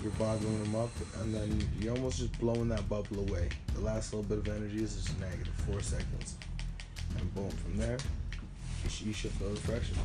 you're 0.02 0.12
bottling 0.12 0.62
them 0.62 0.76
up, 0.76 0.90
and 1.20 1.34
then 1.34 1.68
you're 1.80 1.94
almost 1.94 2.18
just 2.18 2.38
blowing 2.38 2.68
that 2.68 2.88
bubble 2.88 3.20
away. 3.28 3.48
The 3.74 3.80
last 3.80 4.12
little 4.12 4.28
bit 4.28 4.38
of 4.38 4.56
energy 4.56 4.82
is 4.82 4.94
just 4.94 5.18
negative, 5.18 5.52
four 5.66 5.80
seconds. 5.80 6.36
And 7.18 7.34
boom, 7.34 7.50
from 7.50 7.76
there, 7.76 7.98
you, 9.00 9.12
should 9.12 9.32
feel 9.32 9.48
the 9.48 9.54
refreshing. 9.54 9.96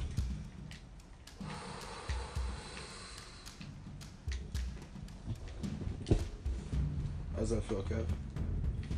How's 7.41 7.49
that 7.49 7.63
feel, 7.63 7.81
Kev? 7.81 8.05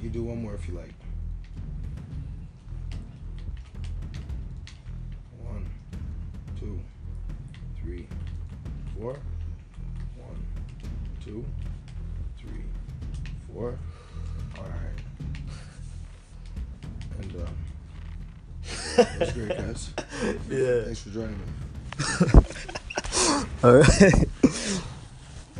You 0.02 0.10
do 0.10 0.22
one 0.22 0.44
more 0.44 0.54
if 0.54 0.68
you 0.68 0.74
like. 0.74 0.94
One, 5.42 5.66
two, 6.60 6.78
three, 7.80 8.06
four. 9.00 9.18
One, 10.18 10.46
two, 11.24 11.46
three, 12.38 12.66
four. 13.48 13.80
All 14.58 14.66
right. 14.66 15.00
And 17.22 17.36
um, 17.36 17.56
that 18.98 19.20
was 19.22 19.32
great, 19.32 19.58
guys. 19.58 19.94
Yeah. 20.50 20.84
Thanks 20.84 21.00
for 21.04 21.12
joining 21.12 21.38
me. 21.38 21.46
All 23.64 23.78
right. 23.78 24.26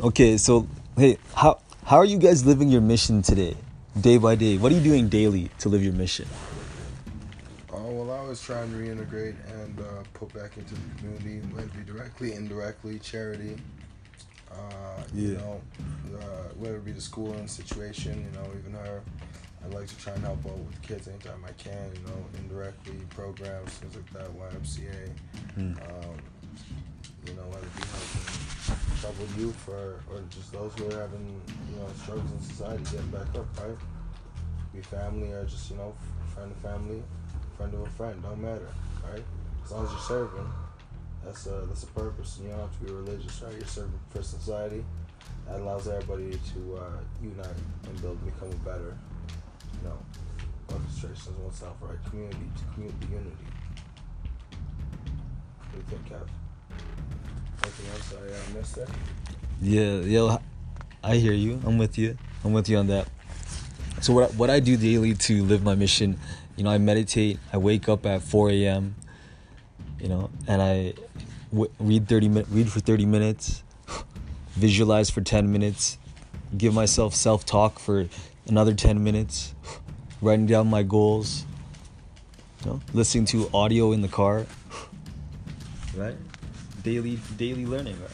okay, 0.02 0.36
so 0.36 0.68
hey, 0.98 1.16
how 1.34 1.60
how 1.84 1.98
are 1.98 2.04
you 2.04 2.18
guys 2.18 2.44
living 2.44 2.68
your 2.68 2.80
mission 2.80 3.22
today, 3.22 3.56
day 4.00 4.16
by 4.18 4.34
day? 4.34 4.56
What 4.56 4.72
are 4.72 4.74
you 4.74 4.80
doing 4.82 5.08
daily 5.08 5.50
to 5.58 5.68
live 5.68 5.82
your 5.82 5.92
mission? 5.92 6.26
Oh 7.72 7.90
well, 7.90 8.10
I 8.10 8.22
was 8.26 8.40
trying 8.40 8.70
to 8.70 8.76
reintegrate 8.76 9.36
and 9.62 9.78
uh, 9.78 9.82
put 10.14 10.32
back 10.32 10.56
into 10.56 10.74
the 10.74 10.80
community, 10.98 11.40
whether 11.54 11.66
it 11.66 11.86
be 11.86 11.92
directly, 11.92 12.32
indirectly, 12.34 12.98
charity, 12.98 13.56
Uh, 14.50 15.02
You 15.12 15.34
know, 15.34 15.60
uh, 16.14 16.22
whether 16.58 16.76
it 16.76 16.84
be 16.84 16.92
the 16.92 17.00
schooling 17.00 17.48
situation, 17.48 18.24
you 18.24 18.30
know, 18.38 18.46
even 18.58 18.72
her. 18.72 19.02
I 19.64 19.66
like 19.74 19.88
to 19.88 19.96
try 19.98 20.12
and 20.12 20.22
help 20.22 20.44
out 20.46 20.58
with 20.58 20.80
kids 20.82 21.08
anytime 21.08 21.42
I 21.44 21.52
can, 21.52 21.90
you 21.94 22.02
know, 22.06 22.20
indirectly, 22.38 22.94
programs, 23.10 23.72
things 23.80 23.96
like 23.96 24.10
that, 24.12 24.28
YMCA. 24.38 25.10
Mm. 25.58 25.74
Um, 25.88 26.16
you 27.26 27.32
know, 27.34 27.46
whether 27.48 27.66
it 27.66 27.76
be 27.76 27.82
helping 27.88 28.83
troubled 29.04 29.36
youth 29.36 29.68
or, 29.68 30.00
or 30.10 30.22
just 30.30 30.50
those 30.52 30.72
who 30.78 30.86
are 30.86 31.00
having, 31.02 31.40
you 31.70 31.76
know, 31.76 31.86
struggles 32.02 32.30
in 32.32 32.40
society, 32.40 32.82
getting 32.84 33.10
back 33.10 33.28
up, 33.34 33.46
right? 33.60 33.76
Be 34.72 34.80
family 34.80 35.30
or 35.30 35.44
just, 35.44 35.70
you 35.70 35.76
know, 35.76 35.94
friend 36.34 36.50
of 36.50 36.56
family, 36.58 37.02
friend 37.58 37.74
of 37.74 37.80
a 37.80 37.90
friend, 37.90 38.22
don't 38.22 38.40
matter, 38.40 38.68
right? 39.12 39.22
As 39.62 39.70
long 39.72 39.84
as 39.84 39.92
you're 39.92 40.00
serving, 40.00 40.50
that's 41.22 41.46
a, 41.46 41.66
that's 41.68 41.82
a 41.82 41.88
purpose. 41.88 42.38
And 42.38 42.46
you 42.46 42.52
don't 42.52 42.60
have 42.62 42.78
to 42.78 42.84
be 42.84 42.92
religious, 42.92 43.42
right? 43.42 43.52
You're 43.54 43.66
serving 43.66 44.00
for 44.08 44.22
society. 44.22 44.82
That 45.46 45.60
allows 45.60 45.86
everybody 45.86 46.30
to 46.54 46.76
uh, 46.76 47.00
unite 47.22 47.46
and 47.86 48.00
build, 48.00 48.24
become 48.24 48.48
a 48.48 48.64
better, 48.64 48.96
you 49.82 49.88
know, 49.88 49.98
orchestration 50.72 51.34
of 51.34 51.40
oneself, 51.40 51.76
right? 51.82 52.02
Community 52.08 52.48
to 52.56 52.74
community 52.74 53.06
unity. 53.10 53.46
What 55.58 55.72
do 55.72 55.76
you 55.78 55.84
think, 55.90 56.08
Kev? 56.08 56.43
Else 57.92 58.14
I 58.14 58.56
missed? 58.56 58.78
Yeah, 59.62 60.00
yeah, 60.00 60.38
I 61.02 61.16
hear 61.16 61.32
you. 61.32 61.60
I'm 61.66 61.78
with 61.78 61.98
you. 61.98 62.16
I'm 62.44 62.52
with 62.52 62.68
you 62.68 62.76
on 62.78 62.86
that. 62.88 63.08
So 64.00 64.12
what 64.12 64.24
I- 64.30 64.34
what 64.36 64.50
I 64.50 64.60
do 64.60 64.76
daily 64.76 65.14
to 65.14 65.44
live 65.44 65.62
my 65.62 65.74
mission, 65.74 66.18
you 66.56 66.64
know, 66.64 66.70
I 66.70 66.78
meditate. 66.78 67.38
I 67.52 67.56
wake 67.58 67.88
up 67.88 68.04
at 68.06 68.22
4 68.22 68.50
a.m. 68.50 68.94
You 70.00 70.08
know, 70.08 70.30
and 70.46 70.60
I 70.60 70.94
w- 71.50 71.70
read 71.78 72.08
30 72.08 72.28
min- 72.28 72.46
read 72.50 72.70
for 72.70 72.80
30 72.80 73.06
minutes, 73.06 73.62
visualize 74.54 75.08
for 75.10 75.20
10 75.22 75.50
minutes, 75.50 75.98
give 76.56 76.74
myself 76.74 77.14
self 77.14 77.44
talk 77.46 77.78
for 77.78 78.06
another 78.46 78.74
10 78.74 79.02
minutes, 79.02 79.54
writing 80.20 80.46
down 80.46 80.68
my 80.68 80.82
goals. 80.82 81.44
You 82.64 82.70
know, 82.72 82.80
listening 82.92 83.24
to 83.26 83.48
audio 83.54 83.92
in 83.92 84.00
the 84.02 84.08
car. 84.08 84.46
Right, 85.96 86.16
daily 86.84 87.18
daily 87.36 87.66
learning. 87.66 88.00
Right. 88.00 88.10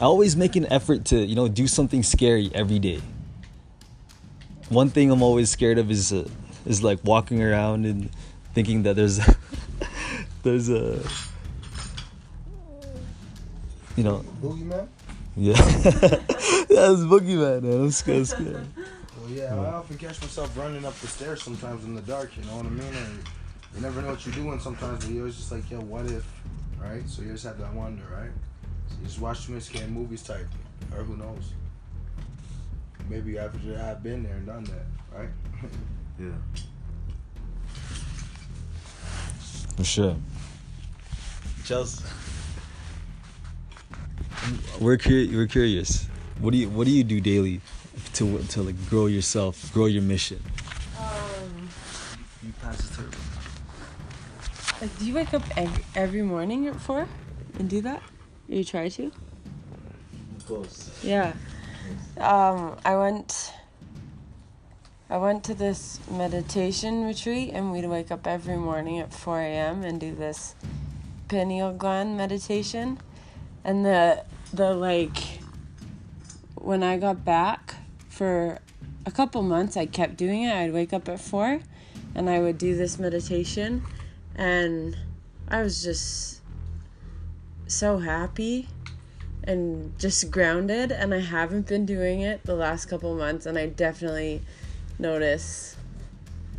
I 0.00 0.04
always 0.04 0.36
make 0.36 0.56
an 0.56 0.66
effort 0.72 1.04
to, 1.06 1.24
you 1.24 1.36
know, 1.36 1.46
do 1.46 1.66
something 1.68 2.02
scary 2.02 2.50
every 2.54 2.78
day. 2.80 3.00
One 4.68 4.90
thing 4.90 5.10
I'm 5.10 5.22
always 5.22 5.50
scared 5.50 5.78
of 5.78 5.90
is 5.90 6.12
uh, 6.12 6.28
is 6.66 6.82
like 6.82 6.98
walking 7.04 7.42
around 7.42 7.86
and 7.86 8.10
thinking 8.54 8.82
that 8.82 8.96
there's 8.96 9.20
there's 10.42 10.68
a 10.68 11.00
you 13.96 14.04
know, 14.04 14.24
Boogeyman? 14.40 14.86
yeah. 15.36 15.54
That's 15.58 17.02
boogeyman, 17.02 17.62
man. 17.62 17.72
I'm 17.72 17.90
scared, 17.90 18.28
scared. 18.28 18.66
Well, 18.76 19.30
yeah, 19.30 19.56
I 19.56 19.74
often 19.74 19.98
catch 19.98 20.20
myself 20.20 20.56
running 20.56 20.84
up 20.84 20.94
the 21.00 21.08
stairs 21.08 21.42
sometimes 21.42 21.84
in 21.84 21.96
the 21.96 22.02
dark, 22.02 22.30
you 22.36 22.44
know 22.44 22.58
what 22.58 22.66
I 22.66 22.68
mean? 22.68 22.94
And 22.94 23.18
you 23.74 23.80
never 23.80 24.00
know 24.00 24.10
what 24.10 24.24
you're 24.24 24.34
doing 24.36 24.60
sometimes, 24.60 25.04
but 25.04 25.12
you're 25.12 25.22
always 25.22 25.36
just 25.36 25.50
like, 25.50 25.68
yo, 25.68 25.80
what 25.80 26.06
if, 26.06 26.24
right? 26.80 27.08
So 27.08 27.22
you 27.22 27.32
just 27.32 27.44
have 27.44 27.58
that 27.58 27.72
wonder, 27.74 28.02
right? 28.12 28.30
So 28.88 28.96
you 29.00 29.06
just 29.06 29.20
watch 29.20 29.44
too 29.46 29.52
many 29.52 29.62
scary 29.62 29.86
movies 29.88 30.22
type, 30.22 30.46
or 30.94 31.02
who 31.02 31.16
knows? 31.16 31.52
Maybe 33.08 33.32
you 33.32 33.38
have 33.38 33.52
to 33.62 33.78
have 33.78 34.02
been 34.02 34.22
there 34.22 34.34
and 34.34 34.46
done 34.46 34.64
that, 34.64 35.18
right? 35.18 35.28
Yeah. 36.20 36.30
For 39.76 39.84
sure. 39.84 40.16
Chelsea. 41.64 42.02
We're 44.80 44.96
curious. 44.96 45.32
We're 45.32 45.46
curious. 45.46 46.08
What 46.40 46.50
do 46.50 46.58
you 46.58 46.68
What 46.68 46.86
do 46.86 46.90
you 46.90 47.04
do 47.04 47.20
daily 47.20 47.60
to 48.14 48.38
to 48.42 48.62
like 48.62 48.74
grow 48.90 49.06
yourself, 49.06 49.72
grow 49.72 49.86
your 49.86 50.02
mission? 50.02 50.42
Um, 50.98 51.68
You 52.42 52.52
pass 52.60 52.78
the 52.82 52.96
turbo. 52.96 53.16
Like, 54.80 54.98
do 54.98 55.06
you 55.06 55.14
wake 55.14 55.34
up 55.34 55.42
every, 55.56 55.84
every 55.94 56.22
morning 56.22 56.66
at 56.66 56.76
four 56.76 57.06
and 57.58 57.68
do 57.68 57.80
that? 57.82 58.02
You 58.48 58.64
try 58.64 58.88
to? 58.88 59.12
Close. 60.46 60.90
Yeah. 61.02 61.34
Um, 62.18 62.76
I 62.84 62.96
went. 62.96 63.52
I 65.10 65.16
went 65.16 65.44
to 65.44 65.54
this 65.54 66.00
meditation 66.10 67.04
retreat, 67.04 67.50
and 67.54 67.72
we'd 67.72 67.86
wake 67.86 68.10
up 68.10 68.26
every 68.26 68.56
morning 68.56 68.98
at 68.98 69.12
four 69.12 69.40
a.m. 69.40 69.82
and 69.82 69.98
do 70.00 70.14
this 70.14 70.54
pineal 71.28 71.72
gland 71.72 72.16
meditation, 72.16 72.98
and 73.64 73.84
the 73.84 74.24
the 74.52 74.74
like. 74.74 75.40
When 76.54 76.82
I 76.82 76.98
got 76.98 77.24
back 77.24 77.76
for 78.08 78.58
a 79.06 79.10
couple 79.10 79.42
months, 79.42 79.76
I 79.76 79.86
kept 79.86 80.16
doing 80.16 80.42
it. 80.42 80.52
I'd 80.52 80.72
wake 80.72 80.92
up 80.92 81.08
at 81.08 81.20
four, 81.20 81.60
and 82.14 82.28
I 82.28 82.40
would 82.40 82.58
do 82.58 82.76
this 82.76 82.98
meditation, 82.98 83.84
and 84.38 84.96
I 85.48 85.60
was 85.62 85.82
just 85.82 86.40
so 87.66 87.98
happy 87.98 88.68
and 89.44 89.98
just 89.98 90.30
grounded 90.30 90.92
and 90.92 91.12
I 91.12 91.20
haven't 91.20 91.66
been 91.66 91.84
doing 91.84 92.20
it 92.20 92.44
the 92.44 92.54
last 92.54 92.86
couple 92.86 93.14
months 93.16 93.44
and 93.46 93.58
I 93.58 93.66
definitely 93.66 94.40
notice 94.98 95.76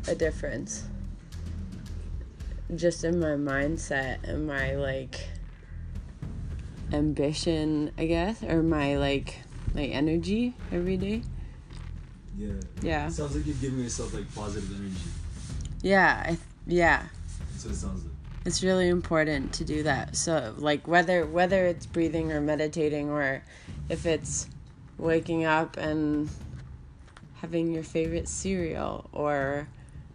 a 0.08 0.14
difference 0.16 0.84
just 2.76 3.04
in 3.04 3.20
my 3.20 3.30
mindset 3.38 4.24
and 4.28 4.46
my 4.46 4.76
like 4.76 5.30
ambition 6.94 7.92
I 7.98 8.06
guess 8.08 8.44
or 8.44 8.62
my 8.62 8.98
like 8.98 9.40
my 9.74 9.84
energy 9.86 10.56
every 10.72 10.98
day 10.98 11.22
Yeah. 12.38 12.54
yeah 12.82 13.10
Sounds 13.10 13.36
like 13.36 13.46
you're 13.46 13.56
giving 13.56 13.80
yourself 13.80 14.14
like 14.14 14.34
positive 14.36 14.72
energy. 14.80 14.96
yeah 15.82 16.24
I, 16.26 16.38
yeah 16.68 17.06
That's 17.64 17.78
it 17.78 17.82
sounds 17.82 18.06
like. 18.06 18.14
it's 18.46 18.64
really 18.64 18.88
important 18.88 19.52
to 19.56 19.66
do 19.66 19.84
that 19.84 20.16
so 20.16 20.54
like 20.58 20.88
whether 20.88 21.26
whether 21.26 21.66
it's 21.66 21.86
breathing 21.86 22.32
or 22.32 22.40
meditating 22.40 23.10
or 23.10 23.44
if 23.90 24.06
it's 24.06 24.48
waking 24.98 25.44
up 25.44 25.76
and 25.76 26.30
having 27.42 27.74
your 27.74 27.84
favorite 27.84 28.30
cereal 28.30 29.10
or 29.12 29.68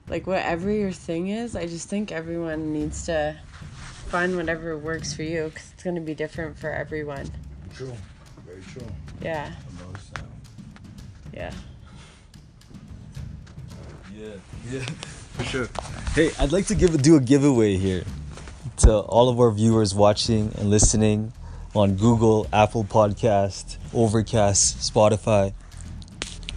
like 0.09 0.27
whatever 0.27 0.71
your 0.71 0.91
thing 0.91 1.29
is 1.29 1.55
i 1.55 1.67
just 1.67 1.87
think 1.91 2.11
everyone 2.11 2.73
needs 2.73 3.05
to 3.05 3.37
find 4.07 4.37
whatever 4.37 4.79
works 4.79 5.13
for 5.13 5.23
you 5.23 5.45
because 5.45 5.73
it's 5.75 5.83
going 5.83 5.97
to 5.97 6.01
be 6.01 6.15
different 6.15 6.59
for 6.59 6.71
everyone 6.71 7.31
True. 7.75 7.93
Very 8.47 8.63
true. 8.63 8.87
yeah 9.21 9.53
yeah 11.35 11.53
Yeah, 14.17 14.31
yeah, 14.71 14.85
for 15.35 15.45
sure. 15.45 15.69
Hey, 16.15 16.31
I'd 16.39 16.53
like 16.53 16.67
to 16.67 16.75
give 16.75 17.01
do 17.03 17.17
a 17.17 17.21
giveaway 17.21 17.77
here 17.77 18.05
to 18.79 18.99
all 18.99 19.29
of 19.29 19.41
our 19.41 19.51
viewers 19.51 19.95
watching 19.95 20.53
and 20.57 20.71
listening 20.71 21.33
on 21.75 21.97
Google, 21.97 22.47
Apple 22.53 22.85
Podcast, 22.85 23.77
Overcast, 23.93 24.79
Spotify. 24.79 25.53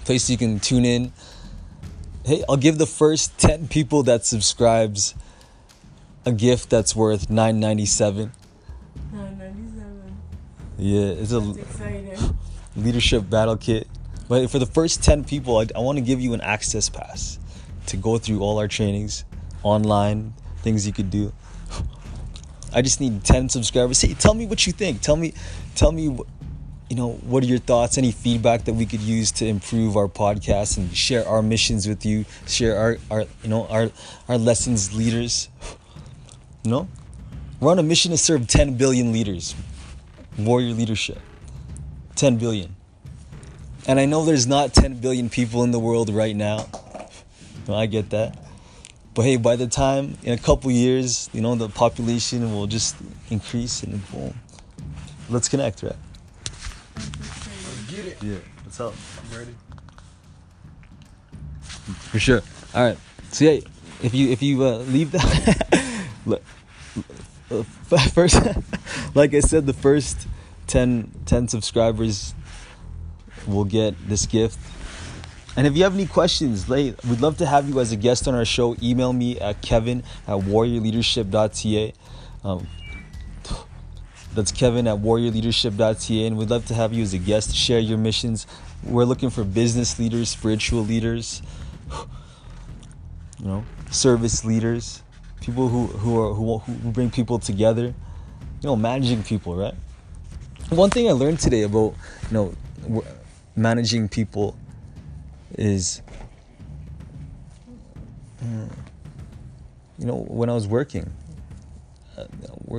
Place 0.06 0.30
you 0.30 0.38
can 0.38 0.60
tune 0.60 0.86
in. 0.86 1.12
Hey, 2.24 2.44
I'll 2.48 2.58
give 2.58 2.78
the 2.78 2.86
first 2.86 3.38
10 3.40 3.68
people 3.68 4.04
that 4.04 4.26
subscribes 4.26 5.16
a 6.26 6.32
gift 6.32 6.70
that's 6.70 6.96
worth 6.96 7.30
9.97. 7.30 8.30
997 9.12 10.18
Yeah, 10.78 11.00
it's 11.02 11.32
a 11.32 11.52
exciting 11.52 12.38
leadership 12.76 13.30
battle 13.30 13.58
kit. 13.58 13.88
But 14.30 14.52
for 14.52 14.60
the 14.60 14.66
first 14.66 15.04
10 15.04 15.24
people, 15.24 15.58
I, 15.58 15.68
I 15.76 15.80
want 15.80 15.98
to 15.98 16.04
give 16.04 16.22
you 16.22 16.34
an 16.34 16.42
access 16.42 16.90
pass 16.90 17.40
to 17.88 17.98
go 17.98 18.18
through 18.18 18.40
all 18.40 18.60
our 18.60 18.68
trainings 18.68 19.26
online, 19.64 20.34
things 20.62 20.86
you 20.86 20.94
could 20.94 21.10
do. 21.10 21.34
I 22.74 22.82
just 22.82 23.00
need 23.00 23.24
10 23.24 23.50
subscribers. 23.50 24.02
Hey, 24.02 24.14
tell 24.14 24.34
me 24.34 24.46
what 24.46 24.68
you 24.68 24.74
think. 24.74 25.02
Tell 25.02 25.16
me, 25.16 25.34
tell 25.76 25.92
me, 25.92 26.04
you 26.04 26.96
know, 26.96 27.14
what 27.14 27.44
are 27.44 27.48
your 27.48 27.60
thoughts? 27.60 27.98
Any 27.98 28.12
feedback 28.12 28.66
that 28.66 28.74
we 28.74 28.86
could 28.86 29.02
use 29.02 29.32
to 29.34 29.46
improve 29.48 29.98
our 29.98 30.08
podcast 30.08 30.78
and 30.78 30.96
share 30.96 31.28
our 31.28 31.42
missions 31.42 31.88
with 31.88 32.06
you, 32.06 32.26
share 32.46 32.78
our, 32.78 32.98
our 33.10 33.22
you 33.44 33.50
know, 33.50 33.68
our, 33.68 33.90
our 34.28 34.38
lessons 34.38 34.96
leaders. 34.96 35.50
You 36.64 36.72
know, 36.72 36.88
we're 37.60 37.72
on 37.72 37.80
a 37.80 37.84
mission 37.84 38.12
to 38.12 38.18
serve 38.18 38.48
10 38.48 38.76
billion 38.76 39.12
leaders, 39.12 39.56
warrior 40.38 40.74
leadership. 40.74 41.20
10 42.16 42.38
billion. 42.38 42.76
And 43.88 44.00
I 44.00 44.06
know 44.06 44.26
there's 44.26 44.48
not 44.48 44.74
10 44.74 44.96
billion 44.96 45.30
people 45.30 45.64
in 45.64 45.72
the 45.72 45.80
world 45.80 46.10
right 46.10 46.36
now. 46.36 46.68
I 47.74 47.86
get 47.86 48.10
that. 48.12 48.38
But 49.14 49.24
hey, 49.24 49.38
by 49.38 49.56
the 49.56 49.68
time 49.68 50.18
in 50.24 50.34
a 50.34 50.38
couple 50.38 50.70
years, 50.72 51.30
you 51.34 51.42
know, 51.42 51.56
the 51.56 51.70
population 51.70 52.54
will 52.54 52.68
just 52.68 52.96
increase 53.30 53.84
and 53.84 54.00
boom. 54.12 54.34
Let's 55.30 55.50
connect, 55.50 55.84
right? 55.84 55.96
Let's 56.96 57.92
get 57.92 58.06
it. 58.06 58.24
Yeah. 58.24 58.38
What's 58.64 58.80
up? 58.80 58.94
I'm 59.20 59.38
ready. 59.38 59.56
For 62.12 62.20
sure. 62.20 62.42
All 62.76 62.84
right. 62.84 62.98
So 63.32 63.46
yeah, 63.46 63.60
if 64.04 64.14
you 64.14 64.30
if 64.30 64.42
you 64.42 64.64
uh, 64.64 64.78
leave 64.80 65.12
that, 65.12 66.06
look, 66.26 66.44
uh, 67.52 67.64
first, 68.14 68.42
like 69.16 69.34
I 69.34 69.40
said, 69.40 69.66
the 69.66 69.74
first 69.74 70.28
10, 70.68 71.12
10 71.26 71.48
subscribers 71.48 72.34
will 73.48 73.66
get 73.66 73.96
this 74.08 74.26
gift. 74.26 74.60
And 75.58 75.66
if 75.66 75.76
you 75.76 75.84
have 75.84 75.96
any 75.96 76.06
questions, 76.06 76.70
we'd 76.70 77.20
love 77.20 77.38
to 77.40 77.46
have 77.48 77.68
you 77.68 77.80
as 77.80 77.92
a 77.92 77.96
guest 77.96 78.28
on 78.28 78.36
our 78.36 78.46
show. 78.46 78.76
Email 78.80 79.12
me 79.12 79.40
at 79.40 79.60
kevin 79.64 80.04
at 80.28 80.38
warriorleadership.ca. 80.38 81.94
Um, 82.44 82.68
that's 84.36 84.52
kevin 84.52 84.88
at 84.88 84.98
warriorleadership.ca. 85.00 86.28
And 86.28 86.38
we'd 86.38 86.52
love 86.52 86.68
to 86.68 86.76
have 86.76 86.94
you 86.94 87.02
as 87.02 87.16
a 87.16 87.18
guest 87.18 87.50
to 87.50 87.56
share 87.56 87.80
your 87.80 87.98
missions. 87.98 88.46
We're 88.84 89.06
looking 89.06 89.32
for 89.32 89.44
business 89.44 89.98
leaders, 89.98 90.30
spiritual 90.30 90.84
leaders, 90.84 91.42
you 93.40 93.46
know, 93.46 93.66
service 93.90 94.46
leaders, 94.46 95.02
people 95.42 95.70
who, 95.70 95.88
who, 95.88 96.22
are, 96.22 96.34
who, 96.36 96.60
who 96.60 96.92
bring 96.92 97.10
people 97.10 97.40
together, 97.40 97.86
you 97.86 97.96
know, 98.62 98.76
managing 98.76 99.24
people, 99.24 99.56
right? 99.56 99.74
One 100.70 100.92
thing 100.92 101.10
I 101.10 101.14
learned 101.14 101.40
today 101.40 101.64
about, 101.64 101.96
you 102.30 102.54
know, 102.94 103.04
managing 103.56 104.08
people 104.08 104.56
is 105.56 106.02
hmm, 108.42 108.66
you 109.98 110.06
know 110.06 110.16
when 110.28 110.50
i 110.50 110.54
was 110.54 110.68
working 110.68 111.10
uh, 112.18 112.26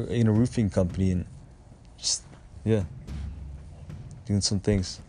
in 0.09 0.27
a 0.27 0.33
roofing 0.33 0.69
company 0.71 1.13
and 1.13 1.25
just 1.97 2.23
yeah 2.65 2.83
doing 4.27 4.41
some 4.41 4.61
things 4.61 5.01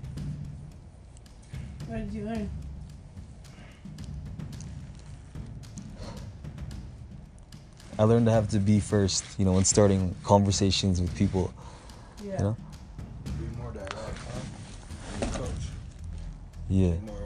what 1.88 1.98
did 1.98 2.14
you 2.14 2.26
learn 2.26 2.50
i 7.98 8.04
learned 8.04 8.26
to 8.26 8.32
have 8.32 8.48
to 8.50 8.60
be 8.60 8.80
first 8.80 9.26
you 9.38 9.46
know 9.46 9.52
when 9.54 9.66
starting 9.66 10.16
conversations 10.24 11.02
with 11.02 11.14
people 11.16 11.54
yeah 12.24 12.38
you 12.38 12.44
know 12.46 12.58
Be 13.26 13.58
more 13.58 13.72
that 13.74 13.94
up, 13.94 14.00
huh? 14.00 14.40
Be 15.20 15.26
coach. 15.38 15.50
yeah 16.70 16.92
Be 16.92 17.06
more 17.06 17.16
initiative. 17.18 17.19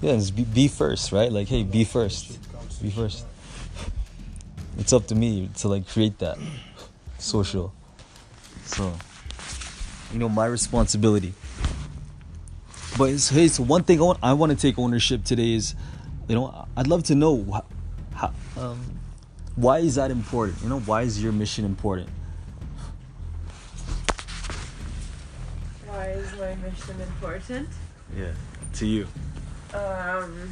Yeah 0.00 0.12
it's 0.12 0.30
be, 0.30 0.44
be 0.44 0.68
first 0.68 1.12
right? 1.12 1.30
Like 1.30 1.48
hey 1.48 1.62
be 1.62 1.84
first. 1.84 2.38
Be 2.80 2.90
first. 2.90 3.24
it's 4.78 4.92
up 4.92 5.06
to 5.08 5.14
me 5.14 5.50
to 5.58 5.68
like 5.68 5.88
create 5.88 6.18
that 6.18 6.38
social. 7.18 7.72
So 8.64 8.92
you 10.12 10.18
know 10.18 10.28
my 10.28 10.46
responsibility. 10.46 11.34
But 12.96 13.10
it's, 13.10 13.28
hey 13.28 13.48
so 13.48 13.62
one 13.62 13.82
thing 13.82 14.00
I 14.00 14.02
want, 14.02 14.18
I 14.22 14.32
want 14.32 14.50
to 14.50 14.56
take 14.56 14.78
ownership 14.78 15.24
today 15.24 15.54
is 15.54 15.74
you 16.28 16.34
know 16.34 16.66
I'd 16.76 16.86
love 16.86 17.02
to 17.04 17.14
know 17.14 17.44
how, 17.52 17.64
how 18.14 18.62
um, 18.62 18.98
why 19.56 19.78
is 19.78 19.96
that 19.96 20.10
important? 20.10 20.62
You 20.62 20.68
know 20.68 20.80
why 20.80 21.02
is 21.02 21.22
your 21.22 21.32
mission 21.32 21.64
important? 21.64 22.08
Why 25.86 26.06
is 26.10 26.32
my 26.38 26.54
mission 26.56 27.00
important? 27.00 27.68
Yeah 28.16 28.32
to 28.74 28.86
you 28.86 29.06
Um, 29.74 30.50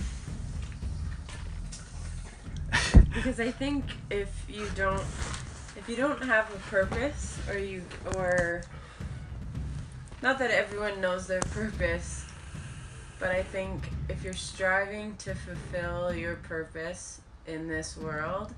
because 3.14 3.40
I 3.40 3.50
think 3.50 3.84
if 4.10 4.28
you 4.48 4.68
don't, 4.74 5.02
if 5.76 5.88
you 5.88 5.96
don't 5.96 6.22
have 6.22 6.52
a 6.54 6.58
purpose, 6.70 7.38
or 7.48 7.58
you, 7.58 7.82
or 8.14 8.62
not 10.22 10.38
that 10.38 10.50
everyone 10.50 11.00
knows 11.00 11.26
their 11.26 11.40
purpose, 11.40 12.26
but 13.18 13.30
I 13.30 13.42
think 13.42 13.90
if 14.08 14.22
you're 14.22 14.34
striving 14.34 15.16
to 15.16 15.34
fulfill 15.34 16.14
your 16.14 16.36
purpose 16.36 17.20
in 17.46 17.68
this 17.68 17.96
world 17.96 18.52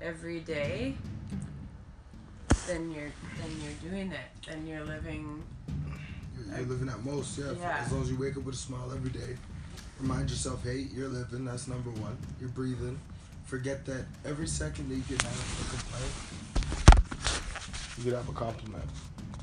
every 0.00 0.40
day, 0.40 0.96
then 2.66 2.90
you're 2.90 3.12
then 3.40 3.56
you're 3.62 3.90
doing 3.90 4.12
it, 4.12 4.48
then 4.48 4.66
you're 4.66 4.84
living. 4.84 5.42
You're, 6.48 6.58
you're 6.58 6.66
living 6.66 6.88
at 6.88 7.04
most, 7.04 7.38
yeah. 7.38 7.52
Yeah. 7.52 7.82
As 7.84 7.92
long 7.92 8.02
as 8.02 8.10
you 8.10 8.18
wake 8.18 8.36
up 8.36 8.42
with 8.42 8.56
a 8.56 8.58
smile 8.58 8.90
every 8.92 9.10
day. 9.10 9.36
Remind 10.02 10.28
yourself, 10.28 10.64
hey, 10.64 10.88
you're 10.92 11.08
living. 11.08 11.44
That's 11.44 11.68
number 11.68 11.90
one. 11.90 12.18
You're 12.40 12.48
breathing. 12.48 12.98
Forget 13.44 13.86
that 13.86 14.04
every 14.24 14.48
second 14.48 14.88
that 14.88 14.96
you 14.96 15.02
can 15.02 15.14
have 15.14 15.36
a 15.60 15.66
complaint, 15.70 16.12
you 17.96 18.04
could 18.04 18.12
have 18.14 18.28
a 18.28 18.32
compliment. 18.32 18.82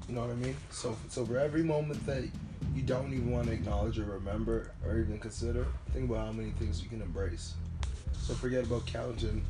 You 0.10 0.16
know 0.16 0.22
what 0.22 0.32
I 0.32 0.36
mean? 0.36 0.58
So, 0.70 0.98
so 1.08 1.26
for 1.26 1.38
every 1.38 1.64
moment 1.64 2.06
that 2.06 2.24
you 2.76 2.82
don't 2.82 3.14
even 3.14 3.32
want 3.32 3.48
to 3.48 3.54
acknowledge 3.54 4.00
or 4.00 4.04
remember 4.04 4.72
or 4.86 4.98
even 4.98 5.18
consider, 5.18 5.66
think 5.94 6.10
about 6.10 6.26
how 6.26 6.34
many 6.34 6.52
things 6.52 6.84
you 6.84 6.90
can 6.90 7.02
embrace. 7.02 7.54
So 8.18 8.34
forget 8.34 8.66
about 8.66 8.86
counting 8.86 9.46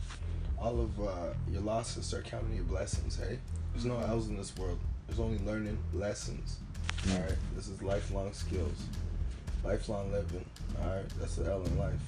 all 0.59 0.79
of 0.79 0.99
uh, 0.99 1.33
your 1.51 1.61
losses. 1.61 2.05
Start 2.05 2.25
counting 2.25 2.53
your 2.53 2.65
blessings. 2.65 3.17
Hey, 3.17 3.39
there's 3.73 3.85
no 3.85 3.97
L's 3.97 4.27
in 4.27 4.37
this 4.37 4.55
world. 4.55 4.77
There's 5.07 5.19
only 5.19 5.39
learning 5.43 5.79
lessons. 5.91 6.59
All 7.11 7.19
right, 7.19 7.37
this 7.55 7.67
is 7.67 7.81
lifelong 7.81 8.31
skills, 8.31 8.83
lifelong 9.63 10.11
living. 10.11 10.45
All 10.81 10.89
right, 10.89 11.05
that's 11.19 11.35
the 11.35 11.49
L 11.49 11.61
in 11.63 11.77
life. 11.77 11.99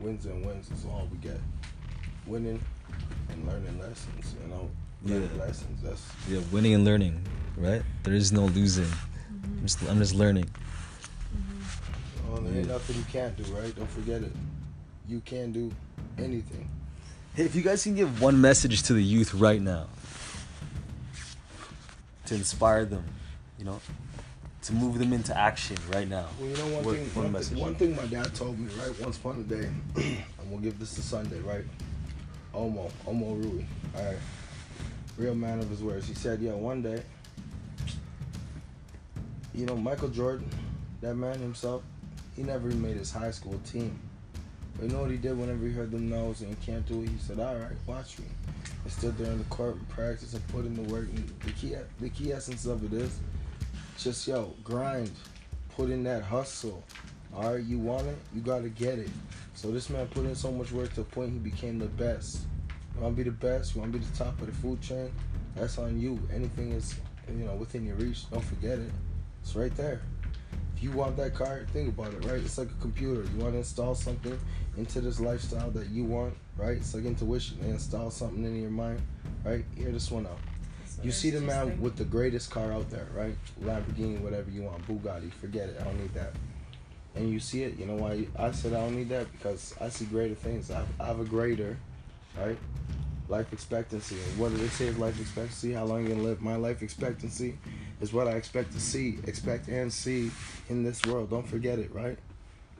Wins 0.00 0.26
and 0.26 0.44
wins 0.44 0.70
is 0.70 0.84
all 0.86 1.08
we 1.10 1.18
get. 1.18 1.40
Winning 2.26 2.60
and 3.30 3.46
learning 3.46 3.78
lessons. 3.78 4.34
You 4.42 4.48
know, 4.48 4.70
learning 5.04 5.30
Yeah. 5.36 5.42
lessons. 5.44 5.82
That's 5.82 6.02
yeah 6.28 6.40
winning 6.52 6.74
and 6.74 6.84
learning 6.84 7.22
right 7.56 7.82
there 8.04 8.14
is 8.14 8.32
no 8.32 8.46
losing 8.46 8.84
mm-hmm. 8.84 9.58
I'm, 9.58 9.66
just, 9.66 9.82
I'm 9.82 9.98
just 9.98 10.14
learning 10.14 10.48
oh, 12.32 12.40
there 12.40 12.58
ain't 12.58 12.68
nothing 12.68 12.96
you 12.96 13.04
can't 13.12 13.36
do. 13.36 13.42
Right? 13.52 13.74
Don't 13.74 13.90
forget 13.90 14.22
it. 14.22 14.32
You 15.08 15.20
can 15.20 15.52
do 15.52 15.72
anything. 16.18 16.68
Hey, 17.34 17.44
if 17.44 17.54
you 17.54 17.62
guys 17.62 17.82
can 17.82 17.94
give 17.94 18.20
one 18.20 18.40
message 18.40 18.82
to 18.84 18.92
the 18.92 19.02
youth 19.02 19.34
right 19.34 19.60
now 19.60 19.86
to 22.26 22.34
inspire 22.34 22.84
them, 22.84 23.04
you 23.58 23.64
know, 23.64 23.80
to 24.62 24.72
move 24.74 24.98
them 24.98 25.12
into 25.12 25.36
action 25.36 25.76
right 25.92 26.08
now. 26.08 26.26
Well, 26.38 26.48
you 26.50 26.56
know 26.56 26.66
one 26.68 26.84
What- 26.84 26.96
thing. 26.96 27.14
one 27.14 27.32
One, 27.32 27.42
thing 27.42 27.58
one 27.58 27.74
thing 27.76 27.96
my 27.96 28.06
dad 28.06 28.34
told 28.34 28.58
me 28.58 28.68
right 28.78 29.00
once 29.00 29.16
upon 29.16 29.40
a 29.40 29.42
day, 29.42 29.68
and 29.96 30.50
we'll 30.50 30.60
give 30.60 30.78
this 30.78 30.94
to 30.96 31.02
Sunday, 31.02 31.40
right? 31.40 31.64
Omo, 32.54 32.90
Omo 33.06 33.42
Rui. 33.42 33.64
All 33.96 34.04
right, 34.04 34.16
real 35.16 35.34
man 35.34 35.60
of 35.60 35.70
his 35.70 35.82
words. 35.82 36.06
He 36.06 36.14
said, 36.14 36.40
"Yeah, 36.42 36.52
one 36.52 36.82
day, 36.82 37.02
you 39.54 39.66
know, 39.66 39.76
Michael 39.76 40.08
Jordan, 40.08 40.48
that 41.00 41.14
man 41.14 41.38
himself, 41.38 41.82
he 42.36 42.42
never 42.42 42.68
made 42.68 42.96
his 42.96 43.10
high 43.10 43.30
school 43.30 43.58
team. 43.64 43.98
But 44.76 44.88
you 44.88 44.92
know 44.94 45.02
what 45.02 45.10
he 45.10 45.16
did 45.16 45.36
whenever 45.38 45.66
he 45.66 45.72
heard 45.72 45.90
them 45.90 46.08
no's 46.08 46.40
and 46.40 46.50
he 46.56 46.64
can't 46.64 46.86
do 46.86 47.02
it? 47.02 47.08
He 47.08 47.18
said, 47.18 47.38
all 47.40 47.56
right, 47.56 47.72
watch 47.86 48.18
me. 48.18 48.24
And 48.84 48.92
stood 48.92 49.18
there 49.18 49.30
in 49.30 49.38
the 49.38 49.44
court 49.44 49.74
and 49.74 49.88
practiced 49.90 50.32
and 50.34 50.46
put 50.48 50.64
in 50.64 50.74
the 50.74 50.90
work. 50.92 51.08
And 51.14 51.28
the 51.40 51.50
key, 51.52 51.74
the 52.00 52.08
key 52.08 52.32
essence 52.32 52.64
of 52.66 52.82
it 52.84 52.92
is 52.98 53.18
just, 54.04 54.26
yo, 54.26 54.54
grind. 54.64 55.10
Put 55.76 55.90
in 55.90 56.02
that 56.04 56.22
hustle. 56.22 56.82
All 57.34 57.54
right, 57.54 57.64
you 57.64 57.78
want 57.78 58.06
it, 58.06 58.18
you 58.34 58.40
got 58.40 58.62
to 58.62 58.68
get 58.68 58.98
it. 58.98 59.08
So 59.54 59.70
this 59.70 59.88
man 59.88 60.08
put 60.08 60.24
in 60.24 60.34
so 60.34 60.50
much 60.50 60.72
work 60.72 60.90
to 60.90 60.96
the 60.96 61.04
point 61.04 61.32
he 61.32 61.38
became 61.38 61.78
the 61.78 61.86
best. 61.86 62.40
You 62.94 63.02
want 63.02 63.16
to 63.16 63.24
be 63.24 63.30
the 63.30 63.36
best? 63.36 63.74
You 63.74 63.80
want 63.80 63.92
to 63.92 63.98
be 63.98 64.04
the 64.04 64.16
top 64.16 64.40
of 64.40 64.46
the 64.46 64.52
food 64.52 64.80
chain? 64.80 65.12
That's 65.54 65.78
on 65.78 66.00
you. 66.00 66.18
Anything 66.34 66.72
is, 66.72 66.96
you 67.28 67.44
know, 67.44 67.54
within 67.54 67.86
your 67.86 67.96
reach. 67.96 68.28
Don't 68.30 68.42
forget 68.42 68.78
it. 68.78 68.90
It's 69.42 69.54
right 69.54 69.74
there. 69.76 70.02
If 70.76 70.82
you 70.82 70.90
want 70.90 71.16
that 71.18 71.34
car, 71.34 71.66
think 71.72 71.88
about 71.90 72.14
it, 72.14 72.24
right? 72.24 72.40
It's 72.40 72.58
like 72.58 72.68
a 72.68 72.80
computer. 72.80 73.22
You 73.22 73.42
want 73.42 73.52
to 73.52 73.58
install 73.58 73.94
something 73.94 74.38
into 74.76 75.00
this 75.00 75.20
lifestyle 75.20 75.70
that 75.70 75.88
you 75.88 76.04
want, 76.04 76.34
right? 76.56 76.78
It's 76.78 76.94
like 76.94 77.04
intuition. 77.04 77.58
They 77.60 77.68
install 77.68 78.10
something 78.10 78.44
in 78.44 78.60
your 78.60 78.70
mind, 78.70 79.00
right? 79.44 79.64
Hear 79.76 79.92
this 79.92 80.10
one 80.10 80.26
out. 80.26 80.38
You 81.02 81.12
see 81.12 81.30
the 81.30 81.40
man 81.40 81.80
with 81.80 81.96
the 81.96 82.04
greatest 82.04 82.50
car 82.50 82.72
out 82.72 82.90
there, 82.90 83.06
right? 83.14 83.34
Lamborghini, 83.62 84.20
whatever 84.20 84.50
you 84.50 84.62
want, 84.62 84.86
Bugatti. 84.86 85.32
Forget 85.32 85.70
it. 85.70 85.78
I 85.80 85.84
don't 85.84 85.98
need 85.98 86.12
that. 86.12 86.32
And 87.14 87.30
you 87.30 87.40
see 87.40 87.62
it. 87.62 87.78
You 87.78 87.86
know 87.86 87.94
why 87.94 88.26
I 88.36 88.50
said 88.50 88.74
I 88.74 88.80
don't 88.80 88.96
need 88.96 89.08
that? 89.08 89.32
Because 89.32 89.74
I 89.80 89.88
see 89.88 90.04
greater 90.04 90.34
things. 90.34 90.70
I 90.70 90.76
have, 90.76 90.88
I 91.00 91.06
have 91.06 91.20
a 91.20 91.24
greater, 91.24 91.78
right? 92.38 92.58
Life 93.28 93.52
expectancy. 93.52 94.16
And 94.16 94.38
what 94.38 94.50
do 94.50 94.58
they 94.58 94.68
say 94.68 94.88
is 94.88 94.98
life 94.98 95.18
expectancy? 95.18 95.72
How 95.72 95.84
long 95.84 96.02
you 96.02 96.10
gonna 96.10 96.22
live? 96.22 96.42
My 96.42 96.56
life 96.56 96.82
expectancy 96.82 97.56
is 98.02 98.12
what 98.12 98.28
I 98.28 98.32
expect 98.32 98.72
to 98.72 98.80
see, 98.80 99.18
expect 99.26 99.68
and 99.68 99.90
see 99.90 100.30
in 100.68 100.82
this 100.84 101.04
world. 101.06 101.30
Don't 101.30 101.48
forget 101.48 101.78
it, 101.78 101.94
right? 101.94 102.18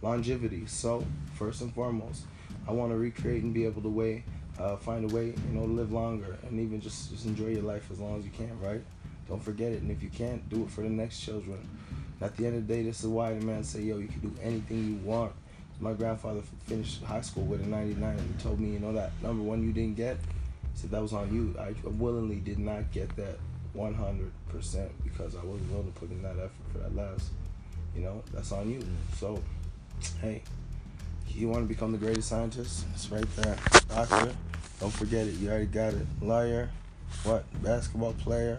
Longevity. 0.03 0.67
So 0.67 1.07
first 1.35 1.63
and 1.63 1.75
foremost, 1.75 2.25
I 2.69 2.73
want 2.73 2.93
to 2.93 2.99
recreate 2.99 3.43
and 3.43 3.55
be 3.55 3.65
able 3.65 3.81
to 3.83 3.89
way, 3.89 4.25
uh, 4.61 4.77
find 4.77 5.11
a 5.11 5.15
way, 5.15 5.27
you 5.27 5.55
know, 5.55 5.67
to 5.67 5.73
live 5.73 5.93
longer 5.93 6.37
and 6.47 6.61
even 6.61 6.81
just 6.81 7.11
just 7.11 7.25
enjoy 7.25 7.49
your 7.49 7.63
life 7.63 7.91
as 7.91 7.99
long 7.99 8.19
as 8.19 8.25
you 8.25 8.31
can, 8.31 8.59
right? 8.61 8.83
Don't 9.29 9.43
forget 9.43 9.73
it. 9.73 9.81
And 9.83 9.91
if 9.91 10.03
you 10.03 10.11
can't, 10.11 10.47
do 10.49 10.65
it 10.65 10.71
for 10.71 10.83
the 10.83 10.91
next 10.91 11.21
children. 11.21 11.59
And 12.21 12.29
at 12.29 12.37
the 12.37 12.47
end 12.47 12.57
of 12.57 12.67
the 12.67 12.75
day, 12.75 12.83
this 12.83 13.01
is 13.01 13.07
why 13.07 13.33
the 13.33 13.45
man 13.45 13.65
say, 13.65 13.83
yo, 13.83 13.99
you 13.99 14.09
can 14.09 14.21
do 14.21 14.33
anything 14.43 14.87
you 14.87 15.09
want. 15.09 15.33
My 15.79 15.95
grandfather 15.95 16.43
finished 16.67 17.03
high 17.05 17.23
school 17.23 17.45
with 17.45 17.63
a 17.63 17.67
99 17.67 18.11
and 18.11 18.21
he 18.21 18.43
told 18.43 18.61
me, 18.61 18.71
you 18.71 18.81
know, 18.81 18.93
that 18.93 19.13
number 19.23 19.43
one 19.43 19.63
you 19.63 19.73
didn't 19.73 19.97
get, 19.97 20.17
he 20.75 20.81
said 20.81 20.91
that 20.91 21.01
was 21.01 21.15
on 21.15 21.33
you. 21.35 21.57
I 21.59 21.73
willingly 21.89 22.37
did 22.37 22.59
not 22.59 22.91
get 22.93 23.15
that 23.17 23.39
100% 23.75 24.31
because 25.05 25.37
I 25.37 25.45
wasn't 25.45 25.71
willing 25.71 25.93
to 25.93 25.99
put 25.99 26.11
in 26.11 26.23
that 26.23 26.37
effort 26.37 26.51
for 26.73 26.79
that 26.79 26.95
last. 26.95 27.31
You 27.95 28.03
know, 28.03 28.23
that's 28.35 28.53
on 28.53 28.69
you. 28.69 28.83
So, 29.17 29.43
hey, 30.21 30.43
you 31.29 31.49
want 31.49 31.63
to 31.65 31.69
become 31.69 31.93
the 31.93 31.99
greatest 31.99 32.29
scientist? 32.29 32.85
It's 32.95 33.11
right 33.11 33.25
there. 33.37 33.57
Doctor, 33.89 34.33
don't 34.81 34.93
forget 34.93 35.27
it. 35.27 35.35
You 35.35 35.51
already 35.51 35.67
got 35.67 35.95
it. 35.95 36.07
Liar. 36.23 36.71
what? 37.25 37.45
Basketball 37.63 38.15
player. 38.15 38.59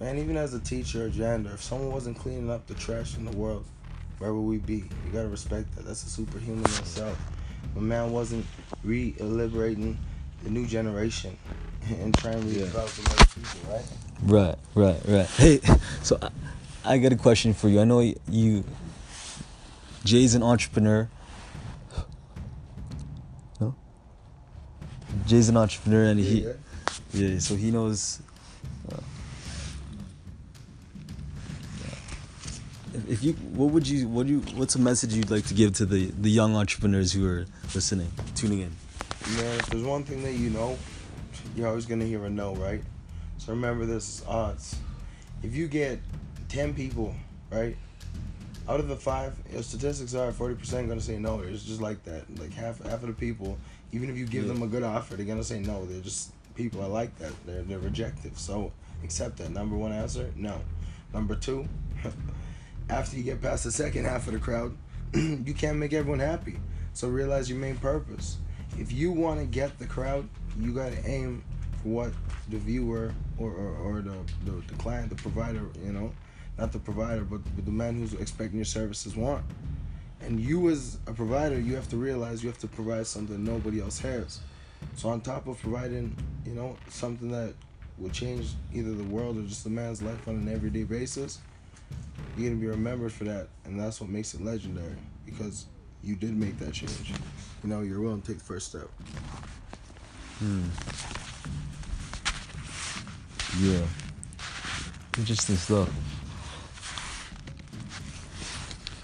Man, 0.00 0.18
even 0.18 0.36
as 0.36 0.52
a 0.54 0.60
teacher 0.60 1.06
or 1.06 1.08
janitor, 1.08 1.54
if 1.54 1.62
someone 1.62 1.92
wasn't 1.92 2.18
cleaning 2.18 2.50
up 2.50 2.66
the 2.66 2.74
trash 2.74 3.16
in 3.16 3.24
the 3.24 3.36
world, 3.36 3.64
where 4.18 4.34
would 4.34 4.42
we 4.42 4.58
be? 4.58 4.76
You 4.76 5.12
gotta 5.12 5.28
respect 5.28 5.74
that. 5.76 5.84
That's 5.86 6.02
a 6.04 6.08
superhuman 6.10 6.58
in 6.64 6.70
itself. 6.70 7.18
A 7.76 7.80
man 7.80 8.10
wasn't 8.10 8.44
re-liberating 8.82 9.96
the 10.42 10.50
new 10.50 10.66
generation 10.66 11.36
and 12.00 12.12
trying 12.18 12.42
to 12.42 12.48
Yeah. 12.48 12.66
redevelop 12.66 12.96
the 12.96 13.10
next 13.16 13.34
people, 13.34 13.72
right? 13.72 13.84
Right, 14.24 14.56
right, 14.74 15.00
right. 15.08 15.26
Hey, 15.36 15.60
so 16.02 16.18
I, 16.20 16.30
I 16.84 16.98
got 16.98 17.12
a 17.12 17.16
question 17.16 17.54
for 17.54 17.68
you. 17.68 17.80
I 17.80 17.84
know 17.84 18.00
you, 18.28 18.64
Jay's 20.04 20.34
an 20.34 20.42
entrepreneur. 20.42 21.08
Jay's 25.26 25.48
an 25.48 25.56
entrepreneur 25.56 26.04
and 26.04 26.18
he, 26.20 26.40
Yeah, 26.42 26.52
yeah, 27.12 27.38
so 27.38 27.54
he 27.56 27.70
knows. 27.70 28.20
Uh, 28.90 28.96
if- 32.94 33.08
if 33.08 33.24
you, 33.24 33.32
what 33.54 33.70
would 33.70 33.86
you, 33.88 34.08
what 34.08 34.26
do 34.26 34.34
you, 34.34 34.40
what's 34.56 34.74
a 34.74 34.78
message 34.80 35.14
you'd 35.14 35.30
like 35.30 35.46
to 35.46 35.54
give 35.54 35.74
to 35.74 35.86
the 35.86 36.10
the 36.20 36.30
young 36.30 36.54
entrepreneurs 36.56 37.12
who 37.12 37.26
are 37.26 37.46
listening, 37.74 38.10
tuning 38.34 38.60
in? 38.60 38.72
Man, 39.36 39.58
if 39.60 39.66
there's 39.66 39.84
one 39.84 40.04
thing 40.04 40.22
that 40.24 40.34
you 40.34 40.50
know, 40.50 40.76
you're 41.56 41.68
always 41.68 41.86
gonna 41.86 42.04
hear 42.04 42.24
a 42.24 42.30
no, 42.30 42.54
right? 42.56 42.82
So 43.38 43.52
remember 43.52 43.86
this 43.86 44.22
odds. 44.26 44.76
If 45.42 45.54
you 45.54 45.68
get 45.68 46.00
ten 46.48 46.74
people, 46.74 47.14
right? 47.50 47.76
Out 48.68 48.78
of 48.78 48.88
the 48.88 48.96
five, 48.96 49.34
your 49.52 49.62
statistics 49.62 50.14
are 50.14 50.30
forty 50.32 50.54
percent 50.54 50.88
gonna 50.88 51.00
say 51.00 51.18
no. 51.18 51.40
It's 51.40 51.64
just 51.64 51.80
like 51.80 52.02
that. 52.04 52.24
Like 52.38 52.52
half 52.52 52.82
half 52.82 53.02
of 53.02 53.08
the 53.08 53.12
people, 53.14 53.58
even 53.92 54.10
if 54.10 54.16
you 54.16 54.26
give 54.26 54.44
Yeah. 54.44 54.52
them 54.52 54.62
a 54.62 54.66
good 54.66 54.82
offer, 54.82 55.16
they're 55.16 55.26
gonna 55.26 55.44
say 55.44 55.60
no. 55.60 55.84
They're 55.86 56.00
just 56.00 56.32
people 56.54 56.82
are 56.82 56.88
like 56.88 57.16
that. 57.18 57.32
They're 57.46 57.62
they're 57.62 57.78
rejective. 57.78 58.38
So 58.38 58.72
accept 59.04 59.36
that. 59.38 59.50
Number 59.50 59.76
one 59.76 59.92
answer, 59.92 60.30
no. 60.36 60.60
Number 61.12 61.34
two, 61.34 61.68
after 62.88 63.16
you 63.16 63.22
get 63.22 63.40
past 63.42 63.64
the 63.64 63.72
second 63.72 64.04
half 64.04 64.26
of 64.26 64.32
the 64.32 64.38
crowd, 64.38 64.76
you 65.14 65.54
can't 65.54 65.76
make 65.78 65.92
everyone 65.92 66.20
happy. 66.20 66.58
So 66.94 67.08
realize 67.08 67.48
your 67.48 67.58
main 67.58 67.76
purpose. 67.76 68.38
If 68.78 68.92
you 68.92 69.12
want 69.12 69.40
to 69.40 69.46
get 69.46 69.78
the 69.78 69.86
crowd, 69.86 70.28
you 70.58 70.72
got 70.72 70.92
to 70.92 71.06
aim 71.06 71.42
for 71.82 71.88
what 71.88 72.12
the 72.48 72.58
viewer 72.58 73.12
or, 73.38 73.50
or, 73.50 73.76
or 73.76 74.00
the, 74.02 74.14
the, 74.44 74.52
the 74.66 74.74
client, 74.74 75.10
the 75.10 75.16
provider, 75.16 75.62
you 75.84 75.92
know, 75.92 76.12
not 76.58 76.72
the 76.72 76.78
provider, 76.78 77.24
but, 77.24 77.40
but 77.54 77.64
the 77.64 77.70
man 77.70 77.96
who's 77.98 78.14
expecting 78.14 78.56
your 78.56 78.64
services 78.64 79.16
want. 79.16 79.44
And 80.24 80.40
you 80.40 80.70
as 80.70 80.98
a 81.06 81.12
provider, 81.12 81.58
you 81.58 81.74
have 81.74 81.88
to 81.90 81.96
realize 81.96 82.42
you 82.42 82.48
have 82.48 82.58
to 82.58 82.68
provide 82.68 83.06
something 83.06 83.42
nobody 83.42 83.80
else 83.80 83.98
has. 84.00 84.40
So 84.96 85.08
on 85.08 85.20
top 85.20 85.46
of 85.46 85.60
providing, 85.60 86.16
you 86.46 86.54
know, 86.54 86.76
something 86.88 87.30
that 87.32 87.54
will 87.98 88.10
change 88.10 88.50
either 88.72 88.92
the 88.92 89.04
world 89.04 89.38
or 89.38 89.42
just 89.42 89.66
a 89.66 89.70
man's 89.70 90.02
life 90.02 90.28
on 90.28 90.36
an 90.36 90.48
everyday 90.48 90.84
basis, 90.84 91.40
you're 92.36 92.48
gonna 92.50 92.60
be 92.60 92.66
remembered 92.66 93.12
for 93.12 93.24
that, 93.24 93.48
and 93.64 93.78
that's 93.78 94.00
what 94.00 94.10
makes 94.10 94.34
it 94.34 94.42
legendary 94.42 94.96
because 95.26 95.66
you 96.02 96.16
did 96.16 96.36
make 96.36 96.58
that 96.58 96.72
change. 96.72 97.12
You 97.62 97.68
know, 97.68 97.80
you're 97.80 98.00
willing 98.00 98.22
to 98.22 98.28
take 98.28 98.38
the 98.38 98.44
first 98.44 98.68
step. 98.68 98.88
Hmm. 100.38 100.64
Yeah. 103.60 103.84
Interesting 105.18 105.56
stuff. 105.56 105.90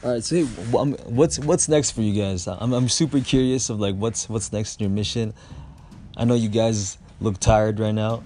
All 0.04 0.12
right, 0.12 0.22
so 0.22 0.36
hey, 0.36 0.44
what's 0.44 1.40
what's 1.40 1.68
next 1.68 1.90
for 1.90 2.02
you 2.02 2.22
guys? 2.22 2.46
I'm 2.46 2.72
I'm 2.72 2.88
super 2.88 3.18
curious 3.18 3.68
of 3.68 3.80
like 3.80 3.96
what's 3.96 4.28
what's 4.28 4.52
next 4.52 4.80
in 4.80 4.84
your 4.84 4.94
mission. 4.94 5.34
I 6.16 6.24
know 6.24 6.34
you 6.34 6.48
guys 6.48 6.98
look 7.20 7.40
tired 7.40 7.80
right 7.80 7.94
now. 7.94 8.22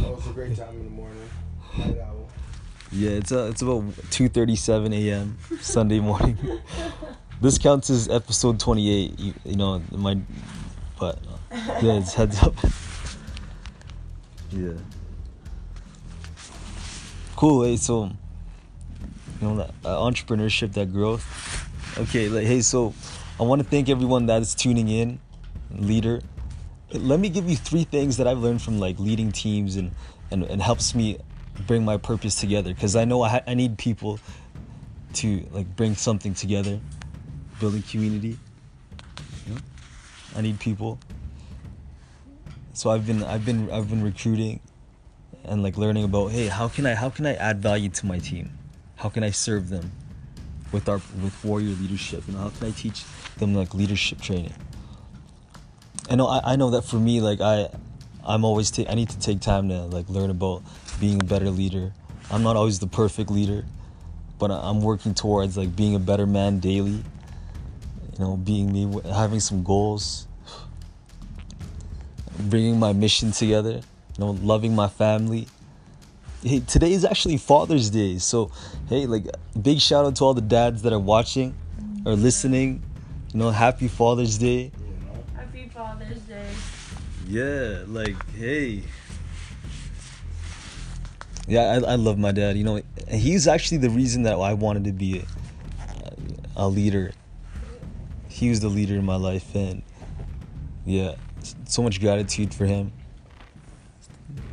Oh, 0.00 0.14
it's 0.16 0.28
a 0.28 0.30
great 0.32 0.56
time 0.56 0.68
in 0.68 0.84
the 0.84 0.90
morning. 0.90 1.28
Night 1.76 1.98
owl. 1.98 2.28
Yeah, 2.92 3.10
it's 3.10 3.32
uh, 3.32 3.48
it's 3.50 3.62
about 3.62 3.82
2:37 4.10 4.94
a.m. 4.94 5.36
Sunday 5.60 5.98
morning. 5.98 6.38
this 7.40 7.58
counts 7.58 7.90
as 7.90 8.08
episode 8.08 8.60
28. 8.60 9.18
You, 9.18 9.34
you 9.44 9.56
know 9.56 9.82
my, 9.90 10.16
but 11.00 11.18
uh, 11.50 11.56
yeah, 11.82 11.98
it's 11.98 12.14
heads 12.14 12.40
up. 12.40 12.54
yeah. 14.52 14.74
Cool. 17.34 17.64
Hey, 17.64 17.76
so 17.76 18.12
you 19.40 19.48
know 19.48 19.56
that 19.56 19.70
uh, 19.84 19.96
entrepreneurship, 19.96 20.72
that 20.74 20.92
growth. 20.92 21.24
Okay, 21.98 22.28
like 22.28 22.46
hey, 22.46 22.60
so 22.60 22.94
I 23.38 23.42
want 23.42 23.62
to 23.62 23.68
thank 23.68 23.88
everyone 23.88 24.26
that 24.26 24.42
is 24.42 24.54
tuning 24.54 24.88
in, 24.88 25.18
leader. 25.70 26.20
Let 26.92 27.20
me 27.20 27.28
give 27.28 27.48
you 27.48 27.56
three 27.56 27.84
things 27.84 28.16
that 28.16 28.26
I've 28.26 28.38
learned 28.38 28.62
from 28.62 28.78
like 28.78 28.98
leading 28.98 29.32
teams 29.32 29.76
and 29.76 29.92
and, 30.30 30.44
and 30.44 30.60
helps 30.60 30.94
me 30.94 31.18
bring 31.66 31.84
my 31.84 31.96
purpose 31.96 32.36
together 32.36 32.72
because 32.72 32.96
I 32.96 33.04
know 33.04 33.22
I, 33.22 33.28
ha- 33.28 33.42
I 33.46 33.54
need 33.54 33.78
people 33.78 34.18
to 35.14 35.46
like 35.50 35.74
bring 35.76 35.94
something 35.94 36.34
together, 36.34 36.80
building 37.58 37.82
community. 37.82 38.38
I 40.36 40.42
need 40.42 40.60
people. 40.60 40.98
So 42.72 42.90
I've 42.90 43.06
been 43.06 43.22
I've 43.24 43.44
been 43.44 43.70
I've 43.70 43.90
been 43.90 44.02
recruiting 44.02 44.60
and 45.44 45.62
like 45.62 45.76
learning 45.76 46.04
about 46.04 46.30
hey 46.30 46.46
how 46.46 46.68
can 46.68 46.86
I 46.86 46.94
how 46.94 47.10
can 47.10 47.26
I 47.26 47.34
add 47.34 47.60
value 47.60 47.88
to 47.88 48.06
my 48.06 48.18
team? 48.18 48.59
How 49.00 49.08
can 49.08 49.24
I 49.24 49.30
serve 49.30 49.70
them 49.70 49.92
with 50.72 50.86
our 50.86 51.00
with 51.22 51.34
warrior 51.42 51.70
leadership? 51.70 52.22
You 52.28 52.34
know, 52.34 52.40
how 52.40 52.50
can 52.50 52.66
I 52.66 52.70
teach 52.72 53.02
them 53.38 53.54
like 53.54 53.72
leadership 53.72 54.20
training? 54.20 54.52
I 56.10 56.16
know 56.16 56.26
I, 56.26 56.52
I 56.52 56.56
know 56.56 56.68
that 56.70 56.82
for 56.82 56.96
me 56.96 57.22
like 57.22 57.40
I 57.40 57.70
I'm 58.22 58.44
always 58.44 58.70
ta- 58.70 58.84
I 58.90 58.94
need 58.94 59.08
to 59.08 59.18
take 59.18 59.40
time 59.40 59.70
to 59.70 59.84
like 59.86 60.10
learn 60.10 60.28
about 60.28 60.62
being 61.00 61.18
a 61.18 61.24
better 61.24 61.48
leader. 61.48 61.94
I'm 62.30 62.42
not 62.42 62.56
always 62.56 62.78
the 62.78 62.86
perfect 62.86 63.30
leader, 63.30 63.64
but 64.38 64.50
I'm 64.50 64.82
working 64.82 65.14
towards 65.14 65.56
like 65.56 65.74
being 65.74 65.94
a 65.94 65.98
better 65.98 66.26
man 66.26 66.58
daily. 66.58 67.02
You 68.12 68.18
know, 68.18 68.36
being 68.36 68.70
me, 68.70 69.00
having 69.10 69.40
some 69.40 69.62
goals, 69.62 70.28
bringing 72.38 72.78
my 72.78 72.92
mission 72.92 73.32
together. 73.32 73.80
You 74.18 74.18
know, 74.18 74.30
loving 74.42 74.74
my 74.74 74.88
family. 74.88 75.48
Hey, 76.42 76.60
today 76.60 76.92
is 76.92 77.04
actually 77.04 77.36
Father's 77.36 77.90
Day, 77.90 78.16
so 78.16 78.50
hey, 78.88 79.04
like 79.04 79.26
big 79.60 79.78
shout 79.78 80.06
out 80.06 80.16
to 80.16 80.24
all 80.24 80.32
the 80.32 80.40
dads 80.40 80.80
that 80.82 80.92
are 80.92 80.98
watching 80.98 81.54
or 82.06 82.14
listening. 82.14 82.82
You 83.34 83.40
know, 83.40 83.50
happy 83.50 83.88
Father's 83.88 84.38
Day. 84.38 84.72
You 84.78 85.06
know, 85.06 85.22
Happy 85.36 85.68
Father's 85.68 86.20
Day. 86.22 86.48
Yeah, 87.28 87.82
like 87.86 88.16
hey. 88.36 88.84
Yeah, 91.46 91.78
I, 91.84 91.92
I 91.92 91.94
love 91.96 92.18
my 92.18 92.32
dad. 92.32 92.56
You 92.56 92.64
know, 92.64 92.80
he's 93.10 93.46
actually 93.46 93.78
the 93.78 93.90
reason 93.90 94.22
that 94.22 94.38
I 94.38 94.54
wanted 94.54 94.84
to 94.84 94.92
be 94.92 95.22
a, 96.06 96.12
a 96.56 96.68
leader. 96.68 97.12
He 98.28 98.48
was 98.48 98.60
the 98.60 98.68
leader 98.70 98.94
in 98.94 99.04
my 99.04 99.16
life, 99.16 99.54
and 99.54 99.82
yeah, 100.86 101.16
so 101.66 101.82
much 101.82 102.00
gratitude 102.00 102.54
for 102.54 102.64
him. 102.64 102.92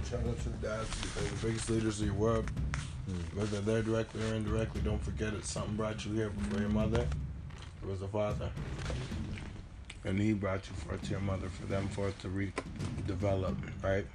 shout 0.03 0.19
out 0.27 0.37
to 0.41 0.49
the 0.49 0.49
dads 0.49 0.51
because 0.51 0.51
the 0.51 0.56
biggest 1.37 1.69
leaders 1.69 1.99
of 1.99 2.07
your 2.07 2.15
world, 2.15 2.49
whether 3.33 3.61
they're 3.61 3.81
directly 3.81 4.21
or 4.23 4.33
indirectly, 4.33 4.81
don't 4.81 5.03
forget 5.03 5.33
it. 5.33 5.45
Something 5.45 5.75
brought 5.75 6.05
you 6.05 6.13
here 6.13 6.29
before 6.29 6.59
your 6.59 6.69
mother. 6.69 7.07
It 7.81 7.87
was 7.87 8.01
a 8.01 8.07
father. 8.07 8.49
And 10.03 10.19
he 10.19 10.33
brought 10.33 10.67
you 10.67 10.73
forth 10.75 11.01
to 11.03 11.09
your 11.11 11.19
mother 11.19 11.49
for 11.49 11.65
them 11.65 11.87
forth 11.89 12.19
to 12.21 12.27
redevelop, 12.27 13.55
right? 13.83 14.05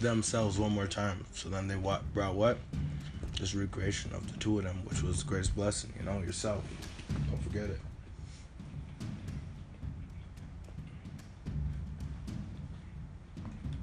Themselves 0.00 0.58
one 0.58 0.72
more 0.72 0.86
time. 0.86 1.24
So 1.32 1.48
then 1.48 1.68
they 1.68 1.76
brought 1.76 2.34
what? 2.34 2.58
Just 3.34 3.54
recreation 3.54 4.12
of 4.14 4.30
the 4.32 4.38
two 4.38 4.58
of 4.58 4.64
them, 4.64 4.82
which 4.86 5.02
was 5.02 5.22
the 5.22 5.28
greatest 5.28 5.54
blessing, 5.54 5.92
you 5.98 6.04
know, 6.04 6.18
yourself. 6.20 6.64
Don't 7.30 7.42
forget 7.42 7.64
it. 7.64 7.80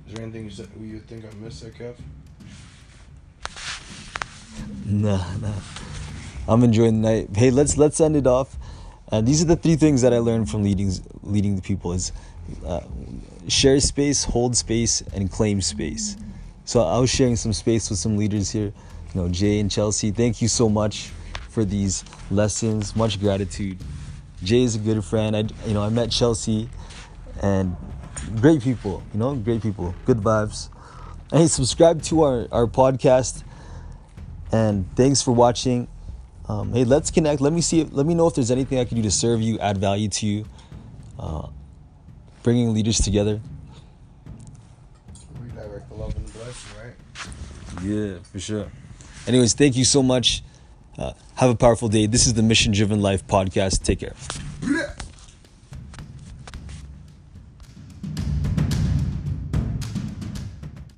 Is 0.07 0.13
there 0.13 0.23
anything 0.23 0.45
you, 0.45 0.85
you 0.85 0.99
think 0.99 1.25
I 1.25 1.33
missed 1.35 1.61
there, 1.61 1.71
Kev? 1.71 1.95
Nah, 4.86 5.24
nah. 5.38 5.54
I'm 6.47 6.64
enjoying 6.64 7.01
the 7.01 7.10
night. 7.10 7.30
Hey, 7.36 7.51
let's 7.51 7.78
let's 7.78 8.01
end 8.01 8.16
it 8.16 8.28
off. 8.28 8.58
Uh, 9.12 9.22
these 9.22 9.41
are 9.41 9.45
the 9.45 9.56
three 9.56 9.76
things 9.76 10.01
that 10.01 10.14
I 10.14 10.20
learned 10.20 10.49
from 10.49 10.64
leading 10.64 10.91
leading 11.24 11.56
the 11.56 11.62
people: 11.62 11.93
is 11.93 12.12
uh, 12.66 12.82
share 13.47 13.80
space, 13.80 14.24
hold 14.24 14.58
space, 14.58 15.01
and 15.14 15.32
claim 15.32 15.62
space. 15.62 16.18
So 16.66 16.82
I 16.82 16.97
was 16.99 17.10
sharing 17.10 17.36
some 17.36 17.54
space 17.54 17.89
with 17.89 17.99
some 17.99 18.18
leaders 18.18 18.51
here. 18.51 18.74
You 19.14 19.22
know, 19.22 19.30
Jay 19.30 19.60
and 19.60 19.70
Chelsea. 19.72 20.12
Thank 20.12 20.41
you 20.41 20.47
so 20.47 20.68
much 20.68 21.12
for 21.49 21.64
these 21.64 22.04
lessons. 22.32 22.95
Much 22.95 23.20
gratitude. 23.20 23.78
Jay 24.43 24.64
is 24.64 24.76
a 24.76 24.80
good 24.80 25.04
friend. 25.06 25.36
I 25.36 25.45
you 25.66 25.74
know 25.74 25.84
I 25.84 25.89
met 25.89 26.12
Chelsea, 26.12 26.70
and 27.41 27.76
great 28.41 28.62
people. 28.62 29.01
You 29.14 29.20
know, 29.20 29.36
great 29.36 29.62
people. 29.62 29.95
Good 30.06 30.18
vibes. 30.18 30.70
And 31.32 31.41
hey, 31.41 31.47
subscribe 31.47 32.01
to 32.04 32.24
our 32.24 32.47
our 32.51 32.68
podcast. 32.68 33.43
And 34.54 34.86
thanks 34.95 35.22
for 35.22 35.32
watching. 35.32 35.88
Um, 36.47 36.74
hey, 36.74 36.84
let's 36.84 37.10
connect. 37.10 37.41
Let 37.41 37.51
me 37.54 37.62
see. 37.62 37.82
If, 37.82 37.91
let 37.91 38.06
me 38.06 38.14
know 38.14 38.28
if 38.28 38.36
there's 38.36 38.51
anything 38.51 38.78
I 38.78 38.86
can 38.86 38.97
do 38.97 39.04
to 39.04 39.12
serve 39.12 39.41
you, 39.41 39.58
add 39.60 39.80
value 39.80 40.10
to 40.10 40.28
you, 40.28 40.45
uh, 41.20 41.47
bringing 42.43 42.72
leaders 42.72 42.99
together. 42.99 43.41
Redirect 45.39 45.89
the 45.89 45.95
love 45.95 46.16
and 46.16 46.28
the 46.28 46.38
blessing, 46.38 46.72
right? 46.84 47.84
Yeah, 47.84 48.20
for 48.32 48.39
sure. 48.39 48.72
Anyways, 49.26 49.54
thank 49.54 49.76
you 49.76 49.86
so 49.86 50.04
much. 50.04 50.43
Uh, 50.97 51.14
have 51.36 51.49
a 51.49 51.56
powerful 51.56 51.88
day. 51.88 52.06
This 52.06 52.28
is 52.28 52.36
the 52.36 52.43
Mission 52.43 52.74
Driven 52.74 53.01
Life 53.01 53.26
podcast. 53.26 53.82
Take 53.84 54.01
care. 54.01 54.14